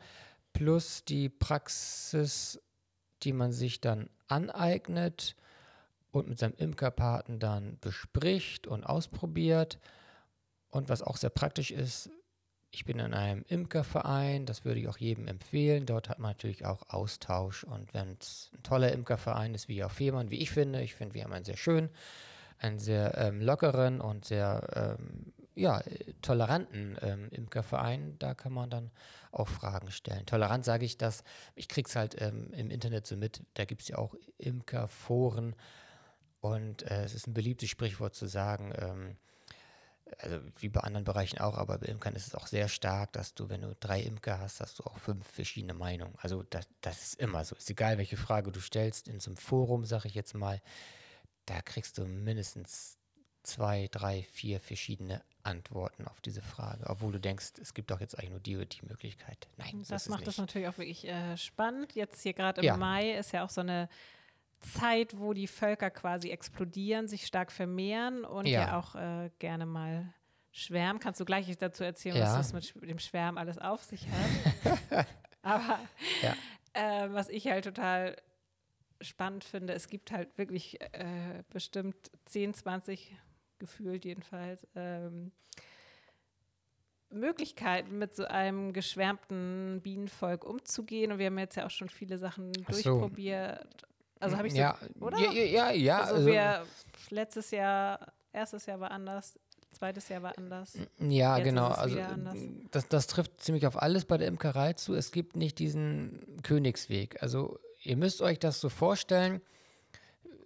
plus 0.54 1.04
die 1.04 1.30
Praxis, 1.30 2.62
die 3.24 3.34
man 3.34 3.52
sich 3.52 3.82
dann 3.82 4.12
aneignet 4.28 5.36
und 6.12 6.28
mit 6.28 6.40
seinem 6.40 6.56
Imkerpaten 6.56 7.40
dann 7.40 7.78
bespricht 7.80 8.68
und 8.68 8.84
ausprobiert. 8.84 9.80
Und 10.70 10.90
was 10.90 11.02
auch 11.02 11.18
sehr 11.18 11.30
praktisch 11.30 11.72
ist, 11.72 12.10
ich 12.72 12.86
bin 12.86 13.00
in 13.00 13.14
einem 13.14 13.44
Imkerverein, 13.48 14.46
das 14.46 14.64
würde 14.64 14.80
ich 14.80 14.88
auch 14.88 14.98
jedem 14.98 15.28
empfehlen. 15.28 15.86
Dort 15.86 16.10
hat 16.10 16.20
man 16.20 16.32
natürlich 16.32 16.66
auch 16.66 16.84
Austausch. 16.90 17.64
Und 17.64 17.94
wenn 17.94 18.16
es 18.20 18.52
ein 18.54 18.64
toller 18.64 18.92
Imkerverein 18.92 19.56
ist, 19.56 19.68
wie 19.68 19.84
auf 19.84 19.94
Fehmarn, 19.94 20.30
wie 20.30 20.40
ich 20.40 20.52
finde, 20.52 20.82
ich 20.82 20.94
finde, 20.94 21.16
wir 21.16 21.24
haben 21.24 21.34
einen 21.34 21.46
sehr 21.46 21.58
schönen, 21.58 21.90
einen 22.60 22.78
sehr 22.78 23.18
ähm, 23.18 23.42
lockeren 23.42 24.02
und 24.02 24.26
sehr 24.26 24.98
ähm, 25.00 25.34
ja, 25.56 25.82
toleranten 26.22 26.98
ähm, 27.02 27.30
Imkerverein, 27.32 28.18
da 28.20 28.34
kann 28.34 28.54
man 28.54 28.70
dann 28.70 28.92
auch 29.32 29.48
Fragen 29.48 29.92
stellen. 29.92 30.26
Tolerant 30.26 30.64
sage 30.64 30.86
ich 30.86 30.98
das, 30.98 31.24
ich 31.56 31.68
kriege 31.68 31.88
es 31.90 31.96
halt 31.96 32.22
ähm, 32.22 32.52
im 32.54 32.70
Internet 32.70 33.08
so 33.08 33.18
mit, 33.18 33.42
da 33.56 33.66
gibt 33.66 33.82
es 33.82 33.88
ja 33.90 33.98
auch 33.98 34.16
Imkerforen 34.38 35.56
und 36.42 36.84
äh, 36.84 37.04
es 37.04 37.14
ist 37.14 37.28
ein 37.28 37.34
beliebtes 37.34 37.70
Sprichwort 37.70 38.16
zu 38.16 38.28
sagen, 38.28 38.74
ähm, 38.78 39.18
also 40.18 40.40
wie 40.60 40.70
bei 40.70 40.82
anderen 40.82 41.04
Bereichen 41.04 41.40
auch, 41.40 41.58
aber 41.58 41.78
bei 41.78 41.88
Imkern 41.88 42.16
ist 42.16 42.28
es 42.28 42.36
auch 42.36 42.48
sehr 42.48 42.68
stark, 42.68 43.14
dass 43.14 43.36
du, 43.36 43.50
wenn 43.50 43.62
du 43.62 43.76
drei 43.80 44.02
Imker 44.02 44.40
hast, 44.40 44.60
hast 44.60 44.80
du 44.80 44.84
auch 44.84 44.98
fünf 44.98 45.28
verschiedene 45.28 45.74
Meinungen. 45.74 46.16
Also 46.18 46.44
das, 46.44 46.68
das 46.82 47.04
ist 47.04 47.20
immer 47.20 47.46
so. 47.46 47.56
Ist 47.56 47.70
egal, 47.70 47.98
welche 47.98 48.18
Frage 48.18 48.52
du 48.52 48.60
stellst 48.60 49.08
in 49.08 49.20
so 49.20 49.30
einem 49.30 49.38
Forum, 49.38 49.86
sage 49.86 50.08
ich 50.08 50.16
jetzt 50.16 50.34
mal, 50.34 50.62
da 51.46 51.62
kriegst 51.62 51.98
du 51.98 52.06
mindestens 52.06 52.98
zwei, 53.44 53.88
drei, 53.92 54.24
vier 54.24 54.60
verschiedene 54.60 55.24
Antworten 55.44 56.08
auf 56.08 56.22
diese 56.22 56.42
Frage, 56.42 56.86
obwohl 56.88 57.12
du 57.12 57.20
denkst, 57.20 57.54
es 57.62 57.74
gibt 57.74 57.92
doch 57.92 58.02
jetzt 58.02 58.18
eigentlich 58.18 58.32
nur 58.32 58.40
die 58.40 58.58
oder 58.58 58.66
die 58.66 58.86
Möglichkeit. 58.86 59.48
Nein, 59.58 59.84
das 59.88 60.10
macht 60.10 60.28
das 60.28 60.38
natürlich 60.38 60.68
auch 60.68 60.78
wirklich 60.78 61.08
äh, 61.08 61.38
spannend. 61.38 61.96
Jetzt 61.96 62.22
hier 62.22 62.34
gerade 62.34 62.62
im 62.62 62.68
ja. 62.68 62.78
Mai 62.78 63.12
ist 63.14 63.32
ja 63.32 63.46
auch 63.46 63.50
so 63.50 63.62
eine 63.62 63.90
Zeit, 64.60 65.18
wo 65.18 65.34
die 65.34 65.48
Völker 65.48 65.90
quasi 65.90 66.30
explodieren, 66.30 67.08
sich 67.08 67.26
stark 67.26 67.52
vermehren 67.52 68.26
und 68.26 68.46
ja, 68.46 68.62
ja 68.62 68.80
auch 68.80 68.96
äh, 68.96 69.30
gerne 69.40 69.66
mal 69.66 70.14
schwärmen. 70.52 71.00
Kannst 71.00 71.20
du 71.20 71.26
gleich 71.26 71.56
dazu 71.58 71.84
erzählen, 71.84 72.18
ja. 72.18 72.24
was 72.24 72.52
das 72.52 72.76
mit 72.76 72.90
dem 72.90 73.00
Schwärmen 73.00 73.38
alles 73.38 73.58
auf 73.58 73.84
sich 73.84 74.08
hat? 74.08 75.08
Aber 75.42 75.80
ja. 76.22 76.36
äh, 76.74 77.14
was 77.14 77.30
ich 77.30 77.48
halt 77.48 77.64
total 77.66 78.16
spannend 79.02 79.44
finde, 79.44 79.74
es 79.74 79.88
gibt 79.88 80.12
halt 80.12 80.38
wirklich 80.38 80.82
äh, 80.82 81.44
bestimmt 81.50 82.12
10, 82.26 82.54
20, 82.54 83.16
gefühlt 83.58 84.06
jedenfalls, 84.06 84.68
ähm, 84.76 85.32
Möglichkeiten, 87.12 87.98
mit 87.98 88.16
so 88.16 88.26
einem 88.26 88.72
geschwärmten 88.74 89.82
Bienenvolk 89.82 90.44
umzugehen. 90.44 91.12
Und 91.12 91.20
wir 91.20 91.28
haben 91.28 91.40
jetzt 91.40 91.56
ja 91.56 91.66
auch 91.66 91.72
schon 91.72 91.90
viele 91.90 92.18
Sachen 92.18 92.54
so. 92.54 92.64
durchprobiert. 92.64 93.88
Also 94.20 94.38
habe 94.38 94.48
ich 94.48 94.54
so, 94.54 94.60
ja, 94.60 94.78
oder? 95.00 95.18
Ja, 95.20 95.32
ja, 95.32 95.72
ja. 95.72 96.02
Also, 96.02 96.16
also 96.16 96.28
wir 96.28 96.66
letztes 97.10 97.52
Jahr, 97.52 98.00
erstes 98.34 98.66
Jahr 98.66 98.80
war 98.80 98.92
anders, 98.92 99.40
Zweites 99.72 100.10
Jahr 100.10 100.24
war 100.24 100.38
anders. 100.38 100.78
Ja, 101.00 101.38
Jetzt 101.38 101.46
genau. 101.46 101.68
Also 101.68 101.98
das, 102.72 102.88
das 102.88 103.08
trifft 103.08 103.42
ziemlich 103.42 103.68
auf 103.68 103.82
alles 103.82 104.06
bei 104.06 104.18
der 104.18 104.28
Imkerei 104.28 104.74
zu. 104.74 104.94
Es 104.94 105.12
gibt 105.12 105.36
nicht 105.36 105.60
diesen 105.60 106.42
Königsweg. 106.44 107.22
Also 107.22 107.60
ihr 107.84 107.96
müsst 107.96 108.22
euch 108.22 108.40
das 108.40 108.60
so 108.60 108.70
vorstellen. 108.70 109.42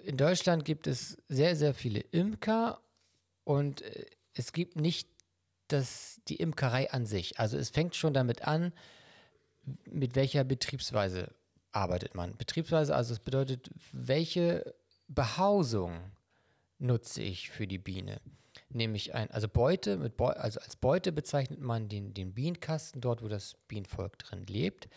In 0.04 0.18
Deutschland 0.18 0.66
gibt 0.66 0.88
es 0.88 1.18
sehr, 1.30 1.56
sehr 1.56 1.74
viele 1.74 2.02
Imker 2.02 2.82
und 3.44 3.82
äh, 3.82 4.06
es 4.34 4.52
gibt 4.52 4.76
nicht 4.76 5.08
das, 5.68 6.20
die 6.28 6.36
Imkerei 6.36 6.92
an 6.92 7.06
sich. 7.06 7.40
Also 7.40 7.58
es 7.58 7.70
fängt 7.70 7.96
schon 7.96 8.14
damit 8.14 8.46
an, 8.46 8.74
mit 9.86 10.16
welcher 10.16 10.44
Betriebsweise 10.44 11.34
arbeitet 11.74 12.16
man. 12.16 12.36
Betriebsweise, 12.38 12.96
also 12.96 13.14
es 13.14 13.20
bedeutet, 13.20 13.70
welche 13.92 14.74
Behausung 15.08 16.00
nutze 16.80 17.22
ich 17.22 17.50
für 17.50 17.68
die 17.68 17.78
Biene. 17.78 18.20
Nämlich 18.70 19.14
ein, 19.14 19.30
also 19.32 19.48
Beute, 19.48 19.98
mit 19.98 20.18
Beu, 20.18 20.28
also 20.28 20.60
als 20.60 20.76
Beute 20.76 21.12
bezeichnet 21.12 21.60
man 21.60 21.90
den, 21.90 22.14
den 22.14 22.34
Bienenkasten, 22.34 23.02
dort 23.02 23.22
wo 23.24 23.28
das 23.28 23.56
Bienenvolk 23.68 24.18
drin 24.20 24.46
lebt. 24.46 24.88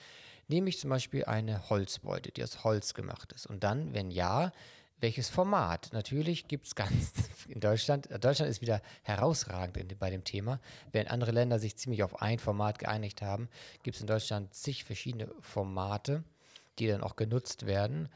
Nehme 0.49 0.69
ich 0.69 0.79
zum 0.79 0.91
Beispiel 0.91 1.25
eine 1.25 1.69
Holzbeute, 1.71 2.31
die 2.33 2.43
aus 2.43 2.65
Holz 2.65 2.95
gemacht 2.95 3.33
ist. 3.33 3.47
Und 3.47 3.65
dann, 3.65 3.95
wenn 3.95 4.11
ja, 4.11 4.53
welches 4.99 5.29
Format? 5.29 5.91
Natürlich 5.93 6.49
gibt 6.49 6.67
es 6.67 6.75
ganz 6.75 7.13
in 7.49 7.61
Deutschland, 7.61 8.09
Deutschland 8.25 8.51
ist 8.51 8.63
wieder 8.63 8.81
herausragend 9.03 9.77
in, 9.77 9.99
bei 9.99 10.11
dem 10.11 10.25
Thema. 10.25 10.61
Während 10.93 11.11
andere 11.11 11.33
Länder 11.33 11.59
sich 11.59 11.77
ziemlich 11.77 12.03
auf 12.03 12.23
ein 12.23 12.39
Format 12.39 12.79
geeinigt 12.79 13.23
haben, 13.23 13.49
gibt 13.83 13.97
es 13.97 14.01
in 14.01 14.07
Deutschland 14.07 14.55
zig 14.55 14.85
verschiedene 14.85 15.29
Formate, 15.41 16.25
die 16.79 16.89
dann 16.89 17.03
auch 17.03 17.17
genutzt 17.17 17.67
werden. 17.67 18.09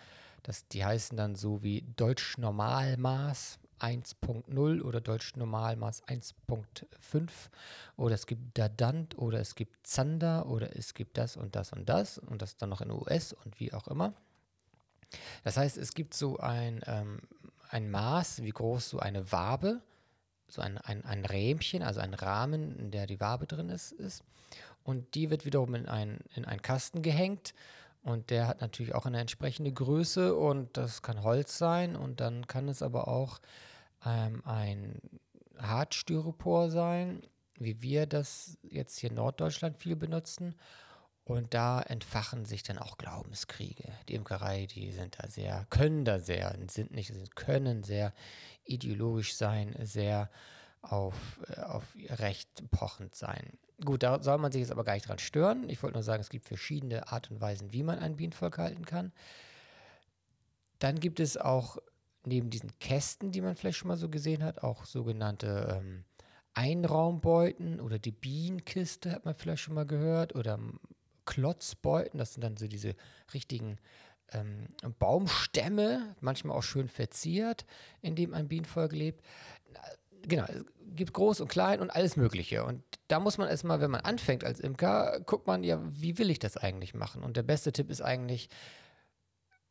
Das, 0.42 0.66
die 0.68 0.84
heißen 0.84 1.16
dann 1.16 1.34
so 1.34 1.62
wie 1.62 1.82
Deutsch 1.96 2.38
Normalmaß 2.38 3.58
1.0 3.80 4.82
oder 4.82 5.00
Deutsch 5.00 5.36
Normalmaß 5.36 6.04
1.5 6.04 7.30
oder 7.96 8.14
es 8.14 8.26
gibt 8.26 8.58
Dadant 8.58 9.16
oder 9.18 9.40
es 9.40 9.54
gibt 9.54 9.86
Zander 9.86 10.46
oder 10.46 10.76
es 10.76 10.94
gibt 10.94 11.18
das 11.18 11.36
und 11.36 11.56
das 11.56 11.72
und 11.72 11.88
das 11.88 12.18
und 12.18 12.42
das 12.42 12.56
dann 12.56 12.70
noch 12.70 12.80
in 12.80 12.90
US 12.90 13.32
und 13.32 13.58
wie 13.58 13.72
auch 13.72 13.88
immer. 13.88 14.14
Das 15.44 15.56
heißt, 15.56 15.76
es 15.78 15.94
gibt 15.94 16.14
so 16.14 16.38
ein, 16.38 16.82
ähm, 16.86 17.20
ein 17.68 17.90
Maß, 17.90 18.42
wie 18.42 18.50
groß 18.50 18.90
so 18.90 18.98
eine 18.98 19.32
Wabe, 19.32 19.80
so 20.48 20.62
ein, 20.62 20.78
ein, 20.78 21.04
ein 21.04 21.24
Rähmchen, 21.24 21.82
also 21.82 22.00
ein 22.00 22.14
Rahmen, 22.14 22.76
in 22.78 22.90
der 22.90 23.06
die 23.06 23.20
Wabe 23.20 23.46
drin 23.46 23.70
ist, 23.70 23.92
ist. 23.92 24.22
Und 24.82 25.14
die 25.14 25.30
wird 25.30 25.44
wiederum 25.44 25.74
in, 25.74 25.86
ein, 25.86 26.18
in 26.34 26.44
einen 26.44 26.62
Kasten 26.62 27.02
gehängt. 27.02 27.54
Und 28.02 28.30
der 28.30 28.46
hat 28.46 28.60
natürlich 28.60 28.94
auch 28.94 29.06
eine 29.06 29.20
entsprechende 29.20 29.72
Größe 29.72 30.34
und 30.34 30.76
das 30.76 31.02
kann 31.02 31.22
Holz 31.22 31.58
sein 31.58 31.96
und 31.96 32.20
dann 32.20 32.46
kann 32.46 32.68
es 32.68 32.82
aber 32.82 33.08
auch 33.08 33.40
ähm, 34.06 34.42
ein 34.46 35.00
Hartstyropor 35.58 36.70
sein, 36.70 37.22
wie 37.58 37.82
wir 37.82 38.06
das 38.06 38.56
jetzt 38.62 38.98
hier 38.98 39.10
in 39.10 39.16
Norddeutschland 39.16 39.76
viel 39.76 39.96
benutzen. 39.96 40.54
Und 41.24 41.54
da 41.54 41.80
entfachen 41.80 42.44
sich 42.44 42.62
dann 42.64 42.78
auch 42.78 42.98
Glaubenskriege. 42.98 43.92
Die 44.08 44.14
Imkerei, 44.14 44.66
die 44.66 44.90
sind 44.90 45.16
da 45.20 45.28
sehr, 45.28 45.66
können 45.70 46.04
da 46.04 46.18
sehr, 46.18 46.56
sind 46.68 46.90
nicht, 46.90 47.12
sind, 47.12 47.36
können 47.36 47.84
sehr 47.84 48.12
ideologisch 48.64 49.36
sein, 49.36 49.76
sehr 49.80 50.30
auf, 50.82 51.14
äh, 51.48 51.60
auf 51.60 51.84
Recht 52.08 52.68
pochend 52.70 53.14
sein. 53.14 53.58
Gut, 53.84 54.02
da 54.02 54.22
soll 54.22 54.38
man 54.38 54.52
sich 54.52 54.60
jetzt 54.60 54.72
aber 54.72 54.84
gar 54.84 54.94
nicht 54.94 55.08
dran 55.08 55.18
stören. 55.18 55.68
Ich 55.70 55.82
wollte 55.82 55.94
nur 55.94 56.02
sagen, 56.02 56.20
es 56.20 56.28
gibt 56.28 56.46
verschiedene 56.46 57.08
Art 57.08 57.30
und 57.30 57.40
Weisen, 57.40 57.72
wie 57.72 57.82
man 57.82 57.98
ein 57.98 58.16
Bienenvolk 58.16 58.58
halten 58.58 58.84
kann. 58.84 59.12
Dann 60.78 61.00
gibt 61.00 61.20
es 61.20 61.36
auch 61.36 61.78
neben 62.24 62.50
diesen 62.50 62.78
Kästen, 62.78 63.32
die 63.32 63.40
man 63.40 63.56
vielleicht 63.56 63.78
schon 63.78 63.88
mal 63.88 63.96
so 63.96 64.08
gesehen 64.08 64.42
hat, 64.42 64.62
auch 64.62 64.84
sogenannte 64.84 65.80
ähm, 65.80 66.04
Einraumbeuten 66.54 67.80
oder 67.80 67.98
die 67.98 68.12
Bienenkiste 68.12 69.12
hat 69.12 69.24
man 69.24 69.34
vielleicht 69.34 69.62
schon 69.62 69.74
mal 69.74 69.86
gehört 69.86 70.34
oder 70.34 70.58
Klotzbeuten, 71.24 72.18
das 72.18 72.34
sind 72.34 72.42
dann 72.42 72.56
so 72.56 72.66
diese 72.66 72.94
richtigen 73.32 73.78
ähm, 74.32 74.68
Baumstämme, 74.98 76.14
manchmal 76.20 76.56
auch 76.56 76.62
schön 76.62 76.88
verziert, 76.88 77.66
in 78.02 78.16
dem 78.16 78.34
ein 78.34 78.48
Bienenvolk 78.48 78.92
lebt. 78.92 79.24
Genau, 80.26 80.44
es 80.44 80.64
gibt 80.96 81.12
groß 81.12 81.40
und 81.40 81.48
klein 81.48 81.80
und 81.80 81.90
alles 81.90 82.16
Mögliche. 82.16 82.64
Und 82.64 82.82
da 83.08 83.20
muss 83.20 83.38
man 83.38 83.48
erstmal, 83.48 83.80
wenn 83.80 83.90
man 83.90 84.02
anfängt 84.02 84.44
als 84.44 84.60
Imker, 84.60 85.20
guckt 85.20 85.46
man 85.46 85.64
ja, 85.64 85.80
wie 85.82 86.18
will 86.18 86.30
ich 86.30 86.38
das 86.38 86.56
eigentlich 86.56 86.94
machen? 86.94 87.22
Und 87.22 87.36
der 87.36 87.42
beste 87.42 87.72
Tipp 87.72 87.90
ist 87.90 88.02
eigentlich, 88.02 88.48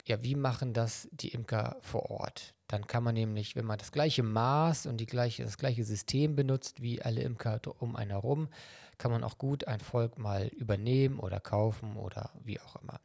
ja, 0.06 0.24
wie 0.24 0.36
machen 0.36 0.74
das 0.74 1.08
die 1.12 1.30
Imker 1.30 1.78
vor 1.82 2.10
Ort? 2.10 2.56
Dann 2.68 2.88
kann 2.88 3.04
man 3.04 3.16
nämlich, 3.16 3.56
wenn 3.56 3.66
man 3.66 3.78
das 3.78 3.92
gleiche 3.92 4.24
Maß 4.24 4.86
und 4.86 4.98
die 4.98 5.06
gleiche, 5.06 5.44
das 5.44 5.58
gleiche 5.58 5.84
System 5.84 6.36
benutzt 6.36 6.82
wie 6.82 7.02
alle 7.02 7.22
Imker 7.22 7.60
um 7.80 7.96
einen 7.96 8.12
herum, 8.12 8.50
kann 8.98 9.12
man 9.12 9.24
auch 9.24 9.38
gut 9.38 9.68
ein 9.68 9.80
Volk 9.80 10.18
mal 10.18 10.48
übernehmen 10.48 11.20
oder 11.20 11.40
kaufen 11.40 11.96
oder 11.96 12.32
wie 12.44 12.60
auch 12.60 12.76
immer. 12.82 13.00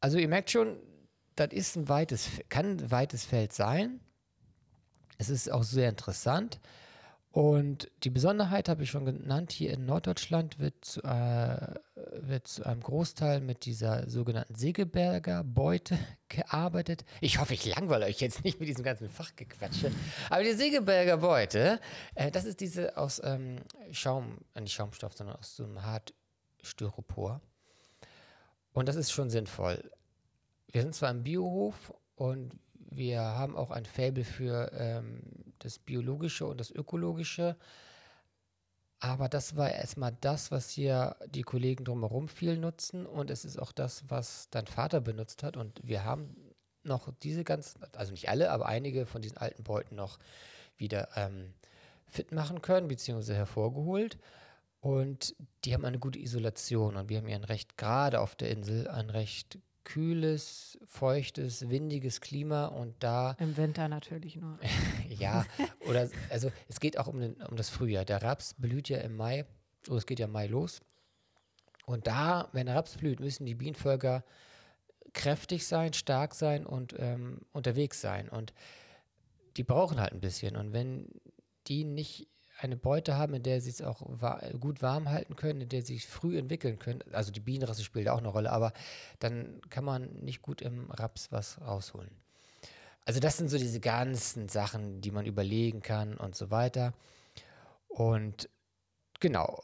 Also 0.00 0.18
ihr 0.18 0.28
merkt 0.28 0.50
schon, 0.50 0.76
das 1.36 1.52
ist 1.52 1.76
ein 1.76 1.88
weites, 1.88 2.28
kann 2.48 2.78
ein 2.78 2.90
weites 2.90 3.24
Feld 3.24 3.52
sein. 3.52 4.00
Es 5.18 5.28
ist 5.28 5.50
auch 5.50 5.62
sehr 5.62 5.88
interessant. 5.88 6.60
Und 7.34 7.90
die 8.04 8.10
Besonderheit 8.10 8.68
habe 8.68 8.84
ich 8.84 8.90
schon 8.90 9.04
genannt, 9.04 9.50
hier 9.50 9.72
in 9.72 9.86
Norddeutschland 9.86 10.60
wird 10.60 10.84
zu, 10.84 11.02
äh, 11.02 11.74
wird 12.20 12.46
zu 12.46 12.64
einem 12.64 12.80
Großteil 12.80 13.40
mit 13.40 13.64
dieser 13.64 14.08
sogenannten 14.08 14.54
Segeberger 14.54 15.42
Beute 15.42 15.98
gearbeitet. 16.28 17.04
Ich 17.20 17.40
hoffe, 17.40 17.54
ich 17.54 17.66
langweile 17.66 18.06
euch 18.06 18.20
jetzt 18.20 18.44
nicht 18.44 18.60
mit 18.60 18.68
diesem 18.68 18.84
ganzen 18.84 19.10
Fachgequatsche. 19.10 19.90
Aber 20.30 20.44
die 20.44 20.52
Segeberger 20.52 21.16
Beute, 21.16 21.80
äh, 22.14 22.30
das 22.30 22.44
ist 22.44 22.60
diese 22.60 22.96
aus 22.96 23.20
ähm, 23.24 23.56
Schaum, 23.90 24.38
äh, 24.54 24.60
nicht 24.60 24.74
Schaumstoff, 24.74 25.14
sondern 25.14 25.34
aus 25.34 25.56
so 25.56 25.64
einem 25.64 25.82
Hartstyropor. 25.82 27.40
Und 28.74 28.88
das 28.88 28.94
ist 28.94 29.10
schon 29.10 29.28
sinnvoll. 29.28 29.90
Wir 30.70 30.82
sind 30.82 30.94
zwar 30.94 31.10
im 31.10 31.24
Biohof 31.24 31.92
und 32.14 32.52
wir 32.96 33.20
haben 33.20 33.56
auch 33.56 33.70
ein 33.70 33.86
Faible 33.86 34.24
für 34.24 34.70
ähm, 34.72 35.22
das 35.58 35.78
Biologische 35.78 36.46
und 36.46 36.58
das 36.58 36.70
Ökologische. 36.70 37.56
Aber 39.00 39.28
das 39.28 39.56
war 39.56 39.70
erstmal 39.70 40.16
das, 40.20 40.50
was 40.50 40.70
hier 40.70 41.16
die 41.26 41.42
Kollegen 41.42 41.84
drumherum 41.84 42.28
viel 42.28 42.56
nutzen. 42.56 43.04
Und 43.06 43.30
es 43.30 43.44
ist 43.44 43.58
auch 43.58 43.72
das, 43.72 44.04
was 44.08 44.48
dein 44.50 44.66
Vater 44.66 45.00
benutzt 45.00 45.42
hat. 45.42 45.56
Und 45.56 45.80
wir 45.82 46.04
haben 46.04 46.36
noch 46.82 47.12
diese 47.22 47.44
ganzen, 47.44 47.82
also 47.92 48.12
nicht 48.12 48.28
alle, 48.28 48.50
aber 48.50 48.66
einige 48.66 49.06
von 49.06 49.22
diesen 49.22 49.38
alten 49.38 49.62
Beuten 49.62 49.94
noch 49.96 50.18
wieder 50.76 51.08
ähm, 51.16 51.52
fit 52.06 52.32
machen 52.32 52.62
können, 52.62 52.88
beziehungsweise 52.88 53.34
hervorgeholt. 53.34 54.18
Und 54.80 55.34
die 55.64 55.74
haben 55.74 55.84
eine 55.84 55.98
gute 55.98 56.18
Isolation. 56.18 56.96
Und 56.96 57.08
wir 57.08 57.18
haben 57.18 57.26
hier 57.26 57.36
ein 57.36 57.44
recht, 57.44 57.76
gerade 57.76 58.20
auf 58.20 58.36
der 58.36 58.50
Insel, 58.50 58.88
ein 58.88 59.10
recht 59.10 59.58
kühles, 59.84 60.78
feuchtes, 60.86 61.68
windiges 61.68 62.20
Klima 62.20 62.66
und 62.66 62.94
da. 63.02 63.32
Im 63.38 63.56
Winter 63.56 63.88
natürlich 63.88 64.36
nur. 64.36 64.58
ja, 65.08 65.44
oder 65.80 66.08
also 66.30 66.50
es 66.68 66.80
geht 66.80 66.98
auch 66.98 67.06
um, 67.06 67.20
den, 67.20 67.34
um 67.42 67.56
das 67.56 67.70
Frühjahr. 67.70 68.04
Der 68.04 68.22
Raps 68.22 68.54
blüht 68.54 68.88
ja 68.88 68.98
im 68.98 69.16
Mai, 69.16 69.44
oh, 69.88 69.96
es 69.96 70.06
geht 70.06 70.18
ja 70.18 70.26
im 70.26 70.32
Mai 70.32 70.46
los. 70.46 70.80
Und 71.86 72.06
da, 72.06 72.48
wenn 72.52 72.66
der 72.66 72.76
Raps 72.76 72.96
blüht, 72.96 73.20
müssen 73.20 73.44
die 73.44 73.54
Bienenvölker 73.54 74.24
kräftig 75.12 75.66
sein, 75.66 75.92
stark 75.92 76.34
sein 76.34 76.66
und 76.66 76.94
ähm, 76.98 77.42
unterwegs 77.52 78.00
sein. 78.00 78.28
Und 78.28 78.52
die 79.56 79.64
brauchen 79.64 80.00
halt 80.00 80.12
ein 80.12 80.20
bisschen. 80.20 80.56
Und 80.56 80.72
wenn 80.72 81.08
die 81.66 81.84
nicht 81.84 82.28
eine 82.64 82.76
Beute 82.76 83.16
haben, 83.16 83.34
in 83.34 83.42
der 83.42 83.60
sie 83.60 83.70
es 83.70 83.82
auch 83.82 84.00
wa 84.04 84.40
gut 84.58 84.82
warm 84.82 85.10
halten 85.10 85.36
können, 85.36 85.60
in 85.60 85.68
der 85.68 85.82
sie 85.82 85.94
sich 85.94 86.06
früh 86.06 86.38
entwickeln 86.38 86.78
können. 86.78 87.00
Also 87.12 87.30
die 87.30 87.40
Bienenrasse 87.40 87.84
spielt 87.84 88.08
auch 88.08 88.18
eine 88.18 88.28
Rolle, 88.28 88.50
aber 88.50 88.72
dann 89.20 89.60
kann 89.70 89.84
man 89.84 90.12
nicht 90.20 90.42
gut 90.42 90.62
im 90.62 90.90
Raps 90.90 91.30
was 91.30 91.60
rausholen. 91.60 92.10
Also 93.04 93.20
das 93.20 93.36
sind 93.36 93.48
so 93.48 93.58
diese 93.58 93.80
ganzen 93.80 94.48
Sachen, 94.48 95.00
die 95.00 95.10
man 95.10 95.26
überlegen 95.26 95.82
kann 95.82 96.16
und 96.16 96.34
so 96.34 96.50
weiter. 96.50 96.94
Und 97.88 98.48
genau, 99.20 99.62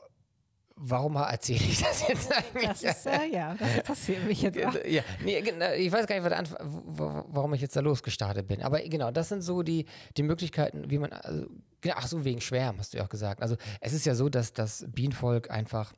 warum 0.82 1.16
erzähle 1.16 1.60
ich 1.60 1.82
das 1.82 2.08
jetzt 2.08 2.32
eigentlich? 2.32 2.68
Das 2.68 2.82
ist, 2.82 3.06
äh, 3.06 3.26
ja, 3.26 3.54
das 3.58 3.76
interessiert 3.76 4.24
mich 4.24 4.42
jetzt 4.42 4.58
auch. 4.64 4.74
Ja, 4.84 5.02
nee, 5.22 5.40
genau, 5.42 5.72
ich 5.72 5.92
weiß 5.92 6.06
gar 6.06 6.18
nicht, 6.18 6.54
warum 6.60 7.54
ich 7.54 7.60
jetzt 7.60 7.76
da 7.76 7.80
losgestartet 7.80 8.48
bin. 8.48 8.62
Aber 8.62 8.80
genau, 8.80 9.10
das 9.10 9.28
sind 9.28 9.42
so 9.42 9.62
die, 9.62 9.86
die 10.16 10.22
Möglichkeiten, 10.22 10.90
wie 10.90 10.98
man, 10.98 11.12
also, 11.12 11.46
genau, 11.80 11.94
ach 11.98 12.06
so, 12.06 12.24
wegen 12.24 12.40
Schwärmen, 12.40 12.78
hast 12.80 12.94
du 12.94 12.98
ja 12.98 13.04
auch 13.04 13.08
gesagt. 13.08 13.42
Also 13.42 13.56
es 13.80 13.92
ist 13.92 14.06
ja 14.06 14.14
so, 14.14 14.28
dass 14.28 14.52
das 14.52 14.86
Bienenvolk 14.88 15.50
einfach, 15.50 15.92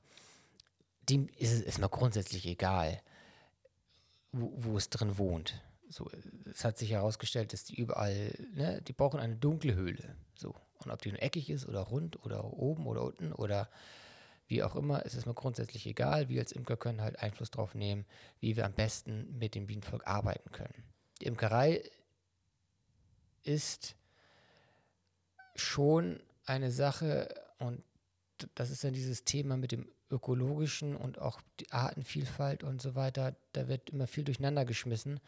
dem 1.09 1.28
ist 1.37 1.53
es 1.53 1.61
ist 1.61 1.78
mal 1.78 1.89
grundsätzlich 1.89 2.47
egal, 2.47 3.01
wo, 4.33 4.53
wo 4.57 4.76
es 4.76 4.91
drin 4.91 5.16
wohnt. 5.16 5.62
So, 5.89 6.11
es 6.51 6.64
hat 6.64 6.78
sich 6.78 6.91
herausgestellt, 6.91 7.53
dass 7.53 7.64
die 7.64 7.76
überall, 7.76 8.33
ne, 8.55 8.80
die 8.83 8.93
brauchen 8.93 9.20
eine 9.20 9.37
dunkle 9.37 9.74
Höhle. 9.74 10.16
So. 10.35 10.55
Und 10.85 10.91
ob 10.91 11.03
die 11.03 11.11
nun 11.11 11.18
eckig 11.18 11.51
ist 11.51 11.68
oder 11.68 11.80
rund 11.80 12.24
oder 12.24 12.53
oben 12.53 12.87
oder 12.87 13.05
unten 13.05 13.33
oder 13.33 13.68
wie 14.53 14.62
auch 14.62 14.76
immer, 14.76 15.05
es 15.07 15.14
ist 15.14 15.24
mir 15.24 15.32
grundsätzlich 15.32 15.86
egal. 15.86 16.28
Wir 16.28 16.42
als 16.42 16.53
Imker 16.53 16.76
können 16.76 17.00
halt 17.00 17.18
Einfluss 17.20 17.50
darauf 17.50 17.74
nehmen, 17.74 18.05
wie 18.38 18.55
wir 18.55 18.66
am 18.66 18.74
besten 18.74 19.38
mit 19.38 19.55
dem 19.55 19.66
Bienenvolk 19.66 20.07
arbeiten 20.07 20.53
können. 20.53 20.84
Die 21.20 21.24
Imkerei 21.24 21.82
ist 23.44 23.96
schon 25.57 26.22
eine 26.44 26.70
Sache, 26.70 27.34
und 27.59 27.82
das 28.55 28.70
ist 28.70 28.84
dann 28.84 28.92
dieses 28.92 29.24
Thema 29.24 29.57
mit 29.57 29.72
dem 29.72 29.88
ökologischen 30.11 30.96
und 30.96 31.18
auch 31.18 31.40
die 31.59 31.72
Artenvielfalt 31.72 32.62
und 32.62 32.82
so 32.82 32.94
weiter. 32.94 33.34
Da 33.55 33.68
wird 33.68 33.88
immer 33.88 34.07
viel 34.07 34.24
durcheinander 34.24 34.66
geschmissen. 34.66 35.18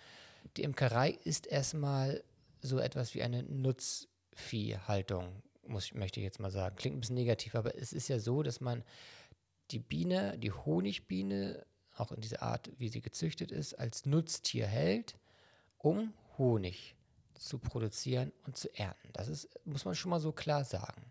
Die 0.59 0.65
Imkerei 0.65 1.19
ist 1.25 1.47
erstmal 1.47 2.23
so 2.61 2.79
etwas 2.79 3.15
wie 3.15 3.23
eine 3.23 3.43
Nutzviehhaltung, 3.43 5.43
muss, 5.69 5.95
möchte 5.95 6.21
ich 6.21 6.25
jetzt 6.25 6.41
mal 6.41 6.51
sagen. 6.51 6.77
Klingt 6.77 6.97
ein 6.97 7.01
bisschen 7.01 7.17
negativ, 7.17 7.55
aber 7.55 7.77
es 7.77 7.93
ist 7.93 8.09
ja 8.09 8.19
so, 8.19 8.43
dass 8.43 8.61
man 8.61 8.85
die 9.71 9.79
Biene, 9.79 10.39
die 10.39 10.53
Honigbiene, 10.53 11.65
auch 11.97 12.13
in 12.13 12.21
dieser 12.21 12.43
Art, 12.43 12.71
wie 12.79 12.89
sie 12.89 13.01
gezüchtet 13.01 13.53
ist, 13.53 13.75
als 13.75 14.05
Nutztier 14.05 14.67
hält, 14.67 15.17
um 15.79 16.13
Honig 16.39 16.97
zu 17.35 17.59
produzieren 17.59 18.33
und 18.47 18.57
zu 18.57 18.73
ernten. 18.77 19.11
Das 19.13 19.29
ist, 19.29 19.49
muss 19.65 19.85
man 19.85 19.95
schon 19.95 20.11
mal 20.11 20.21
so 20.21 20.33
klar 20.33 20.65
sagen. 20.65 21.05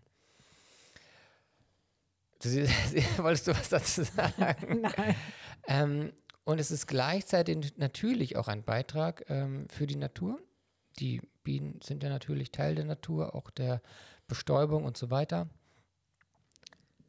Du, 2.42 2.48
wolltest 3.18 3.46
du 3.46 3.52
was 3.52 3.68
dazu 3.68 4.02
sagen? 4.02 4.80
Nein. 4.96 5.16
Ähm, 5.66 6.12
und 6.44 6.60
es 6.60 6.70
ist 6.70 6.86
gleichzeitig 6.86 7.76
natürlich 7.78 8.36
auch 8.36 8.48
ein 8.48 8.62
Beitrag 8.62 9.24
ähm, 9.30 9.66
für 9.70 9.86
die 9.86 9.96
Natur. 9.96 10.38
Die 10.98 11.22
Bienen 11.42 11.80
sind 11.82 12.02
ja 12.02 12.10
natürlich 12.10 12.52
Teil 12.52 12.74
der 12.74 12.84
Natur, 12.84 13.34
auch 13.34 13.50
der 13.50 13.80
Bestäubung 14.26 14.84
und 14.84 14.96
so 14.96 15.10
weiter. 15.10 15.48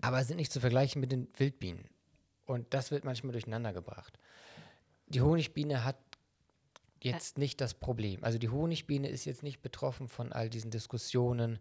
Aber 0.01 0.23
sind 0.23 0.37
nicht 0.37 0.51
zu 0.51 0.59
vergleichen 0.59 0.99
mit 0.99 1.11
den 1.11 1.27
Wildbienen. 1.37 1.89
Und 2.45 2.73
das 2.73 2.91
wird 2.91 3.05
manchmal 3.05 3.31
durcheinander 3.31 3.73
gebracht. 3.73 4.19
Die 5.07 5.21
Honigbiene 5.21 5.83
hat 5.83 5.97
jetzt 7.01 7.37
nicht 7.37 7.61
das 7.61 7.73
Problem. 7.73 8.23
Also 8.23 8.37
die 8.37 8.49
Honigbiene 8.49 9.07
ist 9.07 9.25
jetzt 9.25 9.43
nicht 9.43 9.61
betroffen 9.61 10.07
von 10.07 10.31
all 10.31 10.49
diesen 10.49 10.71
Diskussionen 10.71 11.59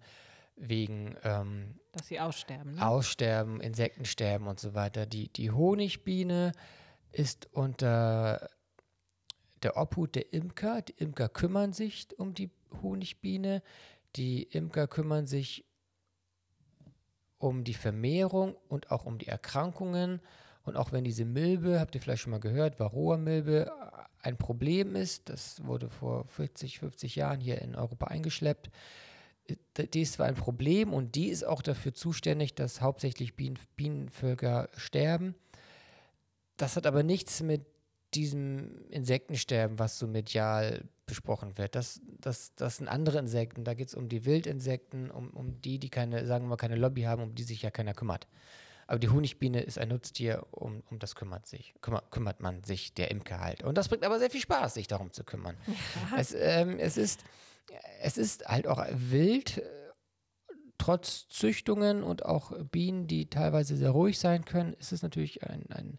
wegen 0.57 1.17
ähm, 1.25 1.81
dass 1.93 2.09
sie 2.09 2.21
aussterben. 2.21 2.75
Ne? 2.75 2.87
Aussterben, 2.87 3.61
Insektensterben 3.61 4.47
und 4.47 4.61
so 4.61 4.75
weiter. 4.75 5.07
Die, 5.07 5.29
die 5.29 5.51
Honigbiene 5.51 6.53
ist 7.13 7.49
unter 7.53 8.51
der 9.63 9.77
Obhut 9.77 10.15
der 10.15 10.33
Imker. 10.33 10.83
Die 10.83 10.95
Imker 10.97 11.29
kümmern 11.29 11.73
sich 11.73 12.07
um 12.19 12.35
die 12.35 12.51
Honigbiene. 12.83 13.63
Die 14.17 14.45
Imker 14.45 14.87
kümmern 14.87 15.27
sich 15.27 15.65
um 17.39 17.65
die 17.65 17.75
Vermehrung 17.75 18.57
und 18.69 18.91
auch 18.91 19.07
um 19.07 19.19
die 19.19 19.29
Erkrankungen. 19.29 20.21
Und 20.63 20.77
auch 20.77 20.93
wenn 20.93 21.05
diese 21.05 21.25
Milbe, 21.25 21.81
habt 21.81 21.95
ihr 21.95 22.01
vielleicht 22.01 22.23
schon 22.23 22.31
mal 22.31 22.41
gehört, 22.41 22.81
Varroa-Milbe 22.81 23.71
ein 24.23 24.39
Problem 24.39 24.97
ist, 24.97 25.29
das 25.29 25.65
wurde 25.67 25.91
vor 25.91 26.27
40, 26.29 26.79
50 26.79 27.17
Jahren 27.17 27.41
hier 27.41 27.61
in 27.61 27.75
Europa 27.75 28.07
eingeschleppt, 28.07 28.71
die 29.77 30.01
ist 30.01 30.15
zwar 30.15 30.27
ein 30.27 30.35
Problem 30.35 30.95
und 30.95 31.15
die 31.15 31.29
ist 31.29 31.45
auch 31.45 31.61
dafür 31.61 31.93
zuständig, 31.93 32.55
dass 32.55 32.81
hauptsächlich 32.81 33.37
Bienen, 33.37 33.59
Bienenvölker 33.77 34.71
sterben. 34.75 35.35
Das 36.57 36.77
hat 36.77 36.87
aber 36.87 37.03
nichts 37.03 37.43
mit 37.43 37.67
diesem 38.15 38.89
Insektensterben, 38.91 39.79
was 39.79 39.99
so 39.99 40.07
medial 40.07 40.85
besprochen 41.07 41.59
wird. 41.59 41.75
Das, 41.75 42.01
das, 42.21 42.55
das 42.55 42.79
sind 42.79 42.89
andere 42.89 43.19
Insekten. 43.19 43.65
Da 43.65 43.75
geht 43.75 43.89
es 43.89 43.95
um 43.95 44.09
die 44.09 44.25
Wildinsekten, 44.25 45.11
um, 45.11 45.31
um 45.31 45.61
die, 45.61 45.79
die 45.79 45.91
keine, 45.91 46.27
sagen 46.27 46.45
wir 46.45 46.51
mal, 46.51 46.57
keine 46.57 46.77
Lobby 46.77 47.03
haben, 47.03 47.23
um 47.23 47.35
die 47.35 47.43
sich 47.43 47.63
ja 47.63 47.71
keiner 47.71 47.95
kümmert. 47.95 48.27
Aber 48.87 48.99
die 48.99 49.09
Honigbiene 49.09 49.61
ist 49.61 49.79
ein 49.79 49.89
Nutztier, 49.89 50.47
um, 50.51 50.83
um 50.91 50.99
das 50.99 51.15
kümmert 51.15 51.47
sich, 51.47 51.75
kümmert, 51.81 52.11
kümmert 52.11 52.41
man 52.41 52.65
sich, 52.65 52.93
der 52.95 53.11
Imker 53.11 53.41
halt. 53.41 53.63
Und 53.63 53.79
das 53.79 53.89
bringt 53.89 54.05
aber 54.05 54.19
sehr 54.19 54.31
viel 54.31 54.43
Spaß, 54.43 54.75
sich 54.75 54.87
darum 54.87 55.13
zu 55.13 55.25
kümmern. 55.25 55.57
Ja. 55.67 56.19
Es, 56.19 56.35
ähm, 56.35 56.79
es, 56.79 56.97
ist, 56.97 57.25
es 58.03 58.19
ist 58.19 58.47
halt 58.47 58.67
auch 58.67 58.85
wild, 58.93 59.63
trotz 60.79 61.29
Züchtungen 61.29 62.03
und 62.03 62.27
auch 62.27 62.53
Bienen, 62.71 63.07
die 63.07 63.31
teilweise 63.31 63.77
sehr 63.77 63.91
ruhig 63.91 64.19
sein 64.19 64.45
können, 64.45 64.75
ist 64.75 64.93
es 64.93 65.03
natürlich 65.03 65.43
ein, 65.43 65.65
ein, 65.71 65.99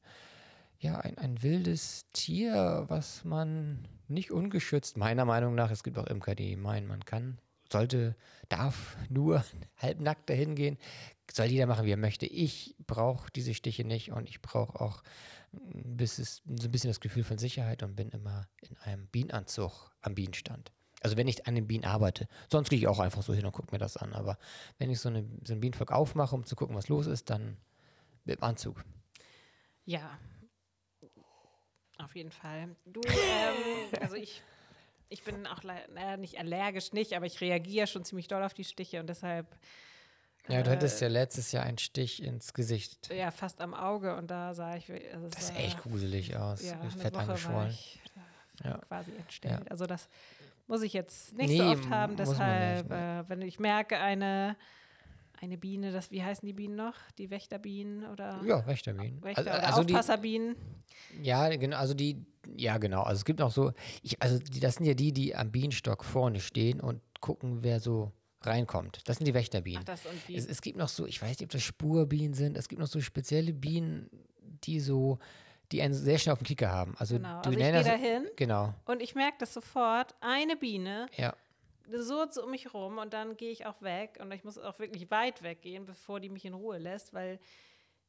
ja, 0.80 1.00
ein, 1.00 1.18
ein 1.18 1.42
wildes 1.42 2.08
Tier, 2.14 2.86
was 2.88 3.24
man 3.24 3.88
nicht 4.08 4.32
ungeschützt, 4.32 4.98
meiner 4.98 5.26
Meinung 5.26 5.56
nach, 5.56 5.72
es 5.72 5.84
gibt 5.84 5.98
auch 5.98 6.08
Imker, 6.08 6.36
die 6.36 6.56
meinen, 6.56 6.88
man 6.88 7.04
kann 7.06 7.40
sollte, 7.72 8.16
darf 8.50 8.96
nur 9.10 9.44
halbnackt 9.78 10.30
dahin 10.30 10.56
gehen. 10.56 10.78
Soll 11.32 11.48
jeder 11.48 11.66
machen, 11.66 11.86
wie 11.86 11.92
er 11.92 11.98
möchte. 11.98 12.28
Ich 12.28 12.76
brauche 12.86 13.32
diese 13.32 13.54
Stiche 13.54 13.84
nicht 13.84 14.12
und 14.12 14.30
ich 14.30 14.42
brauche 14.42 14.80
auch 14.80 15.02
bis 15.52 16.20
es, 16.20 16.42
so 16.46 16.68
ein 16.68 16.72
bisschen 16.72 16.90
das 16.90 17.00
Gefühl 17.00 17.24
von 17.24 17.38
Sicherheit 17.38 17.84
und 17.84 17.96
bin 17.96 18.10
immer 18.10 18.48
in 18.62 18.78
einem 18.78 19.08
Bienenanzug 19.08 19.92
am 20.02 20.16
Bienenstand. 20.16 20.72
Also 21.02 21.18
wenn 21.18 21.28
ich 21.28 21.48
an 21.48 21.56
den 21.56 21.68
Bienen 21.68 21.86
arbeite. 21.86 22.28
Sonst 22.50 22.70
gehe 22.70 22.80
ich 22.80 22.88
auch 22.88 23.00
einfach 23.00 23.22
so 23.22 23.34
hin 23.34 23.46
und 23.46 23.52
gucke 23.52 23.72
mir 23.72 23.78
das 23.78 23.96
an. 23.96 24.14
Aber 24.14 24.38
wenn 24.80 24.90
ich 24.90 25.00
so, 25.00 25.10
eine, 25.10 25.26
so 25.44 25.54
einen 25.54 25.62
Bienenvolk 25.62 25.92
aufmache, 25.92 26.36
um 26.36 26.46
zu 26.46 26.56
gucken, 26.56 26.76
was 26.76 26.90
los 26.90 27.08
ist, 27.08 27.30
dann 27.30 27.58
mit 28.24 28.42
Anzug. 28.42 28.84
Ja, 29.86 30.18
auf 32.04 32.16
jeden 32.16 32.32
Fall. 32.32 32.76
Du, 32.86 33.02
ähm, 33.06 33.90
also 34.02 34.16
ich 34.16 34.44
ich 35.10 35.24
bin 35.24 35.46
auch 35.48 35.64
naja, 35.64 36.18
nicht 36.18 36.40
allergisch, 36.40 36.92
nicht, 36.94 37.14
aber 37.14 37.26
ich 37.26 37.40
reagiere 37.40 37.88
schon 37.88 38.04
ziemlich 38.04 38.28
doll 38.28 38.44
auf 38.44 38.54
die 38.54 38.64
Stiche 38.64 39.00
und 39.00 39.08
deshalb. 39.08 39.48
Ja, 40.48 40.62
du 40.62 40.70
hattest 40.70 41.02
ja 41.02 41.08
letztes 41.08 41.52
Jahr 41.52 41.64
einen 41.64 41.78
Stich 41.78 42.22
ins 42.22 42.54
Gesicht. 42.54 43.10
Ja, 43.12 43.32
fast 43.32 43.62
am 43.62 43.74
Auge 43.74 44.16
und 44.16 44.30
da 44.30 44.54
sah 44.54 44.76
ich. 44.76 44.92
Also 45.14 45.28
das 45.30 45.48
sah 45.48 45.56
echt 45.56 45.82
gruselig 45.82 46.36
aus. 46.36 46.64
Ja, 46.64 46.78
fett 46.90 47.16
angeschwollen. 47.16 47.72
Ich, 47.72 48.00
ja. 48.64 48.78
Quasi 48.78 49.12
entstellt. 49.16 49.62
Ja. 49.66 49.72
Also 49.72 49.86
das 49.86 50.08
muss 50.68 50.82
ich 50.82 50.94
jetzt 50.94 51.34
nicht 51.34 51.50
nee, 51.50 51.58
so 51.58 51.66
oft 51.66 51.90
haben, 51.90 52.16
deshalb, 52.16 52.84
nicht, 52.84 52.90
ne. 52.90 53.24
äh, 53.26 53.30
wenn 53.30 53.42
ich 53.42 53.60
merke, 53.60 53.98
eine 53.98 54.56
eine 55.42 55.58
Biene, 55.58 55.92
das, 55.92 56.12
wie 56.12 56.24
heißen 56.24 56.46
die 56.46 56.54
Bienen 56.54 56.76
noch? 56.76 56.96
Die 57.18 57.30
Wächterbienen 57.30 58.06
oder? 58.06 58.42
Ja, 58.46 58.66
Wächterbienen. 58.66 59.24
Wächter 59.24 59.52
also, 59.52 59.68
also 59.68 59.82
Aufpasserbienen. 59.82 60.56
Die, 61.14 61.24
ja, 61.28 61.50
genau, 61.56 61.78
also 61.78 61.94
die, 61.94 62.26
ja 62.56 62.78
genau, 62.78 63.04
also 63.04 63.20
es 63.20 63.26
gibt 63.26 63.42
auch 63.42 63.52
so, 63.52 63.72
ich, 64.02 64.22
also 64.22 64.40
die, 64.40 64.60
das 64.60 64.76
sind 64.76 64.86
ja 64.86 64.94
die, 64.94 65.12
die 65.12 65.36
am 65.36 65.52
Bienenstock 65.52 66.04
vorne 66.04 66.40
stehen 66.40 66.80
und 66.80 67.02
gucken, 67.20 67.64
wer 67.64 67.80
so 67.80 68.12
reinkommt. 68.42 69.02
Das 69.06 69.18
sind 69.18 69.26
die 69.28 69.34
Wächterbienen. 69.34 69.82
Ach, 69.82 69.86
das 69.86 70.06
und 70.06 70.20
die. 70.28 70.36
Es, 70.36 70.46
es 70.46 70.62
gibt 70.62 70.78
noch 70.78 70.90
so, 70.90 71.06
ich 71.06 71.22
weiß 71.22 71.30
nicht, 71.30 71.44
ob 71.44 71.50
das 71.50 71.64
Spurbienen 71.64 72.34
sind, 72.34 72.58
es 72.58 72.68
gibt 72.68 72.80
noch 72.80 72.88
so 72.88 73.02
spezielle 73.02 73.54
Bienen, 73.54 74.10
die 74.64 74.80
so, 74.80 75.20
die 75.72 75.82
einen 75.82 75.94
sehr 75.94 76.18
schnell 76.20 76.34
auf 76.34 76.40
den 76.40 76.46
Kicker 76.46 76.72
haben. 76.72 76.96
Also, 76.98 77.16
genau. 77.16 77.42
du 77.42 77.50
also 77.50 77.52
ich 77.52 77.58
gehe 77.58 77.84
da 77.84 77.96
hin 77.96 78.28
genau. 78.36 78.74
und 78.86 79.02
ich 79.02 79.16
merke 79.16 79.38
das 79.40 79.54
sofort, 79.54 80.16
eine 80.22 80.56
Biene 80.56 81.08
ja 81.18 81.36
surrt 81.92 82.38
um 82.38 82.52
mich 82.52 82.74
rum 82.74 82.98
und 82.98 83.14
dann 83.14 83.38
gehe 83.38 83.52
ich 83.52 83.66
auch 83.66 83.82
weg 83.82 84.20
und 84.22 84.32
ich 84.32 84.44
muss 84.44 84.58
auch 84.58 84.80
wirklich 84.80 85.10
weit 85.12 85.44
weggehen, 85.44 85.86
bevor 85.86 86.20
die 86.20 86.30
mich 86.30 86.46
in 86.46 86.54
Ruhe 86.54 86.78
lässt, 86.78 87.14
weil 87.14 87.40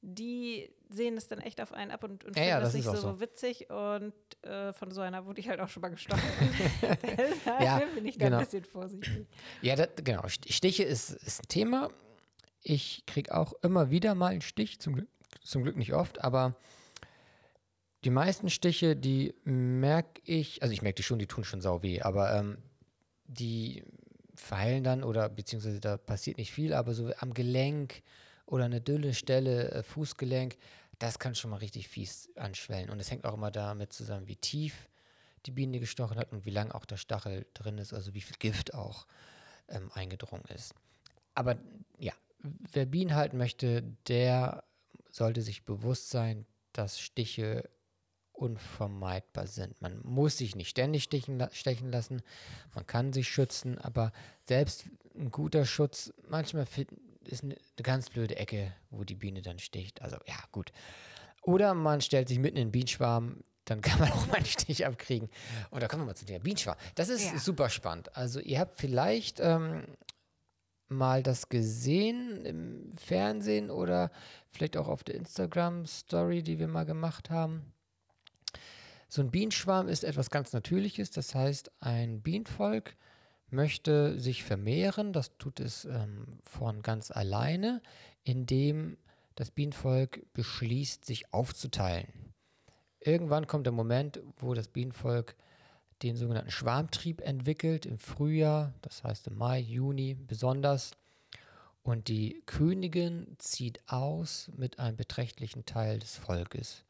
die 0.03 0.71
sehen 0.89 1.17
es 1.17 1.27
dann 1.27 1.41
echt 1.41 1.61
auf 1.61 1.73
einen 1.73 1.91
ab 1.91 2.05
und, 2.05 2.25
und 2.25 2.37
ja, 2.37 2.43
finden 2.43 2.49
ja, 2.49 2.61
das, 2.61 2.69
das 2.69 2.75
nicht 2.75 2.85
so, 2.85 2.95
so, 2.95 3.21
witzig 3.21 3.71
und 3.71 4.15
äh, 4.43 4.73
von 4.73 4.91
so 4.91 5.01
einer 5.01 5.27
wurde 5.27 5.41
ich 5.41 5.49
halt 5.49 5.61
auch 5.61 5.69
schon 5.69 5.81
mal 5.81 5.89
gestochen. 5.89 6.23
Deshalb 7.03 7.61
ja, 7.61 7.81
bin 7.95 8.07
ich 8.07 8.17
da 8.17 8.27
genau. 8.27 8.39
ein 8.39 8.45
bisschen 8.45 8.65
vorsichtig. 8.65 9.27
Ja, 9.63 9.75
das, 9.75 9.89
genau. 9.97 10.23
Stiche 10.29 10.85
ist, 10.85 11.11
ist 11.11 11.43
ein 11.43 11.49
Thema. 11.49 11.91
Ich 12.63 13.05
kriege 13.07 13.35
auch 13.35 13.55
immer 13.63 13.91
wieder 13.91 14.15
mal 14.15 14.29
einen 14.29 14.43
Stich, 14.43 14.81
zum 14.81 14.95
Glück, 14.95 15.09
zum 15.43 15.63
Glück 15.63 15.77
nicht 15.77 15.93
oft, 15.93 16.23
aber 16.23 16.57
die 18.05 18.11
meisten 18.11 18.51
Stiche, 18.51 18.95
die 18.95 19.35
merke 19.45 20.21
ich, 20.25 20.63
also 20.63 20.73
ich 20.73 20.83
merke 20.83 20.97
die 20.97 21.03
schon, 21.03 21.19
die 21.19 21.27
tun 21.27 21.43
schon 21.43 21.61
sau 21.61 21.83
weh, 21.83 22.01
aber 22.03 22.33
ähm, 22.35 22.59
die 23.29 23.85
verheilen 24.35 24.85
dann 24.85 25.03
oder 25.03 25.29
beziehungsweise 25.29 25.81
da 25.81 25.97
passiert 25.97 26.39
nicht 26.39 26.53
viel, 26.53 26.73
aber 26.73 26.95
so 26.95 27.13
am 27.19 27.35
Gelenk 27.35 28.03
oder 28.47 28.65
eine 28.65 28.81
dünne 28.81 29.15
Stelle, 29.15 29.71
äh, 29.71 29.83
Fußgelenk, 29.83 30.57
das 30.99 31.19
kann 31.19 31.35
schon 31.35 31.51
mal 31.51 31.59
richtig 31.59 31.89
fies 31.89 32.31
anschwellen. 32.37 32.91
Und 32.91 33.01
es 33.01 33.11
hängt 33.11 33.25
auch 33.25 33.35
immer 33.35 33.51
damit 33.51 33.93
zusammen, 33.93 34.29
wie 34.29 34.37
tief 34.37 34.89
die 35.45 35.51
Biene 35.51 35.81
gestochen 35.81 36.19
hat 36.19 36.33
und 36.33 36.45
wie 36.45 36.51
lang 36.51 36.73
auch 36.73 36.85
der 36.85 36.97
Stachel 36.97 37.47
drin 37.55 37.79
ist, 37.79 37.93
also 37.93 38.15
wie 38.15 38.21
viel 38.21 38.37
Gift 38.39 38.75
auch 38.75 39.07
ähm, 39.69 39.91
eingedrungen 39.93 40.45
ist. 40.55 40.75
Aber 41.35 41.57
ja, 41.99 42.13
wer 42.73 42.87
Bienen 42.87 43.15
halten 43.15 43.37
möchte, 43.37 43.83
der 44.09 44.65
sollte 45.11 45.43
sich 45.43 45.65
bewusst 45.65 46.11
sein, 46.11 46.47
dass 46.73 47.01
Stiche 47.01 47.69
unvermeidbar 48.37 49.47
sind. 49.47 49.81
Man 49.81 50.01
muss 50.03 50.39
sich 50.39 50.55
nicht 50.55 50.69
ständig 50.69 51.05
stechen, 51.05 51.47
stechen 51.53 51.91
lassen, 51.91 52.23
man 52.75 52.87
kann 52.87 53.13
sich 53.13 53.29
schützen, 53.29 53.79
aber 53.79 54.13
selbst 54.45 54.87
ein 55.15 55.31
guter 55.31 55.65
Schutz, 55.65 56.13
manchmal 56.29 56.67
ist 57.25 57.45
eine, 57.45 57.55
eine 57.55 57.83
ganz 57.83 58.11
blöde 58.11 58.37
Ecke, 58.37 58.73
wo 58.91 59.05
die 59.05 59.15
Biene 59.15 59.43
dann 59.43 59.59
sticht. 59.59 60.03
Also 60.03 60.17
ja, 60.27 60.37
gut. 60.53 60.73
Oder 61.43 61.75
man 61.75 62.01
stellt 62.01 62.29
sich 62.29 62.39
mitten 62.39 62.57
in 62.57 62.69
den 62.69 62.73
Bienenschwarm, 62.73 63.43
dann 63.65 63.81
kann 63.81 64.01
man 64.01 64.13
auch 64.13 64.27
mal 64.27 64.37
einen 64.37 64.47
Stich 64.47 64.87
abkriegen. 64.87 65.29
Und 65.71 65.83
da 65.83 65.89
kommen 65.89 66.03
wir 66.03 66.07
mal 66.07 66.17
zu 66.17 66.27
dem 66.27 66.43
Bienenschwarm. 66.43 66.77
Das 66.95 67.09
ist 67.09 67.25
ja. 67.25 67.39
super 67.39 67.71
spannend. 67.71 68.17
Also 68.17 68.41
ihr 68.41 68.61
habt 68.61 68.77
vielleicht 68.77 69.41
ähm, 69.41 69.85
mal 70.89 71.23
das 71.23 71.49
gesehen 71.49 72.45
im 72.45 72.93
Fernsehen 72.97 73.71
oder 73.71 74.11
vielleicht 74.51 74.77
auch 74.77 74.89
auf 74.89 75.05
der 75.05 75.17
Instagram-Story, 75.17 76.43
die 76.43 76.59
wir 76.59 76.69
mal 76.69 76.85
gemacht 76.85 77.31
haben. 77.31 77.73
So 79.09 79.23
ein 79.23 79.31
Bienenschwarm 79.31 79.89
ist 79.89 80.05
etwas 80.05 80.31
ganz 80.31 80.53
Natürliches, 80.53 81.11
das 81.11 81.35
heißt, 81.35 81.71
ein 81.81 82.23
Bienenvolk 82.23 82.97
möchte 83.51 84.19
sich 84.19 84.43
vermehren. 84.43 85.13
Das 85.13 85.37
tut 85.39 85.61
es 85.61 85.85
ähm, 85.85 86.39
von 86.43 86.83
ganz 86.83 87.11
alleine, 87.11 87.83
indem 88.25 88.97
das 89.37 89.51
Bienenvolk 89.51 90.23
beschließt, 90.33 91.05
sich 91.05 91.33
aufzuteilen. 91.33 92.09
Irgendwann 93.01 93.47
kommt 93.47 93.67
der 93.67 93.73
Moment, 93.73 94.21
wo 94.39 94.55
das 94.55 94.69
Bienenvolk 94.69 95.37
den 96.03 96.17
sogenannten 96.17 96.51
Schwarmtrieb 96.51 97.21
entwickelt, 97.21 97.87
im 97.87 97.99
Frühjahr, 97.99 98.75
das 98.83 99.05
heißt 99.05 99.29
im 99.29 99.37
Mai, 99.37 99.61
Juni 99.61 100.15
besonders. 100.15 100.93
Und 101.83 102.09
die 102.09 102.43
Königin 102.47 103.37
zieht 103.39 103.81
aus 103.87 104.51
mit 104.57 104.81
einem 104.81 104.97
beträchtlichen 104.97 105.65
Teil 105.65 106.01
des 106.01 106.17
Volkes 106.17 106.85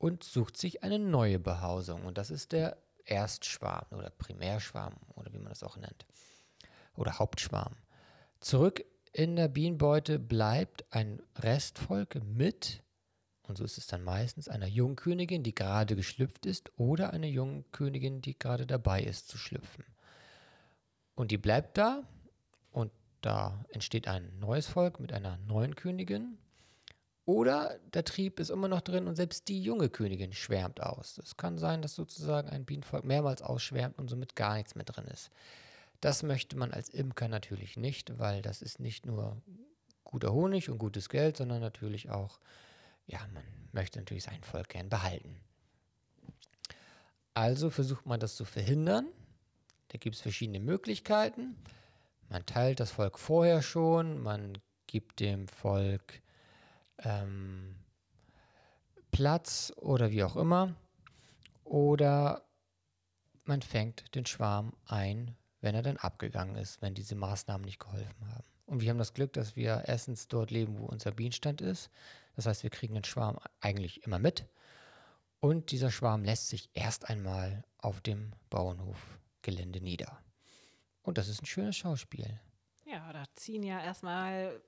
und 0.00 0.24
sucht 0.24 0.56
sich 0.56 0.82
eine 0.82 0.98
neue 0.98 1.38
Behausung. 1.38 2.06
Und 2.06 2.16
das 2.16 2.30
ist 2.30 2.52
der 2.52 2.78
Erstschwarm 3.04 3.84
oder 3.90 4.08
Primärschwarm 4.08 4.94
oder 5.14 5.32
wie 5.32 5.38
man 5.38 5.50
das 5.50 5.62
auch 5.62 5.76
nennt. 5.76 6.06
Oder 6.96 7.18
Hauptschwarm. 7.18 7.76
Zurück 8.40 8.82
in 9.12 9.36
der 9.36 9.48
Bienenbeute 9.48 10.18
bleibt 10.18 10.86
ein 10.90 11.20
Restvolk 11.36 12.22
mit, 12.24 12.82
und 13.42 13.58
so 13.58 13.64
ist 13.64 13.76
es 13.76 13.88
dann 13.88 14.02
meistens, 14.02 14.48
einer 14.48 14.66
Jungkönigin, 14.66 15.42
die 15.42 15.54
gerade 15.54 15.96
geschlüpft 15.96 16.46
ist, 16.46 16.72
oder 16.78 17.12
einer 17.12 17.26
Jungkönigin, 17.26 18.22
die 18.22 18.38
gerade 18.38 18.66
dabei 18.66 19.02
ist 19.02 19.28
zu 19.28 19.36
schlüpfen. 19.36 19.84
Und 21.14 21.30
die 21.30 21.38
bleibt 21.38 21.76
da 21.76 22.04
und 22.70 22.90
da 23.20 23.62
entsteht 23.68 24.08
ein 24.08 24.38
neues 24.38 24.66
Volk 24.66 24.98
mit 24.98 25.12
einer 25.12 25.36
neuen 25.46 25.76
Königin. 25.76 26.38
Oder 27.30 27.78
der 27.94 28.04
Trieb 28.04 28.40
ist 28.40 28.50
immer 28.50 28.66
noch 28.66 28.80
drin 28.80 29.06
und 29.06 29.14
selbst 29.14 29.46
die 29.46 29.62
junge 29.62 29.88
Königin 29.88 30.32
schwärmt 30.32 30.82
aus. 30.82 31.16
Es 31.18 31.36
kann 31.36 31.58
sein, 31.58 31.80
dass 31.80 31.94
sozusagen 31.94 32.48
ein 32.48 32.64
Bienenvolk 32.64 33.04
mehrmals 33.04 33.40
ausschwärmt 33.40 34.00
und 34.00 34.08
somit 34.08 34.34
gar 34.34 34.56
nichts 34.56 34.74
mehr 34.74 34.84
drin 34.84 35.04
ist. 35.04 35.30
Das 36.00 36.24
möchte 36.24 36.56
man 36.56 36.72
als 36.72 36.88
Imker 36.88 37.28
natürlich 37.28 37.76
nicht, 37.76 38.18
weil 38.18 38.42
das 38.42 38.62
ist 38.62 38.80
nicht 38.80 39.06
nur 39.06 39.40
guter 40.02 40.32
Honig 40.32 40.70
und 40.70 40.78
gutes 40.78 41.08
Geld, 41.08 41.36
sondern 41.36 41.60
natürlich 41.60 42.10
auch, 42.10 42.40
ja, 43.06 43.20
man 43.32 43.44
möchte 43.70 44.00
natürlich 44.00 44.24
sein 44.24 44.42
Volk 44.42 44.70
gern 44.70 44.88
behalten. 44.88 45.40
Also 47.32 47.70
versucht 47.70 48.06
man 48.06 48.18
das 48.18 48.34
zu 48.34 48.44
verhindern. 48.44 49.06
Da 49.90 49.98
gibt 49.98 50.16
es 50.16 50.20
verschiedene 50.20 50.58
Möglichkeiten. 50.58 51.54
Man 52.28 52.44
teilt 52.44 52.80
das 52.80 52.90
Volk 52.90 53.20
vorher 53.20 53.62
schon, 53.62 54.20
man 54.20 54.58
gibt 54.88 55.20
dem 55.20 55.46
Volk 55.46 56.20
ähm, 57.04 57.76
Platz 59.10 59.72
oder 59.76 60.10
wie 60.10 60.24
auch 60.24 60.36
immer. 60.36 60.74
Oder 61.64 62.42
man 63.44 63.62
fängt 63.62 64.14
den 64.14 64.26
Schwarm 64.26 64.72
ein, 64.86 65.36
wenn 65.60 65.74
er 65.74 65.82
dann 65.82 65.96
abgegangen 65.96 66.56
ist, 66.56 66.82
wenn 66.82 66.94
diese 66.94 67.14
Maßnahmen 67.14 67.64
nicht 67.64 67.80
geholfen 67.80 68.28
haben. 68.28 68.44
Und 68.66 68.80
wir 68.80 68.90
haben 68.90 68.98
das 68.98 69.14
Glück, 69.14 69.32
dass 69.32 69.56
wir 69.56 69.84
erstens 69.86 70.28
dort 70.28 70.50
leben, 70.50 70.78
wo 70.78 70.86
unser 70.86 71.10
Bienenstand 71.10 71.60
ist. 71.60 71.90
Das 72.36 72.46
heißt, 72.46 72.62
wir 72.62 72.70
kriegen 72.70 72.94
den 72.94 73.04
Schwarm 73.04 73.38
eigentlich 73.60 74.04
immer 74.04 74.18
mit. 74.18 74.46
Und 75.40 75.72
dieser 75.72 75.90
Schwarm 75.90 76.22
lässt 76.22 76.48
sich 76.48 76.70
erst 76.74 77.08
einmal 77.08 77.64
auf 77.78 78.00
dem 78.00 78.32
Bauernhofgelände 78.50 79.80
nieder. 79.80 80.18
Und 81.02 81.18
das 81.18 81.28
ist 81.28 81.42
ein 81.42 81.46
schönes 81.46 81.76
Schauspiel. 81.76 82.38
Ja, 82.84 83.12
da 83.12 83.24
ziehen 83.34 83.62
ja 83.62 83.82
erstmal 83.82 84.60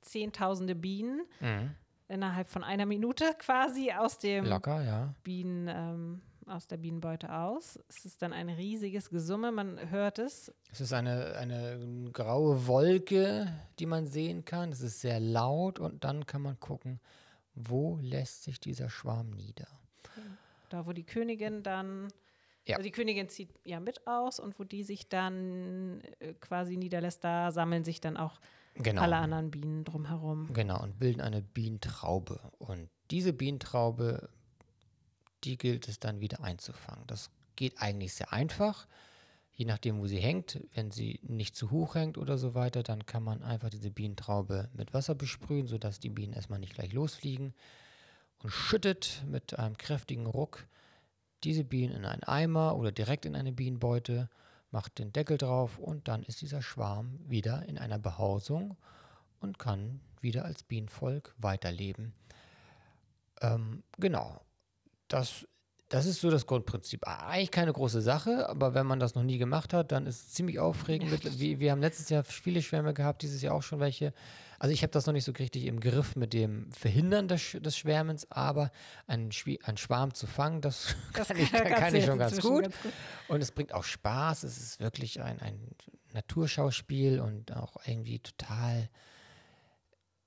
zehntausende 0.00 0.74
Bienen 0.74 1.26
mhm. 1.40 1.74
Innerhalb 2.10 2.48
von 2.48 2.64
einer 2.64 2.86
Minute 2.86 3.24
quasi 3.38 3.92
aus 3.92 4.18
dem 4.18 4.44
Locker, 4.44 4.82
ja. 4.82 5.14
Bienen, 5.22 5.68
ähm, 5.68 6.20
aus 6.46 6.66
der 6.66 6.78
Bienenbeute 6.78 7.32
aus. 7.32 7.78
Es 7.88 8.04
ist 8.04 8.22
dann 8.22 8.32
ein 8.32 8.48
riesiges 8.48 9.08
Gesumme, 9.10 9.52
man 9.52 9.90
hört 9.90 10.18
es. 10.18 10.52
Es 10.72 10.80
ist 10.80 10.92
eine, 10.92 11.36
eine 11.36 12.10
graue 12.12 12.66
Wolke, 12.66 13.46
die 13.78 13.86
man 13.86 14.06
sehen 14.06 14.44
kann. 14.44 14.72
Es 14.72 14.80
ist 14.80 15.00
sehr 15.00 15.20
laut 15.20 15.78
und 15.78 16.02
dann 16.04 16.26
kann 16.26 16.42
man 16.42 16.58
gucken, 16.58 17.00
wo 17.54 17.98
lässt 18.02 18.42
sich 18.42 18.58
dieser 18.58 18.90
Schwarm 18.90 19.30
nieder. 19.30 19.68
Da, 20.70 20.86
wo 20.86 20.92
die 20.92 21.04
Königin 21.04 21.62
dann 21.62 22.08
ja. 22.66 22.76
Also 22.76 22.84
die 22.84 22.92
Königin 22.92 23.28
zieht 23.28 23.50
ja 23.64 23.80
mit 23.80 24.06
aus 24.06 24.38
und 24.38 24.58
wo 24.58 24.64
die 24.64 24.84
sich 24.84 25.08
dann 25.08 26.02
äh, 26.20 26.34
quasi 26.34 26.76
niederlässt, 26.76 27.24
da 27.24 27.50
sammeln 27.50 27.84
sich 27.84 28.00
dann 28.00 28.16
auch 28.16 28.38
genau. 28.74 29.02
alle 29.02 29.16
anderen 29.16 29.50
Bienen 29.50 29.84
drumherum. 29.84 30.52
Genau, 30.52 30.82
und 30.82 30.98
bilden 30.98 31.20
eine 31.20 31.42
Bienentraube. 31.42 32.40
Und 32.58 32.88
diese 33.10 33.32
Bienentraube, 33.32 34.28
die 35.44 35.56
gilt 35.56 35.88
es 35.88 36.00
dann 36.00 36.20
wieder 36.20 36.42
einzufangen. 36.42 37.06
Das 37.06 37.30
geht 37.56 37.80
eigentlich 37.80 38.14
sehr 38.14 38.32
einfach. 38.32 38.86
Je 39.52 39.66
nachdem, 39.66 40.00
wo 40.00 40.06
sie 40.06 40.18
hängt, 40.18 40.60
wenn 40.74 40.90
sie 40.90 41.20
nicht 41.22 41.54
zu 41.54 41.70
hoch 41.70 41.94
hängt 41.94 42.16
oder 42.16 42.38
so 42.38 42.54
weiter, 42.54 42.82
dann 42.82 43.04
kann 43.04 43.22
man 43.22 43.42
einfach 43.42 43.68
diese 43.68 43.90
Bienentraube 43.90 44.70
mit 44.72 44.94
Wasser 44.94 45.14
besprühen, 45.14 45.66
sodass 45.66 46.00
die 46.00 46.08
Bienen 46.08 46.32
erstmal 46.32 46.58
nicht 46.58 46.74
gleich 46.74 46.92
losfliegen 46.92 47.52
und 48.38 48.50
schüttet 48.50 49.22
mit 49.28 49.58
einem 49.58 49.76
kräftigen 49.76 50.26
Ruck 50.26 50.66
diese 51.44 51.64
Bienen 51.64 51.94
in 51.94 52.04
einen 52.04 52.22
Eimer 52.24 52.76
oder 52.76 52.92
direkt 52.92 53.24
in 53.24 53.34
eine 53.34 53.52
Bienenbeute, 53.52 54.28
macht 54.70 54.98
den 54.98 55.12
Deckel 55.12 55.38
drauf 55.38 55.78
und 55.78 56.08
dann 56.08 56.22
ist 56.22 56.40
dieser 56.40 56.62
Schwarm 56.62 57.18
wieder 57.28 57.66
in 57.68 57.78
einer 57.78 57.98
Behausung 57.98 58.76
und 59.40 59.58
kann 59.58 60.00
wieder 60.20 60.44
als 60.44 60.62
Bienenvolk 60.62 61.34
weiterleben. 61.38 62.14
Ähm, 63.40 63.82
genau, 63.98 64.40
das, 65.08 65.46
das 65.90 66.06
ist 66.06 66.20
so 66.20 66.30
das 66.30 66.46
Grundprinzip. 66.46 67.06
Eigentlich 67.06 67.50
keine 67.50 67.72
große 67.72 68.00
Sache, 68.00 68.48
aber 68.48 68.74
wenn 68.74 68.86
man 68.86 69.00
das 69.00 69.16
noch 69.16 69.24
nie 69.24 69.38
gemacht 69.38 69.74
hat, 69.74 69.90
dann 69.90 70.06
ist 70.06 70.20
es 70.20 70.32
ziemlich 70.32 70.60
aufregend. 70.60 71.10
Wir, 71.40 71.58
wir 71.58 71.72
haben 71.72 71.80
letztes 71.80 72.08
Jahr 72.08 72.22
viele 72.22 72.62
Schwärme 72.62 72.94
gehabt, 72.94 73.22
dieses 73.22 73.42
Jahr 73.42 73.56
auch 73.56 73.62
schon 73.64 73.80
welche. 73.80 74.14
Also 74.60 74.72
ich 74.72 74.82
habe 74.82 74.92
das 74.92 75.06
noch 75.06 75.12
nicht 75.12 75.24
so 75.24 75.32
richtig 75.32 75.66
im 75.66 75.80
Griff 75.80 76.14
mit 76.14 76.32
dem 76.32 76.70
Verhindern 76.70 77.26
des, 77.26 77.56
des 77.60 77.76
Schwärmens, 77.76 78.30
aber 78.30 78.70
einen, 79.08 79.30
einen, 79.64 79.76
Schwarm 79.78 80.14
zu 80.14 80.28
fangen, 80.28 80.60
das, 80.60 80.94
das 81.12 81.26
kann, 81.26 81.36
ich, 81.38 81.50
kann, 81.50 81.66
kann 81.66 81.94
ich 81.94 82.04
schon 82.04 82.18
ganz 82.18 82.40
gut. 82.40 82.62
ganz 82.62 82.82
gut. 82.82 82.92
Und 83.26 83.42
es 83.42 83.50
bringt 83.50 83.74
auch 83.74 83.84
Spaß. 83.84 84.44
Es 84.44 84.58
ist 84.58 84.78
wirklich 84.78 85.20
ein, 85.20 85.40
ein 85.40 85.58
Naturschauspiel 86.12 87.18
und 87.18 87.52
auch 87.56 87.76
irgendwie 87.84 88.20
total 88.20 88.88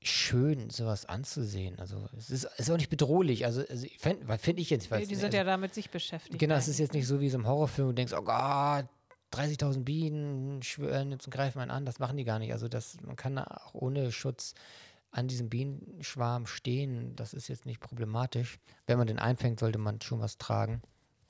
schön, 0.08 0.70
sowas 0.70 1.06
anzusehen. 1.06 1.80
Also 1.80 2.10
es 2.18 2.30
ist, 2.30 2.47
ist 2.58 2.72
auch 2.72 2.78
nicht 2.78 2.89
bedrohlich. 2.89 3.45
Also, 3.45 3.62
also 3.68 3.88
finde 3.97 4.38
find 4.38 4.60
ich 4.60 4.70
jetzt. 4.70 4.91
Nee, 4.91 5.06
die 5.06 5.16
sind 5.16 5.26
also, 5.26 5.38
ja 5.38 5.43
damit 5.43 5.74
sich 5.74 5.89
beschäftigt. 5.89 6.39
Genau, 6.39 6.56
es 6.56 6.68
ist 6.68 6.80
jetzt 6.80 6.93
nicht 6.93 7.08
so 7.08 7.20
wie 7.20 7.30
so 7.30 7.38
im 7.38 7.47
Horrorfilm, 7.47 7.88
wo 7.88 7.91
du 7.91 7.95
denkst, 7.95 8.14
oh 8.14 8.22
Gott, 8.22 8.86
30.000 9.34 9.84
Bienen 9.84 10.62
schwören 10.62 11.12
jetzt 11.12 11.26
und 11.26 11.34
greifen 11.34 11.60
einen 11.60 11.72
an. 11.72 11.86
Das 11.86 11.99
machen 11.99 12.18
die 12.18 12.24
gar 12.24 12.39
nicht. 12.39 12.51
Also 12.51 12.68
das, 12.68 12.97
man 13.01 13.16
kann 13.16 13.38
auch 13.39 13.74
ohne 13.74 14.12
Schutz 14.12 14.54
an 15.12 15.28
diesem 15.28 15.49
Bienenschwarm 15.49 16.45
stehen. 16.45 17.16
Das 17.16 17.34
ist 17.34 17.47
jetzt 17.47 17.66
nicht 17.66 17.80
problematisch. 17.80 18.60
Wenn 18.88 18.97
man 18.97 19.08
den 19.08 19.20
einfängt, 19.20 19.60
sollte 19.60 19.80
man 19.80 20.01
schon 20.01 20.20
was 20.20 20.38
tragen. 20.38 20.82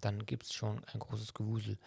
Dann 0.02 0.26
gibt 0.26 0.44
es 0.44 0.54
schon 0.54 0.84
ein 0.86 1.00
großes 1.00 1.34
Gewusel. 1.34 1.78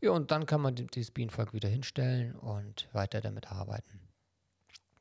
Ja, 0.00 0.10
und 0.10 0.30
dann 0.30 0.46
kann 0.46 0.60
man 0.60 0.74
dieses 0.74 1.10
Bienenvolk 1.10 1.52
wieder 1.52 1.68
hinstellen 1.68 2.34
und 2.36 2.88
weiter 2.92 3.20
damit 3.20 3.50
arbeiten. 3.50 4.00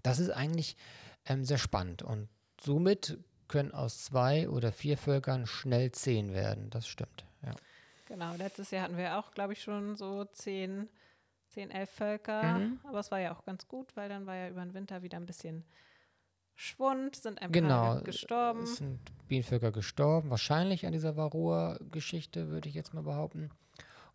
Das 0.03 0.19
ist 0.19 0.29
eigentlich 0.29 0.77
ähm, 1.25 1.43
sehr 1.43 1.57
spannend 1.57 2.01
und 2.01 2.29
somit 2.61 3.17
können 3.47 3.71
aus 3.71 4.03
zwei 4.03 4.49
oder 4.49 4.71
vier 4.71 4.97
Völkern 4.97 5.45
schnell 5.45 5.91
zehn 5.91 6.33
werden. 6.33 6.69
Das 6.69 6.87
stimmt, 6.87 7.25
ja. 7.43 7.51
Genau, 8.07 8.35
letztes 8.35 8.71
Jahr 8.71 8.83
hatten 8.83 8.97
wir 8.97 9.17
auch, 9.17 9.31
glaube 9.31 9.53
ich, 9.53 9.61
schon 9.61 9.95
so 9.95 10.25
zehn, 10.25 10.89
zehn, 11.49 11.71
elf 11.71 11.89
Völker. 11.89 12.59
Mhm. 12.59 12.79
Aber 12.83 12.99
es 12.99 13.11
war 13.11 13.19
ja 13.19 13.35
auch 13.35 13.45
ganz 13.45 13.67
gut, 13.67 13.95
weil 13.95 14.09
dann 14.09 14.25
war 14.25 14.35
ja 14.35 14.49
über 14.49 14.63
den 14.63 14.73
Winter 14.73 15.01
wieder 15.01 15.17
ein 15.17 15.25
bisschen 15.25 15.63
Schwund, 16.55 17.15
sind 17.15 17.41
ein 17.41 17.51
genau, 17.51 17.95
paar 17.95 18.01
gestorben. 18.01 18.63
Es 18.63 18.77
sind 18.77 18.99
Bienenvölker 19.27 19.71
gestorben, 19.71 20.29
wahrscheinlich 20.29 20.85
an 20.85 20.93
dieser 20.93 21.17
Varroa-Geschichte, 21.17 22.49
würde 22.49 22.69
ich 22.69 22.75
jetzt 22.75 22.93
mal 22.93 23.03
behaupten. 23.03 23.49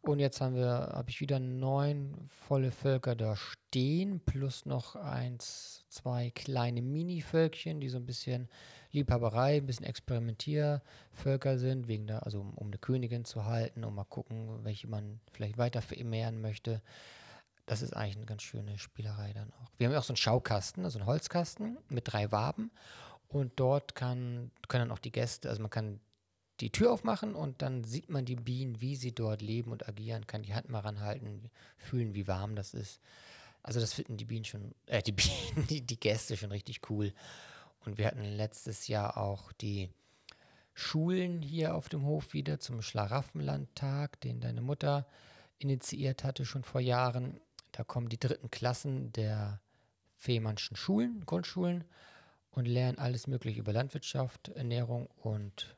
Und 0.03 0.19
jetzt 0.19 0.41
haben 0.41 0.55
wir, 0.55 0.93
habe 0.95 1.11
ich 1.11 1.21
wieder 1.21 1.39
neun 1.39 2.15
volle 2.27 2.71
Völker 2.71 3.15
da 3.15 3.37
stehen, 3.37 4.21
plus 4.21 4.65
noch 4.65 4.97
eins, 4.97 5.85
zwei 5.91 6.31
kleine 6.31 6.81
Mini-Völkchen, 6.81 7.81
die 7.81 7.91
so 7.91 7.99
ein 7.99 8.07
bisschen 8.07 8.49
Liebhaberei, 8.93 9.59
ein 9.59 9.67
bisschen 9.67 9.85
Experimentiervölker 9.85 11.59
sind, 11.59 11.87
wegen 11.87 12.07
der, 12.07 12.25
also 12.25 12.41
um, 12.41 12.55
um 12.55 12.69
eine 12.69 12.79
Königin 12.79 13.27
zu 13.27 13.45
halten, 13.45 13.85
um 13.85 13.95
mal 13.95 14.05
gucken, 14.05 14.65
welche 14.65 14.89
man 14.89 15.21
vielleicht 15.33 15.59
weiter 15.59 15.83
vermehren 15.83 16.41
möchte. 16.41 16.81
Das 17.67 17.83
ist 17.83 17.95
eigentlich 17.95 18.17
eine 18.17 18.27
ganz 18.27 18.43
schöne 18.43 18.79
Spielerei 18.79 19.33
dann 19.35 19.53
auch. 19.53 19.71
Wir 19.77 19.87
haben 19.87 19.95
auch 19.95 20.03
so 20.03 20.13
einen 20.13 20.17
Schaukasten, 20.17 20.85
also 20.85 20.99
einen 20.99 21.07
Holzkasten 21.07 21.77
mit 21.89 22.11
drei 22.11 22.33
Waben. 22.33 22.71
Und 23.29 23.53
dort 23.61 23.95
kann, 23.95 24.51
können 24.67 24.89
dann 24.89 24.93
auch 24.93 24.99
die 24.99 25.13
Gäste, 25.13 25.51
also 25.51 25.61
man 25.61 25.71
kann 25.71 26.01
die 26.61 26.71
Tür 26.71 26.93
aufmachen 26.93 27.35
und 27.35 27.63
dann 27.63 27.85
sieht 27.85 28.11
man 28.11 28.25
die 28.25 28.37
Bienen, 28.37 28.81
wie 28.81 28.97
sie 28.97 29.13
dort 29.13 29.43
leben 29.43 29.73
und 29.73 29.89
agieren, 29.89 30.27
kann 30.27 30.43
die 30.43 30.55
Hand 30.55 30.69
mal 30.69 30.81
ranhalten, 30.81 31.51
fühlen, 31.77 32.15
wie 32.15 32.27
warm 32.27 32.55
das 32.55 32.75
ist. 32.75 33.01
Also 33.63 33.81
das 33.81 33.95
finden 33.95 34.17
die 34.17 34.25
Bienen 34.25 34.45
schon, 34.45 34.75
äh, 34.87 35.03
die 35.03 35.13
Bienen, 35.13 35.67
die, 35.69 35.81
die 35.83 36.01
Gäste 36.01 36.37
schon 36.37 36.51
richtig 36.51 36.91
cool. 36.91 37.13
Und 37.85 37.99
wir 37.99 38.07
hatten 38.07 38.25
letztes 38.25 38.89
Jahr 38.89 39.17
auch 39.17 39.53
die 39.53 39.89
Schulen 40.75 41.43
hier 41.43 41.75
auf 41.75 41.89
dem 41.89 42.05
Hof 42.05 42.33
wieder 42.33 42.61
zum 42.61 42.83
Schlaraffenlandtag, 42.83 44.21
den 44.21 44.41
deine 44.41 44.61
Mutter 44.61 45.07
initiiert 45.59 46.25
hatte, 46.25 46.45
schon 46.45 46.65
vor 46.65 46.81
Jahren. 46.81 47.41
Da 47.73 47.85
kommen 47.85 48.09
die 48.09 48.21
dritten 48.21 48.51
Klassen 48.51 49.13
der 49.13 49.61
Fehmarnschen 50.17 50.77
Schulen, 50.77 51.25
Grundschulen 51.25 51.85
und 52.51 52.67
lernen 52.67 52.99
alles 52.99 53.27
Mögliche 53.27 53.61
über 53.61 53.73
Landwirtschaft, 53.73 54.49
Ernährung 54.49 55.09
und 55.17 55.77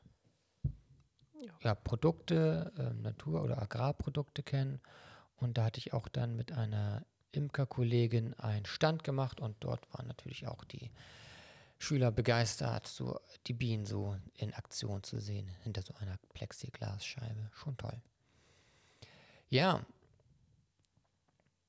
ja. 1.61 1.75
Produkte, 1.75 2.71
äh, 2.77 3.01
Natur- 3.01 3.43
oder 3.43 3.61
Agrarprodukte 3.61 4.43
kennen. 4.43 4.81
Und 5.37 5.57
da 5.57 5.65
hatte 5.65 5.79
ich 5.79 5.93
auch 5.93 6.07
dann 6.07 6.35
mit 6.35 6.51
einer 6.51 7.05
Imkerkollegin 7.31 8.33
einen 8.35 8.65
Stand 8.65 9.03
gemacht 9.03 9.41
und 9.41 9.55
dort 9.59 9.91
waren 9.93 10.07
natürlich 10.07 10.47
auch 10.47 10.63
die 10.63 10.91
Schüler 11.79 12.11
begeistert, 12.11 12.87
so 12.87 13.19
die 13.47 13.53
Bienen 13.53 13.85
so 13.85 14.15
in 14.35 14.53
Aktion 14.53 15.03
zu 15.03 15.19
sehen 15.19 15.49
hinter 15.63 15.81
so 15.81 15.93
einer 15.95 16.17
Plexiglasscheibe. 16.33 17.49
Schon 17.53 17.75
toll. 17.77 17.99
Ja. 19.49 19.85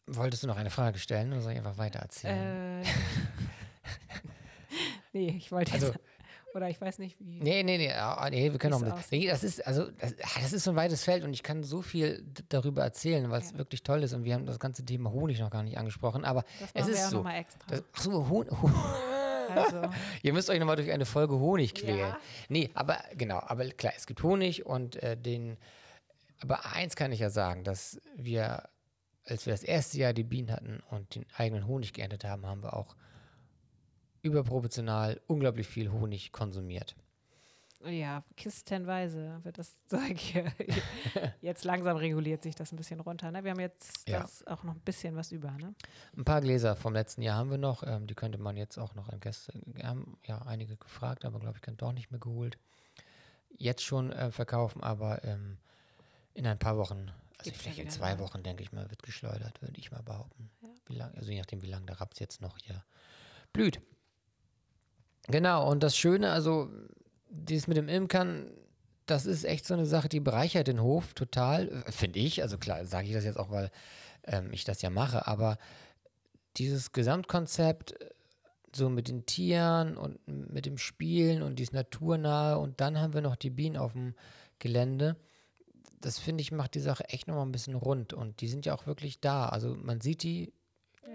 Wolltest 0.07 0.43
du 0.43 0.47
noch 0.47 0.57
eine 0.57 0.71
Frage 0.71 0.99
stellen 0.99 1.33
oder 1.33 1.41
soll 1.41 1.53
ich 1.53 1.59
einfach 1.59 1.79
weiter 1.79 1.99
erzählen? 1.99 2.83
Äh, 2.83 2.85
nee, 5.13 5.31
ich 5.31 5.51
wollte 5.51 5.73
also, 5.73 5.89
jetzt, 5.89 6.01
oder 6.55 6.69
ich 6.69 6.81
weiß 6.81 6.99
nicht 6.99 7.19
wie. 7.21 7.41
Nee, 7.41 7.63
nee, 7.63 7.79
nee, 7.79 7.93
ah, 7.93 8.29
nee 8.31 8.51
wir 8.51 8.59
können 8.59 8.75
auch. 8.75 8.83
Nee, 9.11 9.27
das 9.27 9.45
ist 9.45 9.67
also 9.67 9.91
das, 9.91 10.15
ah, 10.23 10.41
das, 10.41 10.53
ist 10.53 10.65
so 10.65 10.71
ein 10.71 10.77
weites 10.77 11.05
Feld 11.05 11.25
und 11.25 11.33
ich 11.33 11.43
kann 11.43 11.63
so 11.63 11.83
viel 11.83 12.25
darüber 12.49 12.83
erzählen, 12.83 13.31
weil 13.31 13.41
es 13.41 13.53
ja. 13.53 13.59
wirklich 13.59 13.83
toll 13.83 14.03
ist 14.03 14.13
und 14.15 14.25
wir 14.25 14.35
haben 14.35 14.47
das 14.47 14.59
ganze 14.59 14.85
Thema 14.85 15.11
Honig 15.13 15.41
noch 15.41 15.51
gar 15.51 15.63
nicht 15.63 15.79
angesprochen, 15.79 16.25
aber 16.25 16.45
es 16.73 16.87
ist 16.87 17.11
so. 17.11 17.25
Das, 17.69 17.83
ach 17.93 18.01
so, 18.01 18.29
Honig. 18.29 18.53
Also. 19.55 19.83
Ihr 20.23 20.33
müsst 20.33 20.51
euch 20.51 20.59
nochmal 20.59 20.77
durch 20.77 20.91
eine 20.91 21.07
Folge 21.07 21.39
Honig 21.39 21.75
quälen. 21.75 21.99
Ja. 21.99 22.19
Nee, 22.49 22.71
aber 22.75 22.99
genau, 23.15 23.39
aber 23.39 23.67
klar, 23.69 23.93
es 23.97 24.07
gibt 24.07 24.23
Honig 24.23 24.67
und 24.67 24.97
äh, 25.03 25.17
den. 25.17 25.59
Aber 26.41 26.73
eins 26.73 26.97
kann 26.97 27.13
ich 27.13 27.21
ja 27.21 27.31
sagen, 27.31 27.63
dass 27.63 28.01
wir, 28.17 28.69
als 29.25 29.47
wir 29.47 29.53
das 29.53 29.63
erste 29.63 29.99
Jahr 29.99 30.13
die 30.13 30.25
Bienen 30.25 30.51
hatten 30.51 30.83
und 30.91 31.15
den 31.15 31.27
eigenen 31.37 31.67
Honig 31.67 31.93
geerntet 31.93 32.25
haben, 32.25 32.47
haben 32.47 32.63
wir 32.63 32.75
auch 32.75 32.97
überproportional 34.25 35.21
unglaublich 35.27 35.69
viel 35.69 35.93
Honig 35.93 36.33
konsumiert. 36.33 36.97
Ja, 37.87 38.25
kistenweise 38.37 39.41
wird 39.43 39.59
das 39.59 39.75
Zeug 39.87 40.19
hier. 40.19 40.51
jetzt 41.43 41.65
langsam 41.65 41.99
reguliert 41.99 42.43
sich 42.43 42.55
das 42.55 42.73
ein 42.73 42.77
bisschen 42.77 43.01
runter. 43.01 43.31
Ne? 43.31 43.45
Wir 43.45 43.51
haben 43.51 43.61
jetzt 43.61 44.09
ja. 44.09 44.25
auch 44.47 44.65
noch 44.65 44.75
ein 44.75 44.81
bisschen 44.81 45.17
was 45.17 45.33
über. 45.33 45.51
Ne? 45.53 45.75
Ein 46.17 46.25
paar 46.25 46.41
Gläser 46.41 46.77
vom 46.77 46.95
letzten 46.95 47.21
Jahr 47.21 47.37
haben 47.37 47.51
wir 47.51 47.59
noch. 47.59 47.83
Ähm, 47.87 48.07
die 48.07 48.15
könnte 48.15 48.39
man 48.39 48.57
jetzt 48.57 48.79
auch 48.79 48.95
noch 48.95 49.11
an 49.11 49.21
Gäste. 49.21 49.53
Wir 49.67 49.87
haben 49.87 50.17
ja 50.25 50.41
einige 50.43 50.77
gefragt, 50.77 51.25
aber 51.27 51.39
glaube 51.41 51.57
ich, 51.59 51.63
kann 51.63 51.77
doch 51.77 51.93
nicht 51.93 52.11
mehr 52.11 52.21
geholt. 52.21 52.57
Jetzt 53.57 53.85
schon 53.85 54.13
äh, 54.13 54.31
verkaufen, 54.31 54.83
aber 54.83 55.23
ähm, 55.25 55.59
in 56.33 56.47
ein 56.47 56.59
paar 56.59 56.79
Wochen, 56.79 57.13
also 57.39 57.51
Gibt's 57.51 57.63
vielleicht 57.63 57.79
in 57.79 57.91
zwei 57.91 58.19
Wochen, 58.19 58.43
denke 58.43 58.63
ich 58.63 58.73
mal, 58.73 58.89
wird 58.89 59.03
geschleudert, 59.03 59.61
würde 59.61 59.79
ich 59.79 59.93
mal 59.93 60.03
behaupten. 60.03 60.51
Ja. 60.63 60.69
Wie 60.87 60.95
lang, 60.95 61.15
also 61.15 61.31
je 61.31 61.39
nachdem, 61.39 61.63
wie 61.63 61.71
lange 61.71 61.87
der 61.87 62.01
Raps 62.01 62.19
jetzt 62.19 62.41
noch 62.41 62.57
hier 62.59 62.83
blüht. 63.53 63.81
Genau, 65.29 65.71
und 65.71 65.83
das 65.83 65.97
Schöne, 65.97 66.31
also 66.31 66.69
dieses 67.31 67.67
mit 67.67 67.77
dem 67.77 67.89
Imkern, 67.89 68.51
das 69.07 69.27
ist 69.27 69.45
echt 69.45 69.67
so 69.67 69.75
eine 69.75 69.87
Sache, 69.87 70.09
die 70.09 70.21
bereichert 70.21 70.67
den 70.67 70.83
Hof 70.83 71.15
total, 71.15 71.85
finde 71.89 72.19
ich. 72.21 72.43
Also 72.43 72.59
klar, 72.59 72.85
sage 72.85 73.09
ich 73.09 73.15
das 73.15 73.25
jetzt 73.25 73.39
auch, 73.39 73.51
weil 73.51 73.71
ähm, 74.25 74.53
ich 74.53 74.65
das 74.65 74.83
ja 74.83 74.91
mache, 74.91 75.27
aber 75.27 75.59
dieses 76.57 76.93
Gesamtkonzept, 76.93 78.01
äh, 78.01 78.11
so 78.75 78.89
mit 78.89 79.09
den 79.09 79.25
Tieren 79.25 79.97
und 79.97 80.19
mit 80.27 80.67
dem 80.67 80.79
Spielen 80.79 81.43
und 81.43 81.61
dieses 81.61 81.73
Naturnahe 81.73 82.59
und 82.59 82.81
dann 82.81 82.99
haben 82.99 83.15
wir 83.15 83.21
noch 83.21 83.37
die 83.37 83.51
Bienen 83.51 83.77
auf 83.77 83.93
dem 83.93 84.15
Gelände. 84.59 85.17
Das 86.01 86.19
finde 86.19 86.43
ich 86.43 86.51
macht 86.51 86.75
die 86.75 86.81
Sache 86.81 87.09
echt 87.09 87.29
nochmal 87.29 87.47
ein 87.47 87.53
bisschen 87.53 87.77
rund 87.77 88.13
und 88.13 88.41
die 88.41 88.49
sind 88.49 88.67
ja 88.67 88.75
auch 88.75 88.87
wirklich 88.87 89.21
da. 89.21 89.49
Also 89.49 89.77
man 89.77 90.01
sieht 90.01 90.25
die 90.25 90.53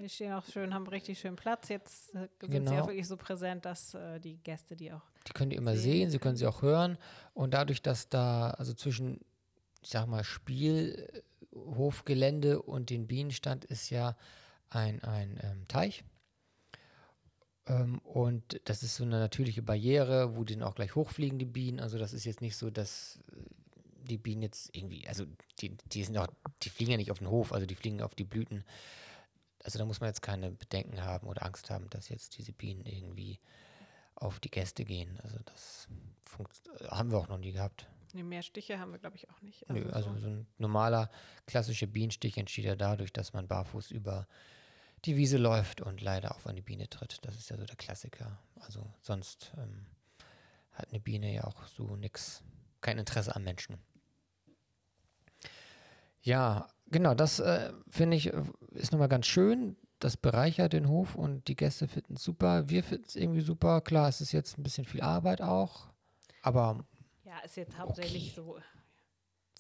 die 0.02 0.10
stehen 0.10 0.34
auch 0.34 0.46
schön, 0.46 0.74
haben 0.74 0.88
richtig 0.88 1.20
schön 1.20 1.36
Platz. 1.36 1.70
Jetzt 1.70 2.16
äh, 2.16 2.28
sind 2.42 2.52
genau. 2.52 2.72
sie 2.72 2.80
auch 2.80 2.88
wirklich 2.88 3.08
so 3.08 3.18
präsent, 3.18 3.66
dass 3.66 3.94
äh, 3.94 4.20
die 4.20 4.38
Gäste 4.38 4.76
die 4.76 4.92
auch. 4.92 5.04
Die 5.28 5.34
können 5.34 5.50
die 5.50 5.56
immer 5.56 5.76
sehen. 5.76 5.82
sehen, 5.82 6.12
sie 6.12 6.20
können 6.20 6.38
sie 6.38 6.46
auch 6.48 6.62
hören. 6.62 6.98
Und 7.34 7.54
dadurch, 7.54 7.82
dass 7.82 8.10
da, 8.10 8.52
also 8.52 8.74
zwischen, 8.74 9.20
ich 9.82 9.90
sag 9.90 10.08
mal, 10.08 10.24
Spielhofgelände 10.24 12.62
und 12.62 12.90
den 12.90 13.08
Bienenstand 13.08 13.66
ist 13.66 13.90
ja 13.90 14.16
ein, 14.70 15.04
ein 15.04 15.38
ähm, 15.44 15.68
Teich. 15.68 16.06
Ähm, 17.68 18.00
und 18.00 18.62
das 18.66 18.84
ist 18.84 18.96
so 18.96 19.04
eine 19.04 19.20
natürliche 19.20 19.62
Barriere, 19.62 20.36
wo 20.36 20.44
dann 20.44 20.64
auch 20.64 20.76
gleich 20.76 20.96
hochfliegen, 20.96 21.40
die 21.40 21.46
Bienen. 21.46 21.80
Also 21.80 21.98
das 21.98 22.14
ist 22.14 22.26
jetzt 22.26 22.42
nicht 22.42 22.58
so, 22.58 22.70
dass 22.70 23.20
äh, 23.32 23.36
die 24.04 24.18
Bienen 24.18 24.42
jetzt 24.42 24.76
irgendwie, 24.76 25.08
also 25.08 25.26
die, 25.60 25.78
die 25.92 26.04
sind 26.04 26.18
auch, 26.18 26.28
die 26.64 26.70
fliegen 26.70 26.92
ja 26.92 26.98
nicht 26.98 27.12
auf 27.12 27.20
den 27.20 27.30
Hof, 27.30 27.54
also 27.54 27.66
die 27.66 27.76
fliegen 27.76 28.02
auf 28.02 28.16
die 28.16 28.24
Blüten 28.24 28.64
also 29.64 29.80
da 29.80 29.86
muss 29.86 29.99
man 29.99 30.10
jetzt 30.10 30.22
keine 30.22 30.51
Bedenken 30.51 31.03
haben 31.03 31.28
oder 31.28 31.43
Angst 31.43 31.70
haben, 31.70 31.89
dass 31.89 32.10
jetzt 32.10 32.38
diese 32.38 32.53
Bienen 32.53 32.86
irgendwie 32.86 33.39
auf 34.16 34.39
die 34.39 34.51
Gäste 34.51 34.86
gehen. 34.86 35.20
Also 35.24 35.38
das 35.45 35.88
haben 36.89 37.12
wir 37.12 37.18
auch 37.18 37.28
noch 37.28 37.38
nie 37.38 37.51
gehabt. 37.51 37.88
Nee, 38.14 38.24
mehr 38.24 38.41
Stiche 38.41 38.80
haben 38.80 38.91
wir, 38.91 38.99
glaube 38.99 39.18
ich, 39.18 39.30
auch 39.30 39.41
nicht. 39.41 39.70
Also, 39.70 39.82
Nö, 39.82 39.89
also 39.91 40.14
so. 40.14 40.20
so 40.20 40.28
ein 40.28 40.47
normaler, 40.57 41.12
klassischer 41.45 41.88
Bienenstich 41.88 42.38
entsteht 42.38 42.66
ja 42.66 42.76
dadurch, 42.76 43.14
dass 43.14 43.34
man 43.34 43.47
barfuß 43.47 43.91
über 43.91 44.28
die 45.05 45.16
Wiese 45.16 45.38
läuft 45.38 45.82
und 45.82 46.01
leider 46.01 46.36
auf 46.36 46.47
eine 46.47 46.62
Biene 46.62 46.89
tritt. 46.89 47.20
Das 47.22 47.38
ist 47.38 47.49
ja 47.49 47.57
so 47.57 47.66
der 47.66 47.76
Klassiker. 47.76 48.39
Also 48.62 48.86
sonst 49.01 49.53
ähm, 49.57 49.86
hat 50.74 50.89
eine 50.89 50.99
Biene 50.99 51.34
ja 51.34 51.43
auch 51.43 51.68
so 51.68 51.95
nichts, 51.95 52.43
kein 52.82 52.97
Interesse 52.97 53.36
am 53.36 53.43
Menschen. 53.43 53.78
Ja, 56.22 56.68
genau, 56.92 57.14
das 57.14 57.40
äh, 57.40 57.72
finde 57.90 58.18
ich 58.18 58.34
äh, 58.34 58.44
ist 58.72 58.92
nochmal 58.92 59.10
ganz 59.10 59.28
schön. 59.28 59.76
Das 60.00 60.16
bereichert 60.16 60.74
den 60.74 60.88
Hof 60.88 61.16
und 61.16 61.48
die 61.48 61.56
Gäste 61.56 61.88
finden 61.88 62.16
es 62.16 62.24
super. 62.24 62.70
Wir 62.70 62.84
finden 62.84 63.06
es 63.06 63.16
irgendwie 63.16 63.42
super. 63.42 63.82
Klar, 63.82 64.08
es 64.08 64.22
ist 64.22 64.32
jetzt 64.32 64.58
ein 64.58 64.64
bisschen 64.64 64.86
viel 64.86 65.02
Arbeit 65.02 65.42
auch, 65.42 65.88
aber. 66.42 66.86
Ja, 67.24 67.40
ist 67.40 67.58
jetzt 67.58 67.78
hauptsächlich 67.78 68.38
okay. 68.38 68.42
so. 68.48 68.60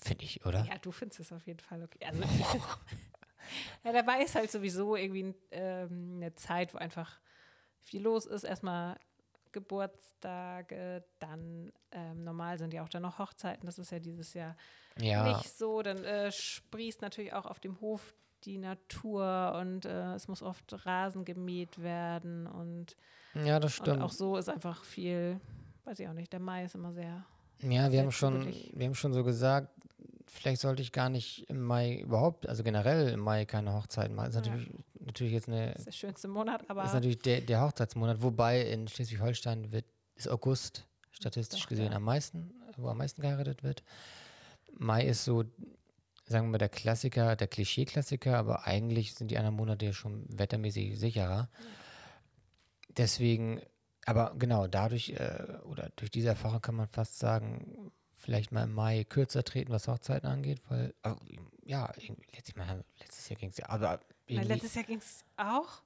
Finde 0.01 0.23
ich, 0.23 0.45
oder? 0.45 0.63
Ja, 0.63 0.77
du 0.77 0.91
findest 0.91 1.19
es 1.19 1.31
auf 1.33 1.45
jeden 1.45 1.59
Fall 1.59 1.83
okay. 1.83 1.99
Also, 2.05 2.23
ja, 3.83 3.91
dabei 3.91 4.23
ist 4.23 4.35
halt 4.35 4.49
sowieso 4.49 4.95
irgendwie 4.95 5.35
ähm, 5.51 6.13
eine 6.15 6.33
Zeit, 6.35 6.73
wo 6.73 6.77
einfach 6.77 7.19
viel 7.81 8.01
los 8.01 8.25
ist. 8.25 8.45
Erstmal 8.45 8.97
Geburtstage, 9.51 11.03
dann 11.19 11.71
ähm, 11.91 12.23
normal 12.23 12.57
sind 12.57 12.73
ja 12.73 12.83
auch 12.83 12.89
dann 12.89 13.03
noch 13.03 13.19
Hochzeiten. 13.19 13.65
Das 13.65 13.79
ist 13.79 13.91
ja 13.91 13.99
dieses 13.99 14.33
Jahr 14.33 14.55
ja. 14.99 15.27
nicht 15.27 15.57
so. 15.57 15.81
Dann 15.81 16.03
äh, 16.03 16.31
sprießt 16.31 17.01
natürlich 17.01 17.33
auch 17.33 17.45
auf 17.45 17.59
dem 17.59 17.79
Hof 17.81 18.13
die 18.45 18.57
Natur 18.57 19.57
und 19.59 19.85
äh, 19.85 20.13
es 20.13 20.27
muss 20.27 20.41
oft 20.41 20.85
Rasen 20.85 21.25
gemäht 21.25 21.81
werden 21.81 22.47
und 22.47 22.95
ja, 23.35 23.59
das 23.59 23.73
stimmt. 23.73 23.97
Und 23.97 24.03
auch 24.03 24.11
so 24.11 24.37
ist 24.37 24.49
einfach 24.49 24.83
viel, 24.83 25.39
weiß 25.85 25.99
ich 25.99 26.07
auch 26.07 26.13
nicht, 26.13 26.33
der 26.33 26.39
Mai 26.39 26.65
ist 26.65 26.75
immer 26.75 26.93
sehr. 26.93 27.25
Ja, 27.61 27.91
wir 27.91 27.99
haben 28.01 28.11
schon, 28.11 28.53
wir 28.73 28.85
haben 28.85 28.95
schon 28.95 29.13
so 29.13 29.23
gesagt, 29.23 29.69
vielleicht 30.27 30.61
sollte 30.61 30.81
ich 30.81 30.91
gar 30.91 31.09
nicht 31.09 31.49
im 31.49 31.61
Mai 31.61 31.99
überhaupt, 31.99 32.47
also 32.47 32.63
generell 32.63 33.09
im 33.09 33.19
Mai 33.19 33.45
keine 33.45 33.73
Hochzeiten 33.73 34.15
machen. 34.15 34.31
Das 34.31 34.35
ist 34.35 34.47
ja. 34.47 34.53
natürlich 34.53 34.73
jetzt 34.99 35.47
eine. 35.47 35.67
Das 35.71 35.79
ist 35.79 35.85
der 35.87 35.91
schönste 35.91 36.27
Monat, 36.27 36.69
aber. 36.69 36.83
Ist 36.83 36.93
natürlich 36.93 37.19
der, 37.19 37.41
der 37.41 37.61
Hochzeitsmonat, 37.61 38.21
wobei 38.21 38.61
in 38.61 38.87
Schleswig-Holstein 38.87 39.71
wird, 39.71 39.85
ist 40.15 40.27
August 40.27 40.85
statistisch 41.11 41.61
Doch, 41.61 41.69
gesehen 41.69 41.91
ja. 41.91 41.97
am 41.97 42.03
meisten, 42.03 42.53
wo 42.77 42.87
am 42.89 42.97
meisten 42.97 43.21
geheiratet 43.21 43.63
wird. 43.63 43.83
Mai 44.77 45.05
ist 45.05 45.25
so 45.25 45.43
sagen 46.29 46.45
wir 46.45 46.51
mal, 46.51 46.57
der 46.59 46.69
Klassiker, 46.69 47.35
der 47.35 47.47
Klischee-Klassiker, 47.47 48.37
aber 48.37 48.67
eigentlich 48.67 49.15
sind 49.15 49.31
die 49.31 49.37
anderen 49.37 49.55
Monate 49.55 49.87
ja 49.87 49.93
schon 49.93 50.25
wettermäßig 50.29 50.99
sicherer. 50.99 51.49
Deswegen, 52.89 53.61
aber 54.05 54.35
genau, 54.37 54.67
dadurch 54.67 55.09
äh, 55.09 55.57
oder 55.63 55.89
durch 55.95 56.11
diese 56.11 56.29
Erfahrung 56.29 56.61
kann 56.61 56.75
man 56.75 56.87
fast 56.87 57.17
sagen, 57.17 57.91
vielleicht 58.19 58.51
mal 58.51 58.63
im 58.63 58.73
Mai 58.73 59.03
kürzer 59.03 59.43
treten, 59.43 59.71
was 59.71 59.87
Hochzeiten 59.87 60.29
angeht, 60.29 60.61
weil, 60.69 60.93
oh, 61.03 61.15
ja, 61.65 61.91
letztes, 62.33 62.55
mal, 62.55 62.83
letztes 62.99 63.29
Jahr 63.29 63.39
ging 63.39 63.49
es 63.49 63.57
ja, 63.57 63.69
aber. 63.69 63.99
letztes 64.27 64.75
Jahr 64.75 64.83
ging 64.83 64.99
es 64.99 65.23
auch? 65.37 65.81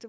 Du, 0.00 0.08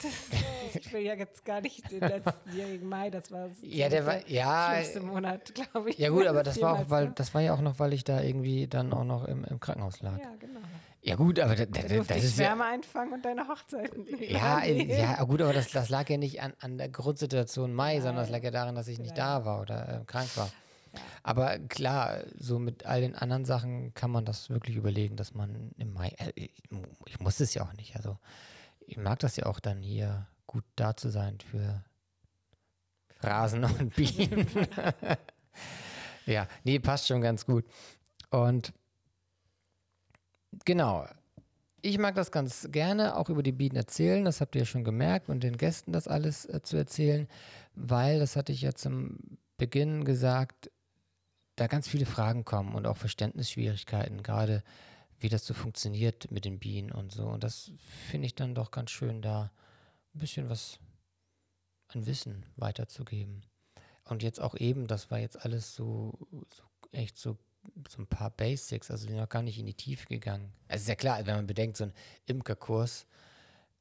ich 0.74 0.92
will 0.92 1.02
ja 1.02 1.14
jetzt 1.14 1.44
gar 1.44 1.60
nicht 1.60 1.90
den 1.90 2.00
letztenjährigen 2.00 2.88
Mai, 2.88 3.10
das 3.10 3.30
war 3.30 3.50
ja, 3.62 3.88
der 3.88 4.06
war, 4.06 4.26
ja, 4.28 4.72
schlimmste 4.72 5.00
Monat, 5.00 5.54
glaube 5.54 5.90
ich. 5.90 5.98
Ja 5.98 6.08
gut, 6.08 6.26
aber 6.26 6.42
das 6.42 6.60
war 6.62 6.78
auch, 6.78 6.90
weil, 6.90 7.10
das 7.10 7.34
war 7.34 7.42
ja 7.42 7.54
auch 7.54 7.60
noch, 7.60 7.78
weil 7.78 7.92
ich 7.92 8.04
da 8.04 8.22
irgendwie 8.22 8.66
dann 8.66 8.92
auch 8.92 9.04
noch 9.04 9.24
im, 9.24 9.44
im 9.44 9.60
Krankenhaus 9.60 10.00
lag. 10.00 10.18
Ja, 10.18 10.34
genau. 10.38 10.60
Ja 11.02 11.16
gut, 11.16 11.40
aber 11.40 11.54
da, 11.54 11.64
da, 11.64 11.82
das, 11.82 12.06
das 12.06 12.24
ist 12.24 12.38
Wärme 12.38 12.64
ja, 12.64 12.70
einfangen 12.70 13.14
und 13.14 13.24
deine 13.24 13.48
Hochzeiten. 13.48 14.06
Ja, 14.20 14.62
ja, 14.64 15.22
gut, 15.24 15.40
aber 15.40 15.54
das, 15.54 15.70
das 15.70 15.88
lag 15.88 16.08
ja 16.10 16.18
nicht 16.18 16.42
an, 16.42 16.52
an 16.60 16.76
der 16.76 16.90
Grundsituation 16.90 17.72
Mai, 17.72 17.96
ja, 17.96 18.02
sondern 18.02 18.22
das 18.22 18.30
lag 18.30 18.42
ja 18.42 18.50
daran, 18.50 18.74
dass 18.74 18.86
ich 18.86 18.98
nicht 18.98 19.16
da 19.16 19.44
war 19.46 19.62
oder 19.62 20.02
äh, 20.02 20.04
krank 20.04 20.28
war. 20.36 20.50
Ja. 20.92 21.00
Aber 21.22 21.58
klar, 21.58 22.24
so 22.38 22.58
mit 22.58 22.86
all 22.86 23.00
den 23.00 23.14
anderen 23.14 23.44
Sachen 23.44 23.94
kann 23.94 24.10
man 24.10 24.24
das 24.24 24.50
wirklich 24.50 24.76
überlegen, 24.76 25.16
dass 25.16 25.34
man 25.34 25.72
im 25.76 25.92
Mai, 25.92 26.08
äh, 26.18 26.32
ich, 26.34 26.52
ich 27.06 27.20
muss 27.20 27.40
es 27.40 27.54
ja 27.54 27.62
auch 27.62 27.72
nicht, 27.74 27.96
also 27.96 28.18
ich 28.80 28.96
mag 28.96 29.18
das 29.20 29.36
ja 29.36 29.46
auch 29.46 29.60
dann 29.60 29.82
hier 29.82 30.26
gut 30.46 30.64
da 30.76 30.96
zu 30.96 31.10
sein 31.10 31.38
für 31.40 31.84
Rasen 33.20 33.64
und 33.64 33.94
Bienen. 33.96 34.46
ja, 36.26 36.48
nee, 36.64 36.78
passt 36.78 37.06
schon 37.06 37.20
ganz 37.20 37.46
gut. 37.46 37.64
Und 38.30 38.72
Genau. 40.64 41.06
Ich 41.82 41.98
mag 41.98 42.14
das 42.14 42.30
ganz 42.30 42.68
gerne, 42.70 43.16
auch 43.16 43.30
über 43.30 43.42
die 43.42 43.52
Bienen 43.52 43.76
erzählen. 43.76 44.24
Das 44.24 44.40
habt 44.40 44.54
ihr 44.54 44.62
ja 44.62 44.66
schon 44.66 44.84
gemerkt 44.84 45.28
und 45.30 45.42
den 45.42 45.56
Gästen 45.56 45.92
das 45.92 46.08
alles 46.08 46.44
äh, 46.46 46.60
zu 46.62 46.76
erzählen, 46.76 47.26
weil, 47.74 48.18
das 48.18 48.36
hatte 48.36 48.52
ich 48.52 48.62
ja 48.62 48.74
zum 48.74 49.16
Beginn 49.56 50.04
gesagt, 50.04 50.70
da 51.60 51.66
ganz 51.66 51.86
viele 51.86 52.06
Fragen 52.06 52.46
kommen 52.46 52.74
und 52.74 52.86
auch 52.86 52.96
Verständnisschwierigkeiten, 52.96 54.22
gerade 54.22 54.64
wie 55.18 55.28
das 55.28 55.44
so 55.44 55.52
funktioniert 55.52 56.30
mit 56.30 56.46
den 56.46 56.58
Bienen 56.58 56.90
und 56.90 57.12
so. 57.12 57.26
Und 57.26 57.44
das 57.44 57.70
finde 58.08 58.26
ich 58.26 58.34
dann 58.34 58.54
doch 58.54 58.70
ganz 58.70 58.90
schön, 58.90 59.20
da 59.20 59.52
ein 60.14 60.20
bisschen 60.20 60.48
was 60.48 60.78
an 61.88 62.06
Wissen 62.06 62.46
weiterzugeben. 62.56 63.42
Und 64.04 64.22
jetzt 64.22 64.40
auch 64.40 64.54
eben, 64.54 64.86
das 64.86 65.10
war 65.10 65.18
jetzt 65.18 65.44
alles 65.44 65.74
so, 65.74 66.18
so 66.50 66.62
echt 66.92 67.18
so, 67.18 67.36
so 67.90 68.00
ein 68.00 68.06
paar 68.06 68.30
Basics, 68.30 68.90
also 68.90 69.06
sind 69.06 69.16
noch 69.16 69.28
gar 69.28 69.42
nicht 69.42 69.58
in 69.58 69.66
die 69.66 69.74
Tiefe 69.74 70.06
gegangen. 70.06 70.54
Also 70.66 70.84
ist 70.84 70.88
ja 70.88 70.94
klar, 70.94 71.26
wenn 71.26 71.36
man 71.36 71.46
bedenkt, 71.46 71.76
so 71.76 71.84
ein 71.84 71.92
Imkerkurs, 72.24 73.06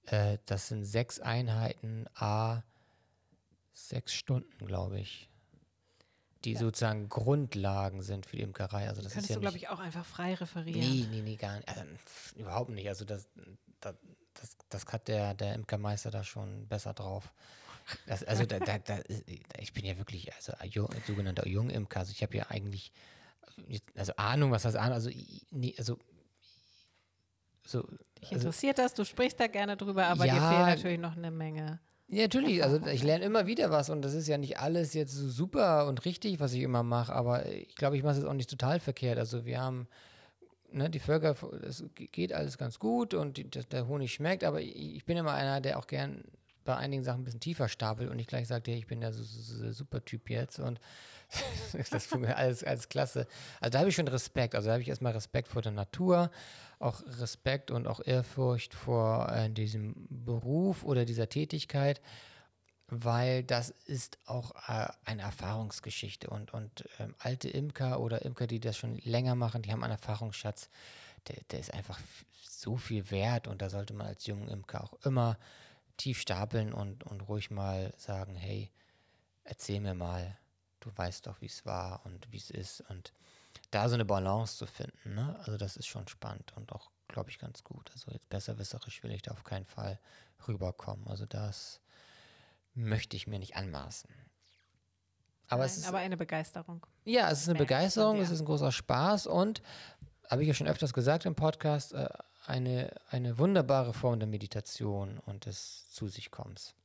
äh, 0.07 0.37
das 0.45 0.67
sind 0.67 0.83
sechs 0.83 1.21
Einheiten, 1.21 2.07
a 2.15 2.61
sechs 3.71 4.13
Stunden, 4.13 4.67
glaube 4.67 4.99
ich 4.99 5.29
die 6.45 6.53
ja. 6.53 6.59
sozusagen 6.59 7.09
Grundlagen 7.09 8.01
sind 8.01 8.25
für 8.25 8.37
die 8.37 8.43
Imkerei. 8.43 8.87
Also 8.87 9.01
das 9.01 9.13
Könntest 9.13 9.29
ist 9.29 9.29
ja 9.29 9.35
du, 9.35 9.41
glaube 9.41 9.57
ich, 9.57 9.69
auch 9.69 9.79
einfach 9.79 10.05
frei 10.05 10.33
referieren. 10.33 10.79
Nee, 10.79 11.07
nee, 11.09 11.21
nee, 11.21 11.35
gar 11.35 11.55
nicht. 11.57 11.67
Also, 11.67 11.83
überhaupt 12.35 12.69
nicht. 12.69 12.87
Also 12.87 13.05
das, 13.05 13.29
das, 13.81 13.95
das, 14.33 14.57
das 14.69 14.85
hat 14.87 15.07
der, 15.07 15.33
der 15.33 15.55
Imkermeister 15.55 16.11
da 16.11 16.23
schon 16.23 16.67
besser 16.67 16.93
drauf. 16.93 17.33
Das, 18.05 18.23
also 18.23 18.45
da, 18.45 18.59
da, 18.59 18.77
da, 18.77 18.99
ich 19.57 19.73
bin 19.73 19.83
ja 19.83 19.97
wirklich 19.97 20.31
also 20.35 20.53
sogenannter 21.07 21.47
Jungimker. 21.47 22.01
Also 22.01 22.11
ich 22.11 22.21
habe 22.21 22.37
ja 22.37 22.45
eigentlich 22.49 22.91
also 23.95 24.13
Ahnung, 24.15 24.51
was 24.51 24.63
das 24.63 24.75
Ahnung, 24.75 24.93
also 24.93 25.09
nee, 25.51 25.75
also 25.77 25.97
so. 27.65 27.83
Dich 27.83 28.31
also 28.31 28.35
interessiert 28.35 28.79
also, 28.79 28.89
das, 28.89 28.93
du 28.95 29.05
sprichst 29.05 29.39
da 29.39 29.47
gerne 29.47 29.77
drüber, 29.77 30.07
aber 30.07 30.25
ja, 30.25 30.33
dir 30.33 30.41
fehlt 30.41 30.77
natürlich 30.77 30.99
noch 30.99 31.15
eine 31.15 31.31
Menge. 31.31 31.79
Ja, 32.09 32.23
natürlich. 32.23 32.63
Also 32.63 32.85
ich 32.87 33.03
lerne 33.03 33.25
immer 33.25 33.47
wieder 33.47 33.69
was 33.71 33.89
und 33.89 34.01
das 34.01 34.13
ist 34.13 34.27
ja 34.27 34.37
nicht 34.37 34.59
alles 34.59 34.93
jetzt 34.93 35.13
so 35.13 35.29
super 35.29 35.87
und 35.87 36.05
richtig, 36.05 36.39
was 36.39 36.53
ich 36.53 36.61
immer 36.61 36.83
mache, 36.83 37.13
aber 37.13 37.45
ich 37.45 37.75
glaube, 37.75 37.97
ich 37.97 38.03
mache 38.03 38.17
es 38.17 38.25
auch 38.25 38.33
nicht 38.33 38.49
total 38.49 38.79
verkehrt. 38.79 39.17
Also 39.17 39.45
wir 39.45 39.61
haben 39.61 39.87
ne, 40.71 40.89
die 40.89 40.99
Völker, 40.99 41.35
es 41.63 41.83
geht 41.95 42.33
alles 42.33 42.57
ganz 42.57 42.79
gut 42.79 43.13
und 43.13 43.37
die, 43.37 43.49
der 43.49 43.87
Honig 43.87 44.13
schmeckt, 44.13 44.43
aber 44.43 44.61
ich 44.61 45.05
bin 45.05 45.17
immer 45.17 45.33
einer, 45.33 45.61
der 45.61 45.77
auch 45.79 45.87
gern 45.87 46.23
bei 46.65 46.75
einigen 46.75 47.03
Sachen 47.03 47.21
ein 47.21 47.23
bisschen 47.23 47.39
tiefer 47.39 47.67
stapelt 47.67 48.09
und 48.09 48.17
nicht 48.17 48.29
gleich 48.29 48.47
sagt, 48.47 48.67
hey, 48.67 48.75
ich 48.75 48.87
bin 48.87 49.01
der 49.01 49.13
so, 49.13 49.23
so, 49.23 49.41
so 49.41 49.71
super 49.71 50.03
Typ 50.03 50.29
jetzt 50.29 50.59
und 50.59 50.79
das 51.73 52.05
funktioniert 52.05 52.37
alles, 52.37 52.63
alles 52.63 52.89
klasse. 52.89 53.27
Also 53.59 53.71
da 53.71 53.79
habe 53.79 53.89
ich 53.89 53.95
schon 53.95 54.07
Respekt. 54.07 54.55
Also 54.55 54.67
da 54.67 54.73
habe 54.73 54.81
ich 54.81 54.89
erstmal 54.89 55.13
Respekt 55.13 55.47
vor 55.47 55.61
der 55.61 55.71
Natur, 55.71 56.31
auch 56.79 57.03
Respekt 57.05 57.71
und 57.71 57.87
auch 57.87 57.99
Ehrfurcht 58.03 58.73
vor 58.73 59.29
äh, 59.31 59.49
diesem 59.49 60.07
Beruf 60.09 60.83
oder 60.83 61.05
dieser 61.05 61.29
Tätigkeit, 61.29 62.01
weil 62.87 63.43
das 63.43 63.69
ist 63.85 64.17
auch 64.25 64.55
äh, 64.67 64.87
eine 65.05 65.23
Erfahrungsgeschichte. 65.23 66.29
Und, 66.29 66.53
und 66.53 66.85
ähm, 66.99 67.15
alte 67.19 67.49
Imker 67.49 67.99
oder 67.99 68.23
Imker, 68.23 68.47
die 68.47 68.59
das 68.59 68.77
schon 68.77 68.97
länger 68.99 69.35
machen, 69.35 69.61
die 69.61 69.71
haben 69.71 69.83
einen 69.83 69.91
Erfahrungsschatz, 69.91 70.69
der, 71.27 71.37
der 71.51 71.59
ist 71.59 71.73
einfach 71.73 71.99
so 72.49 72.77
viel 72.77 73.11
wert 73.11 73.47
und 73.47 73.61
da 73.61 73.69
sollte 73.69 73.93
man 73.93 74.07
als 74.07 74.25
junger 74.25 74.49
Imker 74.49 74.83
auch 74.83 74.93
immer 75.05 75.37
tief 75.97 76.21
stapeln 76.21 76.73
und, 76.73 77.03
und 77.03 77.21
ruhig 77.21 77.51
mal 77.51 77.93
sagen, 77.97 78.35
hey, 78.35 78.71
erzähl 79.43 79.81
mir 79.81 79.95
mal, 79.95 80.37
du 80.79 80.89
weißt 80.95 81.27
doch, 81.27 81.41
wie 81.41 81.47
es 81.47 81.65
war 81.65 82.05
und 82.05 82.31
wie 82.31 82.37
es 82.37 82.49
ist. 82.49 82.81
Und 82.89 83.13
da 83.71 83.87
so 83.87 83.95
eine 83.95 84.05
Balance 84.05 84.57
zu 84.57 84.65
finden, 84.65 85.15
ne? 85.15 85.35
also 85.39 85.57
das 85.57 85.77
ist 85.77 85.87
schon 85.87 86.07
spannend 86.07 86.53
und 86.55 86.71
auch, 86.71 86.89
glaube 87.07 87.29
ich, 87.29 87.39
ganz 87.39 87.63
gut. 87.63 87.89
Also 87.93 88.11
jetzt 88.11 88.29
besserwisserisch 88.29 89.03
will 89.03 89.11
ich 89.11 89.21
da 89.21 89.31
auf 89.31 89.43
keinen 89.43 89.65
Fall 89.65 89.99
rüberkommen. 90.47 91.07
Also 91.07 91.25
das 91.25 91.81
möchte 92.73 93.15
ich 93.15 93.27
mir 93.27 93.39
nicht 93.39 93.55
anmaßen. 93.55 94.09
Aber, 95.47 95.61
Nein, 95.61 95.65
es 95.67 95.77
ist, 95.77 95.87
aber 95.87 95.97
eine 95.97 96.17
Begeisterung. 96.17 96.85
Ja, 97.05 97.29
es 97.31 97.41
ist 97.41 97.49
eine 97.49 97.57
Begeisterung, 97.57 98.19
es 98.19 98.29
ist 98.29 98.39
ein 98.39 98.45
großer 98.45 98.71
Spaß 98.71 99.27
und, 99.27 99.61
habe 100.29 100.43
ich 100.43 100.47
ja 100.47 100.53
schon 100.53 100.67
öfters 100.67 100.93
gesagt 100.93 101.25
im 101.25 101.35
Podcast, 101.35 101.93
äh, 101.93 102.07
eine, 102.45 102.91
eine 103.09 103.37
wunderbare 103.37 103.93
Form 103.93 104.19
der 104.19 104.27
Meditation 104.27 105.19
und 105.25 105.45
des 105.45 105.89
Zu 105.89 106.07
sich 106.07 106.31
Kommens, 106.31 106.75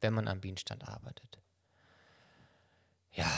wenn 0.00 0.14
man 0.14 0.26
am 0.26 0.40
Bienenstand 0.40 0.88
arbeitet. 0.88 1.38
Ja, 3.12 3.30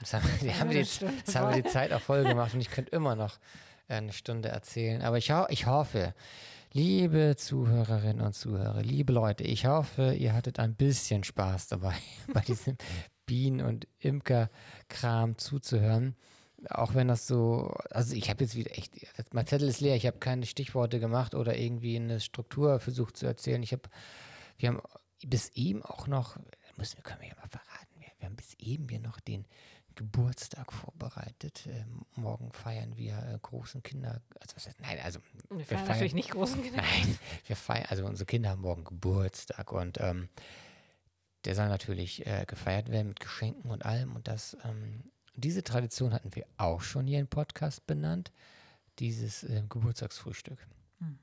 Jetzt 0.00 0.14
haben, 0.14 0.28
wir, 0.40 0.58
haben, 0.58 0.70
die, 0.70 0.76
jetzt 0.76 1.02
haben 1.34 1.54
wir 1.54 1.62
die 1.62 1.68
Zeit 1.68 1.92
auch 1.92 2.00
voll 2.00 2.24
gemacht 2.24 2.54
und 2.54 2.60
ich 2.60 2.70
könnte 2.70 2.90
immer 2.90 3.16
noch 3.16 3.38
eine 3.88 4.12
Stunde 4.12 4.48
erzählen. 4.48 5.02
Aber 5.02 5.18
ich, 5.18 5.30
ho 5.30 5.46
ich 5.48 5.66
hoffe, 5.66 6.14
liebe 6.72 7.34
Zuhörerinnen 7.36 8.24
und 8.24 8.34
Zuhörer, 8.34 8.82
liebe 8.82 9.12
Leute, 9.12 9.44
ich 9.44 9.66
hoffe, 9.66 10.14
ihr 10.14 10.34
hattet 10.34 10.58
ein 10.58 10.74
bisschen 10.74 11.24
Spaß 11.24 11.68
dabei, 11.68 11.94
bei 12.32 12.40
diesem 12.40 12.76
Bienen- 13.24 13.64
und 13.64 13.86
Imkerkram 13.98 15.38
zuzuhören. 15.38 16.16
Auch 16.70 16.94
wenn 16.94 17.08
das 17.08 17.26
so, 17.26 17.74
also 17.90 18.14
ich 18.16 18.30
habe 18.30 18.44
jetzt 18.44 18.56
wieder 18.56 18.76
echt, 18.76 18.92
mein 19.32 19.46
Zettel 19.46 19.68
ist 19.68 19.80
leer, 19.80 19.94
ich 19.94 20.06
habe 20.06 20.18
keine 20.18 20.46
Stichworte 20.46 21.00
gemacht 21.00 21.34
oder 21.34 21.56
irgendwie 21.56 21.96
eine 21.96 22.18
Struktur 22.20 22.80
versucht 22.80 23.16
zu 23.16 23.26
erzählen. 23.26 23.62
Ich 23.62 23.72
habe, 23.72 23.82
wir 24.58 24.70
haben 24.70 24.80
bis 25.24 25.50
eben 25.50 25.82
auch 25.82 26.06
noch, 26.06 26.36
müssen, 26.76 27.02
können 27.02 27.20
wir 27.20 27.28
ja 27.28 27.34
mal 27.36 27.48
verraten, 27.48 27.75
wir 28.26 28.30
haben 28.30 28.36
bis 28.36 28.54
eben 28.58 28.88
hier 28.88 28.98
noch 28.98 29.20
den 29.20 29.46
Geburtstag 29.94 30.72
vorbereitet. 30.72 31.68
Ähm, 31.68 32.02
morgen 32.16 32.52
feiern 32.52 32.96
wir 32.96 33.16
äh, 33.18 33.38
großen 33.40 33.84
Kinder. 33.84 34.20
Also 34.40 34.56
was 34.56 34.66
heißt, 34.66 34.80
nein, 34.80 34.98
also 35.02 35.20
wir, 35.48 35.58
wir 35.58 35.64
feiern, 35.64 35.78
feiern 35.78 35.88
natürlich 35.88 36.14
nicht 36.14 36.30
großen 36.30 36.60
Kinder. 36.60 36.82
Nein, 36.82 37.18
wir 37.46 37.56
feiern, 37.56 37.86
also 37.88 38.04
unsere 38.04 38.26
Kinder 38.26 38.50
haben 38.50 38.62
morgen 38.62 38.84
Geburtstag 38.84 39.70
und 39.72 40.00
ähm, 40.00 40.28
der 41.44 41.54
soll 41.54 41.68
natürlich 41.68 42.26
äh, 42.26 42.44
gefeiert 42.46 42.90
werden 42.90 43.08
mit 43.08 43.20
Geschenken 43.20 43.70
und 43.70 43.84
allem. 43.84 44.16
Und 44.16 44.26
das, 44.26 44.56
ähm, 44.64 45.04
diese 45.36 45.62
Tradition 45.62 46.12
hatten 46.12 46.34
wir 46.34 46.46
auch 46.56 46.80
schon 46.80 47.06
hier 47.06 47.20
im 47.20 47.28
Podcast 47.28 47.86
benannt. 47.86 48.32
Dieses 48.98 49.44
äh, 49.44 49.62
Geburtstagsfrühstück. 49.68 50.58
Mhm. 50.98 51.18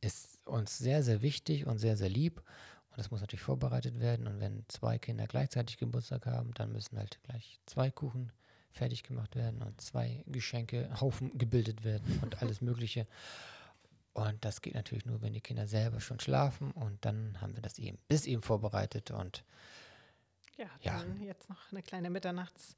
Ist 0.00 0.40
uns 0.46 0.78
sehr, 0.78 1.02
sehr 1.02 1.20
wichtig 1.20 1.66
und 1.66 1.78
sehr, 1.78 1.98
sehr 1.98 2.08
lieb. 2.08 2.42
Und 2.90 2.98
das 2.98 3.10
muss 3.10 3.20
natürlich 3.20 3.42
vorbereitet 3.42 4.00
werden. 4.00 4.26
Und 4.26 4.40
wenn 4.40 4.64
zwei 4.68 4.98
Kinder 4.98 5.26
gleichzeitig 5.26 5.78
Geburtstag 5.78 6.26
haben, 6.26 6.52
dann 6.54 6.72
müssen 6.72 6.98
halt 6.98 7.20
gleich 7.22 7.60
zwei 7.66 7.90
Kuchen 7.90 8.32
fertig 8.72 9.02
gemacht 9.02 9.36
werden 9.36 9.62
und 9.62 9.80
zwei 9.80 10.24
Geschenke, 10.26 10.88
Haufen 11.00 11.36
gebildet 11.36 11.84
werden 11.84 12.20
und 12.22 12.42
alles 12.42 12.60
Mögliche. 12.60 13.06
Und 14.12 14.44
das 14.44 14.60
geht 14.60 14.74
natürlich 14.74 15.06
nur, 15.06 15.22
wenn 15.22 15.32
die 15.32 15.40
Kinder 15.40 15.66
selber 15.66 16.00
schon 16.00 16.20
schlafen. 16.20 16.72
Und 16.72 17.04
dann 17.04 17.40
haben 17.40 17.54
wir 17.54 17.62
das 17.62 17.78
eben 17.78 17.98
bis 18.08 18.26
eben 18.26 18.42
vorbereitet. 18.42 19.10
Und 19.12 19.44
ja, 20.56 20.66
dann 20.82 21.20
ja. 21.20 21.26
jetzt 21.26 21.48
noch 21.48 21.70
eine 21.70 21.82
kleine 21.82 22.10
Mitternachts- 22.10 22.76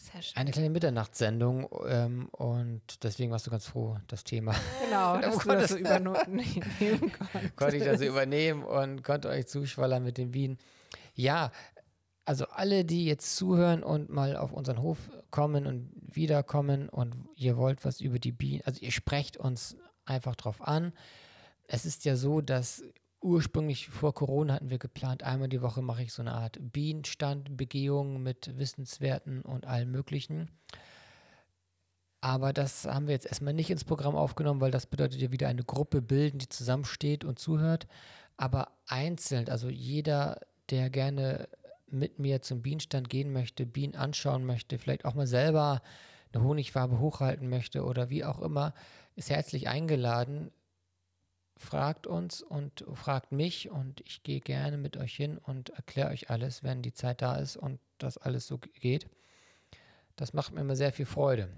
Session. 0.00 0.36
Eine 0.36 0.50
kleine 0.50 0.70
Mitternachtssendung 0.70 1.68
ähm, 1.86 2.28
und 2.32 2.82
deswegen 3.02 3.30
warst 3.30 3.46
du 3.46 3.50
ganz 3.50 3.66
froh, 3.66 3.98
das 4.08 4.24
Thema. 4.24 4.54
Genau, 4.84 5.18
dass 5.20 5.38
du 5.38 5.48
das 5.48 5.70
so 5.70 5.76
übernehmen 5.76 7.12
Konnte 7.56 7.76
ich 7.76 7.84
das 7.84 8.00
übernehmen 8.00 8.64
und 8.64 9.04
konnte 9.04 9.28
euch 9.28 9.46
zuschwallern 9.46 10.02
mit 10.02 10.18
den 10.18 10.32
Bienen. 10.32 10.58
Ja, 11.14 11.52
also 12.24 12.46
alle, 12.46 12.84
die 12.84 13.06
jetzt 13.06 13.36
zuhören 13.36 13.82
und 13.82 14.10
mal 14.10 14.36
auf 14.36 14.52
unseren 14.52 14.82
Hof 14.82 14.98
kommen 15.30 15.66
und 15.66 15.90
wiederkommen 16.00 16.88
und 16.88 17.28
ihr 17.36 17.56
wollt 17.56 17.84
was 17.84 18.00
über 18.00 18.18
die 18.18 18.32
Bienen, 18.32 18.62
also 18.64 18.80
ihr 18.80 18.92
sprecht 18.92 19.36
uns 19.36 19.76
einfach 20.04 20.36
drauf 20.36 20.62
an. 20.62 20.92
Es 21.66 21.84
ist 21.86 22.04
ja 22.04 22.16
so, 22.16 22.40
dass 22.40 22.82
ursprünglich 23.22 23.88
vor 23.88 24.14
Corona 24.14 24.54
hatten 24.54 24.70
wir 24.70 24.78
geplant, 24.78 25.22
einmal 25.22 25.48
die 25.48 25.62
Woche 25.62 25.82
mache 25.82 26.02
ich 26.02 26.12
so 26.12 26.22
eine 26.22 26.32
Art 26.32 26.58
Bienenstand, 26.60 27.56
Begehung 27.56 28.22
mit 28.22 28.56
Wissenswerten 28.58 29.42
und 29.42 29.66
allem 29.66 29.90
Möglichen. 29.90 30.48
Aber 32.22 32.52
das 32.52 32.84
haben 32.84 33.06
wir 33.06 33.14
jetzt 33.14 33.26
erstmal 33.26 33.54
nicht 33.54 33.70
ins 33.70 33.84
Programm 33.84 34.14
aufgenommen, 34.14 34.60
weil 34.60 34.70
das 34.70 34.86
bedeutet 34.86 35.20
ja 35.20 35.32
wieder 35.32 35.48
eine 35.48 35.64
Gruppe 35.64 36.02
bilden, 36.02 36.38
die 36.38 36.48
zusammensteht 36.48 37.24
und 37.24 37.38
zuhört. 37.38 37.86
Aber 38.36 38.68
einzeln, 38.86 39.48
also 39.48 39.68
jeder, 39.68 40.40
der 40.70 40.90
gerne 40.90 41.48
mit 41.88 42.18
mir 42.18 42.42
zum 42.42 42.62
Bienenstand 42.62 43.08
gehen 43.08 43.32
möchte, 43.32 43.66
Bienen 43.66 43.96
anschauen 43.96 44.44
möchte, 44.44 44.78
vielleicht 44.78 45.04
auch 45.04 45.14
mal 45.14 45.26
selber 45.26 45.82
eine 46.32 46.44
Honigfarbe 46.44 46.98
hochhalten 47.00 47.48
möchte 47.48 47.84
oder 47.84 48.10
wie 48.10 48.24
auch 48.24 48.40
immer, 48.40 48.74
ist 49.16 49.30
herzlich 49.30 49.68
eingeladen, 49.68 50.52
fragt 51.60 52.06
uns 52.06 52.42
und 52.42 52.84
fragt 52.94 53.32
mich 53.32 53.70
und 53.70 54.00
ich 54.00 54.22
gehe 54.22 54.40
gerne 54.40 54.78
mit 54.78 54.96
euch 54.96 55.14
hin 55.14 55.36
und 55.36 55.68
erkläre 55.70 56.10
euch 56.10 56.30
alles, 56.30 56.64
wenn 56.64 56.80
die 56.80 56.94
Zeit 56.94 57.20
da 57.20 57.36
ist 57.36 57.56
und 57.56 57.78
das 57.98 58.16
alles 58.16 58.46
so 58.46 58.58
geht. 58.58 59.08
Das 60.16 60.32
macht 60.32 60.52
mir 60.52 60.62
immer 60.62 60.74
sehr 60.74 60.92
viel 60.92 61.04
Freude. 61.04 61.50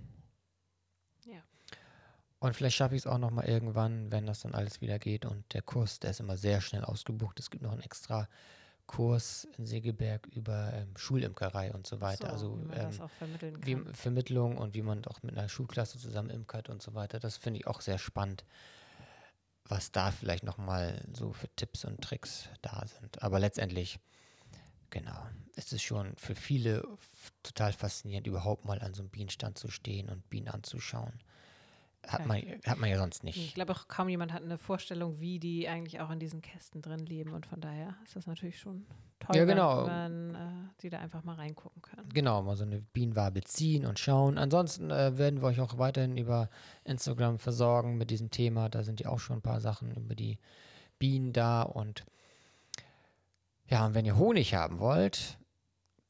Ja. 1.24 1.40
Und 2.40 2.56
vielleicht 2.56 2.76
schaffe 2.76 2.96
ich 2.96 3.02
es 3.02 3.06
auch 3.06 3.18
noch 3.18 3.30
mal 3.30 3.44
irgendwann, 3.44 4.10
wenn 4.10 4.26
das 4.26 4.40
dann 4.40 4.54
alles 4.54 4.80
wieder 4.80 4.98
geht 4.98 5.24
und 5.24 5.54
der 5.54 5.62
Kurs, 5.62 6.00
der 6.00 6.10
ist 6.10 6.20
immer 6.20 6.36
sehr 6.36 6.60
schnell 6.60 6.84
ausgebucht. 6.84 7.38
Es 7.38 7.50
gibt 7.50 7.62
noch 7.62 7.72
einen 7.72 7.82
extra 7.82 8.28
Kurs 8.88 9.46
in 9.56 9.66
Segeberg 9.66 10.26
über 10.26 10.72
ähm, 10.74 10.96
Schulimkerei 10.96 11.72
und 11.72 11.86
so 11.86 12.00
weiter. 12.00 12.36
So, 12.38 12.54
also 12.54 12.58
wie 12.68 12.76
ähm, 12.76 13.08
vermitteln 13.18 13.58
wie. 13.64 13.94
Vermittlung 13.94 14.58
und 14.58 14.74
wie 14.74 14.82
man 14.82 15.04
auch 15.04 15.22
mit 15.22 15.38
einer 15.38 15.48
Schulklasse 15.48 15.98
zusammen 15.98 16.30
imkert 16.30 16.68
und 16.68 16.82
so 16.82 16.92
weiter. 16.92 17.20
Das 17.20 17.36
finde 17.36 17.60
ich 17.60 17.68
auch 17.68 17.80
sehr 17.80 17.98
spannend, 17.98 18.44
was 19.64 19.92
da 19.92 20.10
vielleicht 20.10 20.44
nochmal 20.44 21.06
so 21.12 21.32
für 21.32 21.48
Tipps 21.56 21.84
und 21.84 22.00
Tricks 22.02 22.48
da 22.62 22.84
sind. 22.86 23.22
Aber 23.22 23.38
letztendlich, 23.38 24.00
genau, 24.90 25.26
ist 25.54 25.72
es 25.72 25.82
schon 25.82 26.14
für 26.16 26.34
viele 26.34 26.86
total 27.42 27.72
faszinierend, 27.72 28.26
überhaupt 28.26 28.64
mal 28.64 28.80
an 28.80 28.94
so 28.94 29.02
einem 29.02 29.10
Bienenstand 29.10 29.58
zu 29.58 29.70
stehen 29.70 30.08
und 30.08 30.28
Bienen 30.30 30.48
anzuschauen. 30.48 31.22
Hat 32.06 32.26
man, 32.26 32.42
hat 32.66 32.78
man 32.78 32.90
ja 32.90 32.98
sonst 32.98 33.18
Ich 33.24 33.36
nicht. 33.36 33.54
glaube 33.54 33.72
auch 33.72 33.86
kaum 33.88 34.08
jemand 34.08 34.32
hat 34.32 34.42
eine 34.42 34.58
Vorstellung, 34.58 35.20
wie 35.20 35.38
die 35.38 35.68
eigentlich 35.68 36.00
auch 36.00 36.10
in 36.10 36.18
diesen 36.18 36.42
Kästen 36.42 36.82
drin 36.82 37.06
leben 37.06 37.32
und 37.32 37.46
von 37.46 37.60
daher 37.60 37.94
ist 38.04 38.16
das 38.16 38.26
natürlich 38.26 38.58
schon 38.58 38.84
toll, 39.20 39.36
Ja, 39.36 39.44
genau. 39.44 39.86
wenn 39.86 40.32
man 40.32 40.34
äh, 40.34 40.68
die 40.82 40.90
da 40.90 40.98
einfach 40.98 41.22
mal 41.22 41.36
reingucken 41.36 41.80
kann. 41.80 42.08
Genau, 42.12 42.42
mal 42.42 42.56
so 42.56 42.64
eine 42.64 42.80
Bienenwabe 42.92 43.42
ziehen 43.42 43.86
und 43.86 43.98
schauen. 44.00 44.36
Ansonsten 44.36 44.90
äh, 44.90 45.16
werden 45.16 45.40
wir 45.42 45.46
euch 45.46 45.60
auch 45.60 45.78
weiterhin 45.78 46.16
über 46.16 46.50
Instagram 46.84 47.38
versorgen 47.38 47.96
mit 47.98 48.10
diesem 48.10 48.30
Thema. 48.30 48.68
Da 48.68 48.82
sind 48.82 49.00
ja 49.00 49.08
auch 49.08 49.20
schon 49.20 49.36
ein 49.38 49.42
paar 49.42 49.60
Sachen 49.60 49.92
über 49.94 50.16
die 50.16 50.38
Bienen 50.98 51.32
da. 51.32 51.62
Und 51.62 52.04
ja, 53.68 53.86
und 53.86 53.94
wenn 53.94 54.04
ihr 54.04 54.16
Honig 54.18 54.54
haben 54.54 54.80
wollt, 54.80 55.38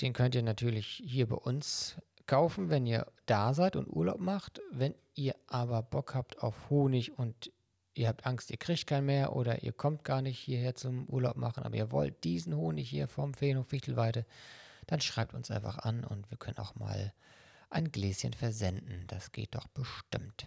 den 0.00 0.14
könnt 0.14 0.34
ihr 0.34 0.42
natürlich 0.42 1.02
hier 1.04 1.28
bei 1.28 1.36
uns 1.36 1.96
kaufen, 2.26 2.70
wenn 2.70 2.86
ihr 2.86 3.06
da 3.26 3.54
seid 3.54 3.76
und 3.76 3.88
Urlaub 3.88 4.20
macht. 4.20 4.60
Wenn 4.70 4.94
ihr 5.14 5.34
aber 5.46 5.82
Bock 5.82 6.14
habt 6.14 6.42
auf 6.42 6.70
Honig 6.70 7.18
und 7.18 7.52
ihr 7.94 8.08
habt 8.08 8.26
Angst, 8.26 8.50
ihr 8.50 8.56
kriegt 8.56 8.86
keinen 8.86 9.06
mehr 9.06 9.36
oder 9.36 9.62
ihr 9.62 9.72
kommt 9.72 10.04
gar 10.04 10.22
nicht 10.22 10.38
hierher 10.38 10.74
zum 10.74 11.06
Urlaub 11.06 11.36
machen, 11.36 11.62
aber 11.62 11.76
ihr 11.76 11.92
wollt 11.92 12.24
diesen 12.24 12.56
Honig 12.56 12.88
hier 12.88 13.08
vom 13.08 13.34
Feenhof 13.34 13.68
Fichtelweide, 13.68 14.24
dann 14.86 15.00
schreibt 15.00 15.34
uns 15.34 15.50
einfach 15.50 15.78
an 15.78 16.04
und 16.04 16.30
wir 16.30 16.38
können 16.38 16.58
auch 16.58 16.74
mal 16.74 17.12
ein 17.70 17.90
Gläschen 17.90 18.32
versenden. 18.32 19.04
Das 19.08 19.32
geht 19.32 19.54
doch 19.54 19.68
bestimmt. 19.68 20.46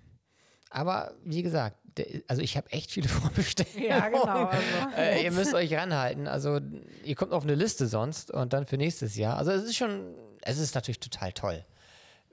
Aber 0.69 1.15
wie 1.23 1.43
gesagt, 1.43 1.77
also 2.27 2.41
ich 2.41 2.57
habe 2.57 2.71
echt 2.71 2.91
viele 2.91 3.07
vorbestellt. 3.09 3.75
Ja, 3.75 4.09
genau. 4.09 4.45
Also, 4.45 4.63
äh, 4.97 5.23
ihr 5.23 5.31
müsst 5.31 5.53
euch 5.53 5.73
ranhalten. 5.73 6.27
Also 6.27 6.59
ihr 7.03 7.15
kommt 7.15 7.31
auf 7.31 7.43
eine 7.43 7.55
Liste 7.55 7.87
sonst 7.87 8.31
und 8.31 8.53
dann 8.53 8.65
für 8.65 8.77
nächstes 8.77 9.15
Jahr. 9.15 9.37
Also 9.37 9.51
es 9.51 9.63
ist 9.63 9.75
schon, 9.75 10.13
es 10.41 10.57
ist 10.57 10.75
natürlich 10.75 10.99
total 10.99 11.33
toll, 11.33 11.65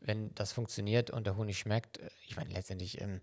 wenn 0.01 0.35
das 0.35 0.53
funktioniert 0.53 1.11
und 1.11 1.27
der 1.27 1.37
Honig 1.37 1.59
schmeckt. 1.59 2.01
Ich 2.27 2.37
meine, 2.37 2.51
letztendlich 2.51 3.01
ähm, 3.01 3.21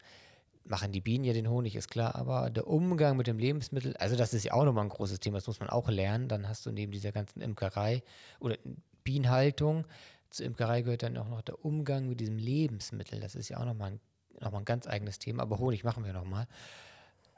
machen 0.66 0.92
die 0.92 1.02
Bienen 1.02 1.24
ja 1.24 1.34
den 1.34 1.50
Honig, 1.50 1.76
ist 1.76 1.90
klar, 1.90 2.16
aber 2.16 2.50
der 2.50 2.68
Umgang 2.68 3.18
mit 3.18 3.28
dem 3.28 3.40
Lebensmittel, 3.40 3.98
also 3.98 4.16
das 4.16 4.34
ist 4.34 4.44
ja 4.44 4.54
auch 4.54 4.66
nochmal 4.66 4.86
ein 4.86 4.90
großes 4.90 5.20
Thema, 5.20 5.38
das 5.38 5.48
muss 5.48 5.60
man 5.60 5.70
auch 5.70 5.90
lernen. 5.90 6.28
Dann 6.28 6.48
hast 6.48 6.66
du 6.66 6.72
neben 6.72 6.92
dieser 6.92 7.12
ganzen 7.12 7.42
Imkerei 7.42 8.04
oder 8.40 8.58
Bienenhaltung, 9.04 9.86
zur 10.30 10.46
Imkerei 10.46 10.82
gehört 10.82 11.04
dann 11.04 11.18
auch 11.18 11.28
noch 11.28 11.42
der 11.42 11.64
Umgang 11.66 12.08
mit 12.08 12.20
diesem 12.20 12.38
Lebensmittel. 12.38 13.20
Das 13.20 13.36
ist 13.36 13.50
ja 13.50 13.58
auch 13.58 13.66
nochmal 13.66 13.92
ein, 13.92 14.00
noch 14.42 14.52
mal 14.52 14.60
ein 14.60 14.66
ganz 14.66 14.88
eigenes 14.88 15.20
Thema, 15.20 15.44
aber 15.44 15.60
Honig 15.60 15.84
machen 15.84 16.06
wir 16.06 16.14
nochmal. 16.14 16.48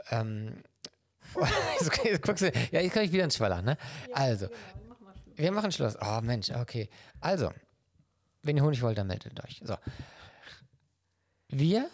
Ähm, 0.09 0.63
jetzt, 1.79 2.03
jetzt 2.03 2.21
guckst 2.23 2.43
du, 2.43 2.51
ja, 2.71 2.81
jetzt 2.81 2.93
kann 2.93 3.03
ich 3.03 3.11
wieder 3.11 3.23
ins 3.23 3.35
Schwallern, 3.37 3.65
ne? 3.65 3.77
also, 4.13 4.47
wir 5.35 5.51
machen 5.51 5.71
Schluss. 5.71 5.97
Oh 6.01 6.19
Mensch, 6.21 6.51
okay. 6.51 6.89
Also, 7.19 7.51
wenn 8.43 8.57
ihr 8.57 8.63
Honig 8.63 8.81
wollt, 8.81 8.97
dann 8.97 9.07
meldet 9.07 9.43
euch. 9.43 9.61
So. 9.63 9.75
Wir 11.47 11.89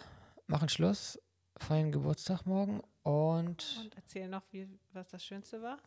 machen 0.46 0.68
Schluss, 0.68 1.18
feiern 1.56 1.92
Geburtstag 1.92 2.46
morgen 2.46 2.80
und 3.02 3.78
und 3.78 3.96
erzähl 3.96 4.28
noch, 4.28 4.42
wie, 4.50 4.68
was 4.92 5.08
das 5.08 5.24
Schönste 5.24 5.62
war. 5.62 5.78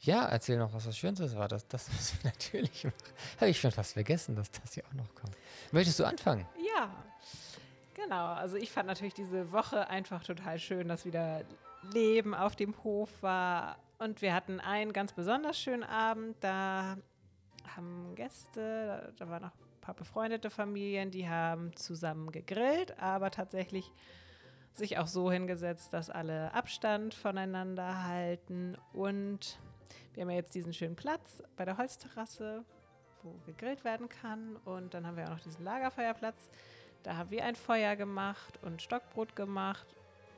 ja, 0.00 0.26
erzähl 0.26 0.58
noch, 0.58 0.72
was 0.74 0.84
das 0.84 0.96
Schönste 0.98 1.34
war. 1.34 1.48
Das, 1.48 1.66
das 1.68 1.90
müssen 1.90 2.18
wir 2.22 2.30
natürlich 2.30 2.84
machen. 2.84 2.96
Habe 3.40 3.50
ich 3.50 3.60
schon 3.60 3.70
fast 3.70 3.94
vergessen, 3.94 4.36
dass 4.36 4.50
das 4.50 4.74
hier 4.74 4.84
auch 4.86 4.92
noch 4.92 5.14
kommt. 5.14 5.36
Möchtest 5.70 5.98
du 5.98 6.04
anfangen? 6.04 6.46
Ja, 6.76 7.04
genau. 8.02 8.34
Also 8.34 8.56
ich 8.56 8.70
fand 8.70 8.86
natürlich 8.86 9.14
diese 9.14 9.52
Woche 9.52 9.88
einfach 9.88 10.22
total 10.22 10.58
schön, 10.58 10.88
dass 10.88 11.04
wieder 11.04 11.42
Leben 11.92 12.34
auf 12.34 12.56
dem 12.56 12.74
Hof 12.84 13.10
war. 13.22 13.78
Und 13.98 14.22
wir 14.22 14.34
hatten 14.34 14.60
einen 14.60 14.92
ganz 14.92 15.12
besonders 15.12 15.58
schönen 15.58 15.84
Abend. 15.84 16.36
Da 16.40 16.96
haben 17.76 18.14
Gäste, 18.14 19.12
da, 19.18 19.28
waren 19.28 19.42
noch 19.42 19.50
ein 19.50 19.80
paar 19.80 19.94
befreundete 19.94 20.50
Familien, 20.50 21.10
die 21.10 21.28
haben 21.28 21.74
zusammen 21.76 22.32
gegrillt, 22.32 22.98
aber 23.00 23.30
tatsächlich 23.30 23.90
sich 24.72 24.98
auch 24.98 25.06
so 25.06 25.30
hingesetzt, 25.30 25.92
dass 25.92 26.10
alle 26.10 26.52
Abstand 26.54 27.14
voneinander 27.14 28.04
halten. 28.04 28.76
Und 28.92 29.58
wir 30.14 30.22
haben 30.22 30.30
ja 30.30 30.36
jetzt 30.36 30.54
diesen 30.54 30.72
schönen 30.72 30.96
Platz 30.96 31.42
bei 31.56 31.64
der 31.64 31.78
Holzterrasse, 31.78 32.64
wo 33.22 33.34
gegrillt 33.46 33.84
werden 33.84 34.08
kann. 34.08 34.56
Und 34.64 34.94
dann 34.94 35.06
haben 35.06 35.16
wir 35.16 35.24
auch 35.26 35.30
noch 35.30 35.40
diesen 35.40 35.64
Lagerfeuerplatz. 35.64 36.48
Da 37.02 37.16
haben 37.16 37.30
wir 37.30 37.44
ein 37.44 37.56
Feuer 37.56 37.96
gemacht 37.96 38.58
und 38.62 38.82
Stockbrot 38.82 39.34
gemacht. 39.36 39.86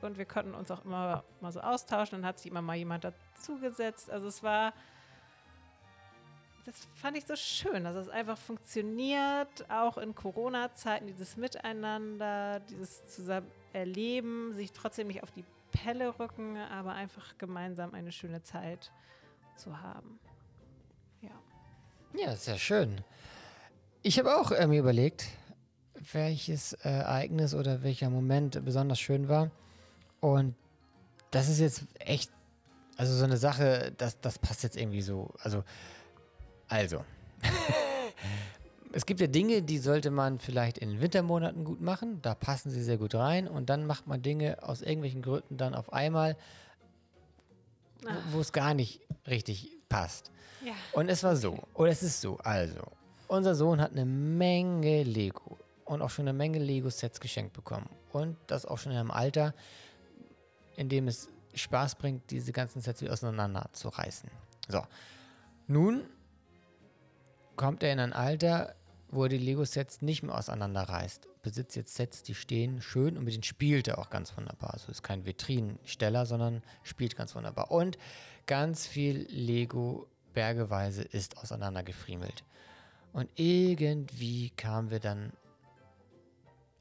Und 0.01 0.17
wir 0.17 0.25
konnten 0.25 0.53
uns 0.53 0.69
auch 0.71 0.85
immer 0.85 1.23
mal 1.41 1.51
so 1.51 1.61
austauschen. 1.61 2.19
Dann 2.19 2.27
hat 2.27 2.39
sich 2.39 2.51
immer 2.51 2.61
mal 2.61 2.75
jemand 2.75 3.03
dazugesetzt. 3.03 4.09
Also 4.09 4.27
es 4.27 4.43
war, 4.43 4.73
das 6.65 6.75
fand 6.95 7.17
ich 7.17 7.25
so 7.25 7.35
schön, 7.35 7.83
dass 7.83 7.95
es 7.95 8.09
einfach 8.09 8.37
funktioniert, 8.37 9.69
auch 9.69 9.97
in 9.97 10.15
Corona-Zeiten, 10.15 11.07
dieses 11.07 11.37
Miteinander, 11.37 12.59
dieses 12.61 13.05
zusammen 13.07 13.49
erleben, 13.73 14.53
sich 14.53 14.71
trotzdem 14.71 15.07
nicht 15.07 15.21
auf 15.21 15.31
die 15.31 15.45
Pelle 15.71 16.17
rücken, 16.19 16.57
aber 16.57 16.93
einfach 16.93 17.37
gemeinsam 17.37 17.93
eine 17.93 18.11
schöne 18.11 18.41
Zeit 18.41 18.91
zu 19.57 19.81
haben. 19.81 20.19
Ja. 21.21 21.31
Ja, 22.13 22.35
sehr 22.35 22.57
schön. 22.57 23.01
Ich 24.01 24.19
habe 24.19 24.37
auch 24.37 24.51
äh, 24.51 24.67
mir 24.67 24.79
überlegt, 24.79 25.27
welches 26.13 26.73
äh, 26.73 26.89
Ereignis 26.89 27.53
oder 27.53 27.83
welcher 27.83 28.09
Moment 28.09 28.63
besonders 28.65 28.99
schön 28.99 29.27
war. 29.27 29.51
Und 30.21 30.55
das 31.31 31.49
ist 31.49 31.59
jetzt 31.59 31.83
echt, 31.99 32.31
also 32.97 33.13
so 33.13 33.23
eine 33.25 33.37
Sache, 33.37 33.93
das, 33.97 34.19
das 34.21 34.39
passt 34.39 34.63
jetzt 34.63 34.77
irgendwie 34.77 35.01
so. 35.01 35.33
Also, 35.39 35.63
also. 36.67 37.03
es 38.93 39.05
gibt 39.05 39.19
ja 39.19 39.27
Dinge, 39.27 39.61
die 39.61 39.77
sollte 39.77 40.11
man 40.11 40.39
vielleicht 40.39 40.77
in 40.77 40.89
den 40.89 41.01
Wintermonaten 41.01 41.63
gut 41.65 41.81
machen. 41.81 42.21
Da 42.21 42.33
passen 42.35 42.69
sie 42.71 42.83
sehr 42.83 42.97
gut 42.97 43.13
rein. 43.15 43.47
Und 43.47 43.69
dann 43.69 43.85
macht 43.85 44.07
man 44.07 44.21
Dinge 44.21 44.63
aus 44.63 44.81
irgendwelchen 44.81 45.21
Gründen 45.21 45.57
dann 45.57 45.75
auf 45.75 45.91
einmal, 45.93 46.37
wo- 48.01 48.37
wo 48.37 48.39
es 48.39 48.51
gar 48.53 48.73
nicht 48.73 49.01
richtig 49.27 49.71
passt. 49.89 50.31
Ja. 50.63 50.73
Und 50.93 51.09
es 51.09 51.23
war 51.23 51.35
so, 51.35 51.59
oder 51.73 51.91
es 51.91 52.01
ist 52.03 52.21
so, 52.21 52.37
also, 52.37 52.79
unser 53.27 53.53
Sohn 53.55 53.81
hat 53.81 53.91
eine 53.91 54.05
Menge 54.05 55.03
Lego 55.03 55.57
und 55.85 56.01
auch 56.01 56.09
schon 56.09 56.27
eine 56.27 56.37
Menge 56.37 56.59
Lego-Sets 56.59 57.19
geschenkt 57.19 57.53
bekommen. 57.53 57.89
Und 58.11 58.37
das 58.47 58.65
auch 58.65 58.77
schon 58.77 58.91
in 58.91 58.97
einem 58.97 59.11
Alter, 59.11 59.53
in 60.75 60.89
dem 60.89 61.07
es 61.07 61.29
Spaß 61.53 61.95
bringt, 61.95 62.29
diese 62.31 62.51
ganzen 62.51 62.81
Sets 62.81 63.01
wieder 63.01 63.13
auseinander 63.13 63.69
zu 63.71 63.89
reißen. 63.89 64.29
So, 64.67 64.85
nun 65.67 66.03
kommt 67.55 67.83
er 67.83 67.93
in 67.93 67.99
ein 67.99 68.13
Alter, 68.13 68.75
wo 69.09 69.23
er 69.23 69.29
die 69.29 69.37
Lego-Sets 69.37 70.01
nicht 70.01 70.23
mehr 70.23 70.35
auseinanderreißt. 70.35 71.27
Besitzt 71.41 71.75
jetzt 71.75 71.95
Sets, 71.95 72.23
die 72.23 72.35
stehen 72.35 72.81
schön 72.81 73.17
und 73.17 73.23
mit 73.23 73.33
denen 73.33 73.43
spielt 73.43 73.87
er 73.87 73.99
auch 73.99 74.09
ganz 74.09 74.35
wunderbar. 74.35 74.73
Also 74.73 74.91
ist 74.91 75.03
kein 75.03 75.25
Vitrinensteller, 75.25 76.25
sondern 76.25 76.63
spielt 76.83 77.15
ganz 77.15 77.35
wunderbar. 77.35 77.71
Und 77.71 77.97
ganz 78.47 78.87
viel 78.87 79.27
Lego 79.29 80.07
bergeweise 80.33 81.03
ist 81.03 81.37
auseinandergefriemelt. 81.37 82.43
Und 83.13 83.29
irgendwie 83.35 84.49
kamen 84.49 84.89
wir 84.91 84.99
dann 84.99 85.31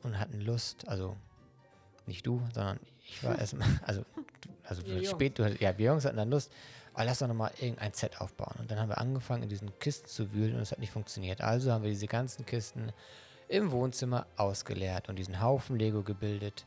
und 0.04 0.18
hatten 0.18 0.40
Lust, 0.40 0.86
also 0.88 1.16
nicht 2.06 2.26
du, 2.26 2.40
sondern 2.52 2.78
ich 3.06 3.22
war 3.24 3.38
erstmal, 3.38 3.68
also, 3.82 4.02
du- 4.40 4.50
also 4.64 4.84
Wir 4.86 4.94
Jungs. 4.96 5.08
spät, 5.10 5.38
du, 5.38 5.48
ja, 5.60 5.76
wir 5.76 5.86
Jungs 5.86 6.04
hatten 6.04 6.16
dann 6.16 6.30
Lust, 6.30 6.52
aber 6.92 7.04
lass 7.06 7.18
doch 7.18 7.28
nochmal 7.28 7.50
irgendein 7.60 7.92
Set 7.92 8.20
aufbauen. 8.20 8.54
Und 8.60 8.70
dann 8.70 8.78
haben 8.78 8.88
wir 8.88 8.98
angefangen, 8.98 9.42
in 9.42 9.48
diesen 9.48 9.76
Kisten 9.78 10.06
zu 10.06 10.32
wühlen 10.32 10.54
und 10.54 10.60
es 10.60 10.70
hat 10.72 10.78
nicht 10.78 10.92
funktioniert. 10.92 11.40
Also 11.40 11.72
haben 11.72 11.82
wir 11.82 11.90
diese 11.90 12.06
ganzen 12.06 12.46
Kisten 12.46 12.92
im 13.48 13.70
Wohnzimmer 13.72 14.26
ausgeleert 14.36 15.08
und 15.08 15.16
diesen 15.18 15.40
Haufen 15.40 15.76
Lego 15.78 16.02
gebildet 16.02 16.66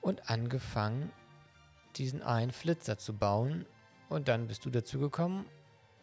und 0.00 0.30
angefangen, 0.30 1.10
diesen 1.96 2.22
einen 2.22 2.52
Flitzer 2.52 2.98
zu 2.98 3.14
bauen. 3.14 3.64
Und 4.08 4.28
dann 4.28 4.46
bist 4.46 4.64
du 4.64 4.70
dazu 4.70 4.98
gekommen 5.00 5.44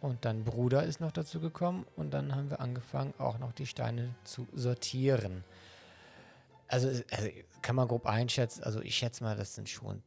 und 0.02 0.26
dein 0.26 0.44
Bruder 0.44 0.84
ist 0.84 1.00
noch 1.00 1.12
dazu 1.12 1.40
gekommen 1.40 1.86
und 1.96 2.14
dann 2.14 2.36
haben 2.36 2.50
wir 2.50 2.60
angefangen, 2.60 3.14
auch 3.18 3.38
noch 3.40 3.52
die 3.54 3.66
Steine 3.66 4.14
zu 4.24 4.48
sortieren. 4.54 5.44
Also, 6.68 6.88
also 6.88 7.30
kann 7.62 7.76
man 7.76 7.88
grob 7.88 8.06
einschätzen, 8.06 8.64
also 8.64 8.82
ich 8.82 8.96
schätze 8.96 9.24
mal, 9.24 9.36
das 9.36 9.56
sind 9.56 9.70
schon 9.70 10.02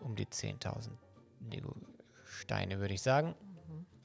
um 0.00 0.16
die 0.16 0.26
10.000 0.26 0.90
Lego-Steine, 1.50 2.80
würde 2.80 2.94
ich 2.94 3.02
sagen, 3.02 3.34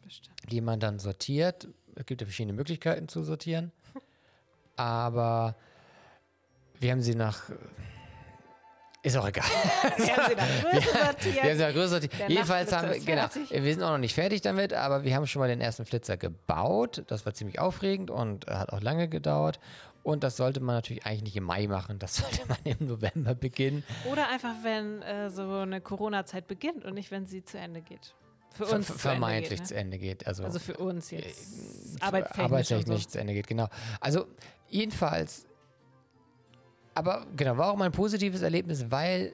Bestimmt. 0.03 0.51
die 0.51 0.62
man 0.62 0.80
dann 0.80 0.99
sortiert. 0.99 1.68
Es 1.95 2.05
gibt 2.05 2.22
ja 2.22 2.28
verschiedene 2.28 2.53
Möglichkeiten 2.53 3.08
zu 3.08 3.24
sortieren, 3.24 3.72
aber 4.76 5.55
wir 6.80 6.91
haben 6.91 7.01
sie 7.01 7.16
nach. 7.16 7.49
Ist 9.08 9.18
auch 9.18 9.28
egal. 9.28 9.45
Wir 9.97 10.16
haben 10.16 10.30
sie 10.30 10.36
nach 10.36 10.72
Größe 10.72 10.89
sortiert. 10.91 11.36
Wir 11.36 11.43
haben 11.43 11.58
sie 11.58 11.64
nach 11.64 11.74
Größe 11.74 11.88
sortiert. 11.89 12.20
Der 12.20 12.30
Jedenfalls 12.30 12.72
haben 12.74 12.89
wir, 12.91 12.99
genau, 12.99 13.28
fertig. 13.28 13.64
wir 13.64 13.74
sind 13.74 13.84
auch 13.84 13.91
noch 13.91 13.97
nicht 13.97 14.14
fertig 14.16 14.41
damit, 14.41 14.74
aber 14.74 15.03
wir 15.03 15.16
haben 15.16 15.26
schon 15.28 15.39
mal 15.39 15.47
den 15.47 15.62
ersten 15.62 15.86
Flitzer 15.86 16.18
gebaut. 16.18 17.03
Das 17.08 17.26
war 17.26 17.34
ziemlich 17.34 17.60
aufregend 17.60 18.10
und 18.12 18.47
hat 18.47 18.72
auch 18.74 18.82
lange 18.82 19.08
gedauert. 19.08 19.60
Und 20.03 20.24
das 20.24 20.38
sollte 20.38 20.60
man 20.62 20.76
natürlich 20.76 21.05
eigentlich 21.05 21.24
nicht 21.24 21.36
im 21.38 21.43
Mai 21.43 21.68
machen, 21.68 21.99
das 21.99 22.16
sollte 22.18 22.41
man 22.47 22.58
im 22.64 22.88
November 22.88 23.36
beginnen. 23.36 23.84
Oder 24.12 24.30
einfach, 24.30 24.53
wenn 24.64 25.01
äh, 25.01 25.30
so 25.30 25.49
eine 25.51 25.82
Corona-Zeit 25.82 26.47
beginnt 26.47 26.86
und 26.86 26.93
nicht, 26.93 27.12
wenn 27.12 27.26
sie 27.26 27.43
zu 27.43 27.58
Ende 27.58 27.82
geht. 27.82 28.16
Für 28.51 28.66
Ver 28.66 28.76
uns 28.78 28.88
zu 28.88 28.93
vermeintlich 28.93 29.51
Ende 29.51 29.58
geht, 29.60 29.68
zu 29.68 29.74
ne? 29.74 29.80
Ende 29.82 29.97
geht. 29.99 30.28
Also, 30.28 30.43
Also 30.43 30.60
für 30.60 30.78
uns 30.78 31.12
jetzt. 31.12 31.99
äh, 31.99 32.01
Arbeitstechnisch. 32.01 32.45
arbeitstechnisch 32.45 33.03
so. 33.03 33.10
zu 33.10 33.20
Ende 33.20 33.34
geht, 33.34 33.47
genau. 33.47 33.68
Also 33.99 34.28
jedenfalls, 34.70 35.45
aber 36.98 37.26
genau, 37.36 37.58
war 37.58 37.72
auch 37.72 37.76
mal 37.78 37.86
ein 37.86 37.91
positives 37.91 38.41
Erlebnis, 38.41 38.86
weil 38.89 39.34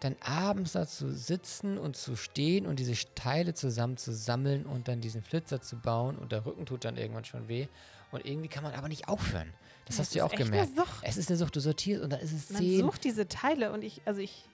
dann 0.00 0.16
abends 0.20 0.72
da 0.72 0.86
zu 0.86 1.12
sitzen 1.12 1.76
und 1.76 1.94
zu 1.96 2.16
stehen 2.16 2.66
und 2.66 2.78
diese 2.78 2.94
Teile 3.14 3.52
zusammen 3.54 3.96
zu 3.98 4.12
sammeln 4.14 4.64
und 4.64 4.88
dann 4.88 5.00
diesen 5.00 5.22
Flitzer 5.22 5.60
zu 5.60 5.76
bauen 5.76 6.16
und 6.16 6.32
der 6.32 6.46
Rücken 6.46 6.64
tut 6.64 6.84
dann 6.84 6.96
irgendwann 6.96 7.24
schon 7.26 7.48
weh 7.48 7.68
und 8.10 8.24
irgendwie 8.24 8.48
kann 8.48 8.62
man 8.64 8.72
aber 8.72 8.88
nicht 8.88 9.08
aufhören. 9.08 9.52
Das 9.84 9.96
Ja, 9.96 10.02
hast 10.02 10.14
du 10.14 10.18
ja 10.18 10.24
auch 10.24 10.34
gemerkt. 10.34 10.74
Sucht. 10.76 11.02
Es 11.02 11.16
ist 11.18 11.28
eine 11.28 11.36
Sucht, 11.36 11.54
du 11.56 11.60
sortierst 11.60 12.02
und 12.02 12.10
dann 12.10 12.20
ist 12.20 12.32
es 12.32 12.50
Man 12.50 12.62
zehn. 12.62 12.80
sucht 12.80 13.04
diese 13.04 13.28
Teile 13.28 13.72
und 13.72 13.82
ich, 13.84 14.00
also 14.06 14.20
ich 14.20 14.44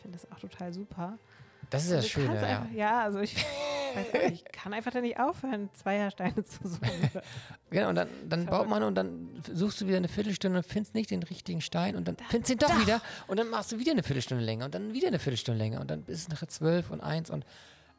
finde 0.00 0.16
das 0.18 0.30
auch 0.30 0.38
total 0.38 0.72
super. 0.72 1.18
Das 1.70 1.84
ist 1.84 1.92
das 1.92 2.04
Du 2.04 2.10
Schöne, 2.10 2.34
ja. 2.36 2.58
Einfach, 2.60 2.72
ja, 2.74 3.02
also 3.02 3.18
ich 3.20 3.34
weiß 3.94 4.06
auch 4.08 4.30
nicht, 4.30 4.44
ich 4.46 4.52
kann 4.52 4.72
einfach 4.72 4.92
da 4.92 5.00
nicht 5.00 5.18
aufhören, 5.18 5.70
Zweiersteine 5.74 6.44
zu 6.44 6.68
suchen. 6.68 7.10
Genau, 7.70 7.88
und 7.88 7.96
dann, 7.96 8.08
dann 8.28 8.46
baut 8.46 8.68
man 8.68 8.84
und 8.84 8.94
dann 8.94 9.42
suchst 9.52 9.80
du 9.80 9.88
wieder 9.88 9.96
eine 9.96 10.06
Viertelstunde 10.06 10.58
und 10.58 10.64
findest 10.64 10.94
nicht 10.94 11.10
den 11.10 11.24
richtigen 11.24 11.60
Stein 11.60 11.96
und 11.96 12.06
dann 12.06 12.16
findest 12.28 12.50
du 12.50 12.52
ihn 12.52 12.58
doch 12.58 12.80
wieder 12.80 13.00
und 13.26 13.36
dann 13.36 13.48
machst 13.48 13.72
du 13.72 13.78
wieder 13.80 13.90
eine 13.90 14.04
Viertelstunde 14.04 14.44
länger 14.44 14.66
und 14.66 14.74
dann 14.76 14.92
wieder 14.92 15.08
eine 15.08 15.18
Viertelstunde 15.18 15.58
länger 15.58 15.80
und 15.80 15.90
dann 15.90 16.04
ist 16.06 16.20
es 16.20 16.28
nachher 16.28 16.48
zwölf 16.48 16.90
und 16.90 17.00
eins 17.00 17.30
und 17.30 17.44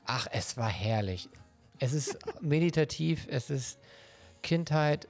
ach, 0.06 0.28
es 0.32 0.56
war 0.56 0.70
herrlich. 0.70 1.28
Es 1.80 1.91
ist 1.91 2.18
meditativ, 2.41 3.28
es 3.30 3.50
ist 3.50 3.80
Kindheit, 4.43 5.10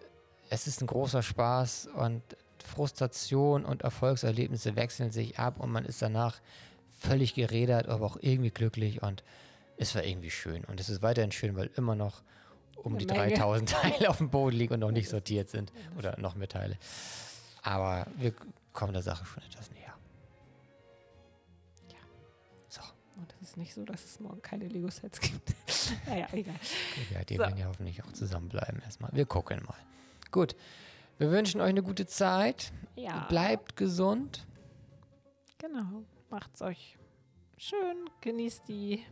es 0.49 0.65
ist 0.65 0.81
ein 0.81 0.87
großer 0.87 1.21
Spaß 1.21 1.89
und 1.95 2.23
Frustration 2.65 3.65
und 3.65 3.83
Erfolgserlebnisse 3.83 4.75
wechseln 4.75 5.11
sich 5.11 5.37
ab 5.37 5.59
und 5.59 5.71
man 5.71 5.85
ist 5.85 6.01
danach 6.01 6.39
völlig 6.99 7.35
gerädert, 7.35 7.87
aber 7.87 8.05
auch 8.05 8.17
irgendwie 8.19 8.49
glücklich 8.49 9.03
und 9.03 9.23
es 9.77 9.95
war 9.95 10.03
irgendwie 10.03 10.31
schön. 10.31 10.63
Und 10.65 10.79
es 10.79 10.89
ist 10.89 11.01
weiterhin 11.01 11.31
schön, 11.31 11.55
weil 11.55 11.69
immer 11.75 11.95
noch 11.95 12.23
um 12.77 12.93
Eine 12.93 13.05
die 13.05 13.13
Menge. 13.13 13.33
3000 13.33 13.69
Teile 13.69 14.09
auf 14.09 14.17
dem 14.17 14.29
Boden 14.29 14.55
liegen 14.55 14.73
und 14.75 14.79
noch 14.81 14.91
nicht 14.91 15.09
sortiert 15.09 15.49
sind 15.49 15.71
oder 15.97 16.19
noch 16.19 16.35
mehr 16.35 16.47
Teile. 16.47 16.77
Aber 17.63 18.05
wir 18.17 18.33
kommen 18.73 18.93
der 18.93 19.01
Sache 19.01 19.25
schon 19.25 19.43
etwas 19.43 19.71
näher. 19.71 19.93
Ja. 21.89 21.97
So, 22.69 22.81
Und 23.19 23.33
es 23.41 23.49
ist 23.49 23.57
nicht 23.57 23.73
so, 23.73 23.83
dass 23.85 24.03
es 24.05 24.19
morgen 24.19 24.41
keine 24.41 24.67
Lego-Sets 24.67 25.19
gibt. 25.19 25.53
naja, 26.07 26.27
egal. 26.31 26.55
ja, 27.13 27.23
die 27.23 27.35
So. 27.35 27.39
werden 27.41 27.57
ja 27.57 27.67
hoffentlich 27.67 28.03
auch 28.03 28.11
zusammenbleiben 28.11 28.81
erstmal. 28.81 29.11
Wir 29.13 29.25
gucken 29.25 29.63
mal. 29.65 29.75
Gut, 30.31 30.55
wir 31.17 31.31
wünschen 31.31 31.61
euch 31.61 31.69
eine 31.69 31.81
gute 31.83 32.05
Zeit. 32.05 32.71
Ja. 32.95 33.25
Bleibt 33.29 33.75
gesund. 33.77 34.45
Genau. 35.57 36.03
Macht's 36.29 36.61
euch 36.61 36.97
schön. 37.57 38.09
Genießt 38.21 38.67
die 38.67 39.03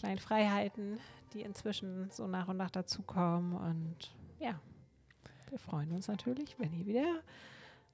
kleinen 0.00 0.18
Freiheiten, 0.18 0.98
die 1.32 1.42
inzwischen 1.42 2.10
so 2.10 2.26
nach 2.26 2.48
und 2.48 2.56
nach 2.56 2.70
dazukommen. 2.70 3.54
Und 3.54 3.96
ja, 4.38 4.58
wir 5.50 5.58
freuen 5.58 5.92
uns 5.92 6.08
natürlich, 6.08 6.58
wenn 6.58 6.72
ihr 6.72 6.86
wieder 6.86 7.20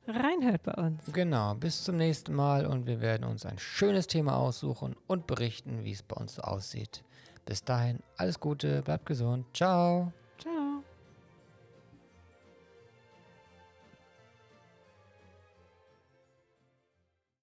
reinhört 0.07 0.63
bei 0.63 0.75
uns. 0.75 1.03
Genau, 1.13 1.55
bis 1.55 1.83
zum 1.83 1.97
nächsten 1.97 2.33
Mal 2.33 2.65
und 2.67 2.87
wir 2.87 3.01
werden 3.01 3.25
uns 3.25 3.45
ein 3.45 3.59
schönes 3.59 4.07
Thema 4.07 4.37
aussuchen 4.37 4.95
und 5.09 5.27
berichten, 5.27 5.85
wie 5.85 5.93
es 5.93 6.03
bei 6.03 6.17
uns 6.17 6.37
so 6.37 6.43
aussieht. 6.43 7.03
Bis 7.45 7.65
dahin, 7.65 8.01
alles 8.17 8.39
Gute, 8.41 8.83
bleibt 8.83 9.07
gesund. 9.07 9.47
Ciao. 9.53 10.13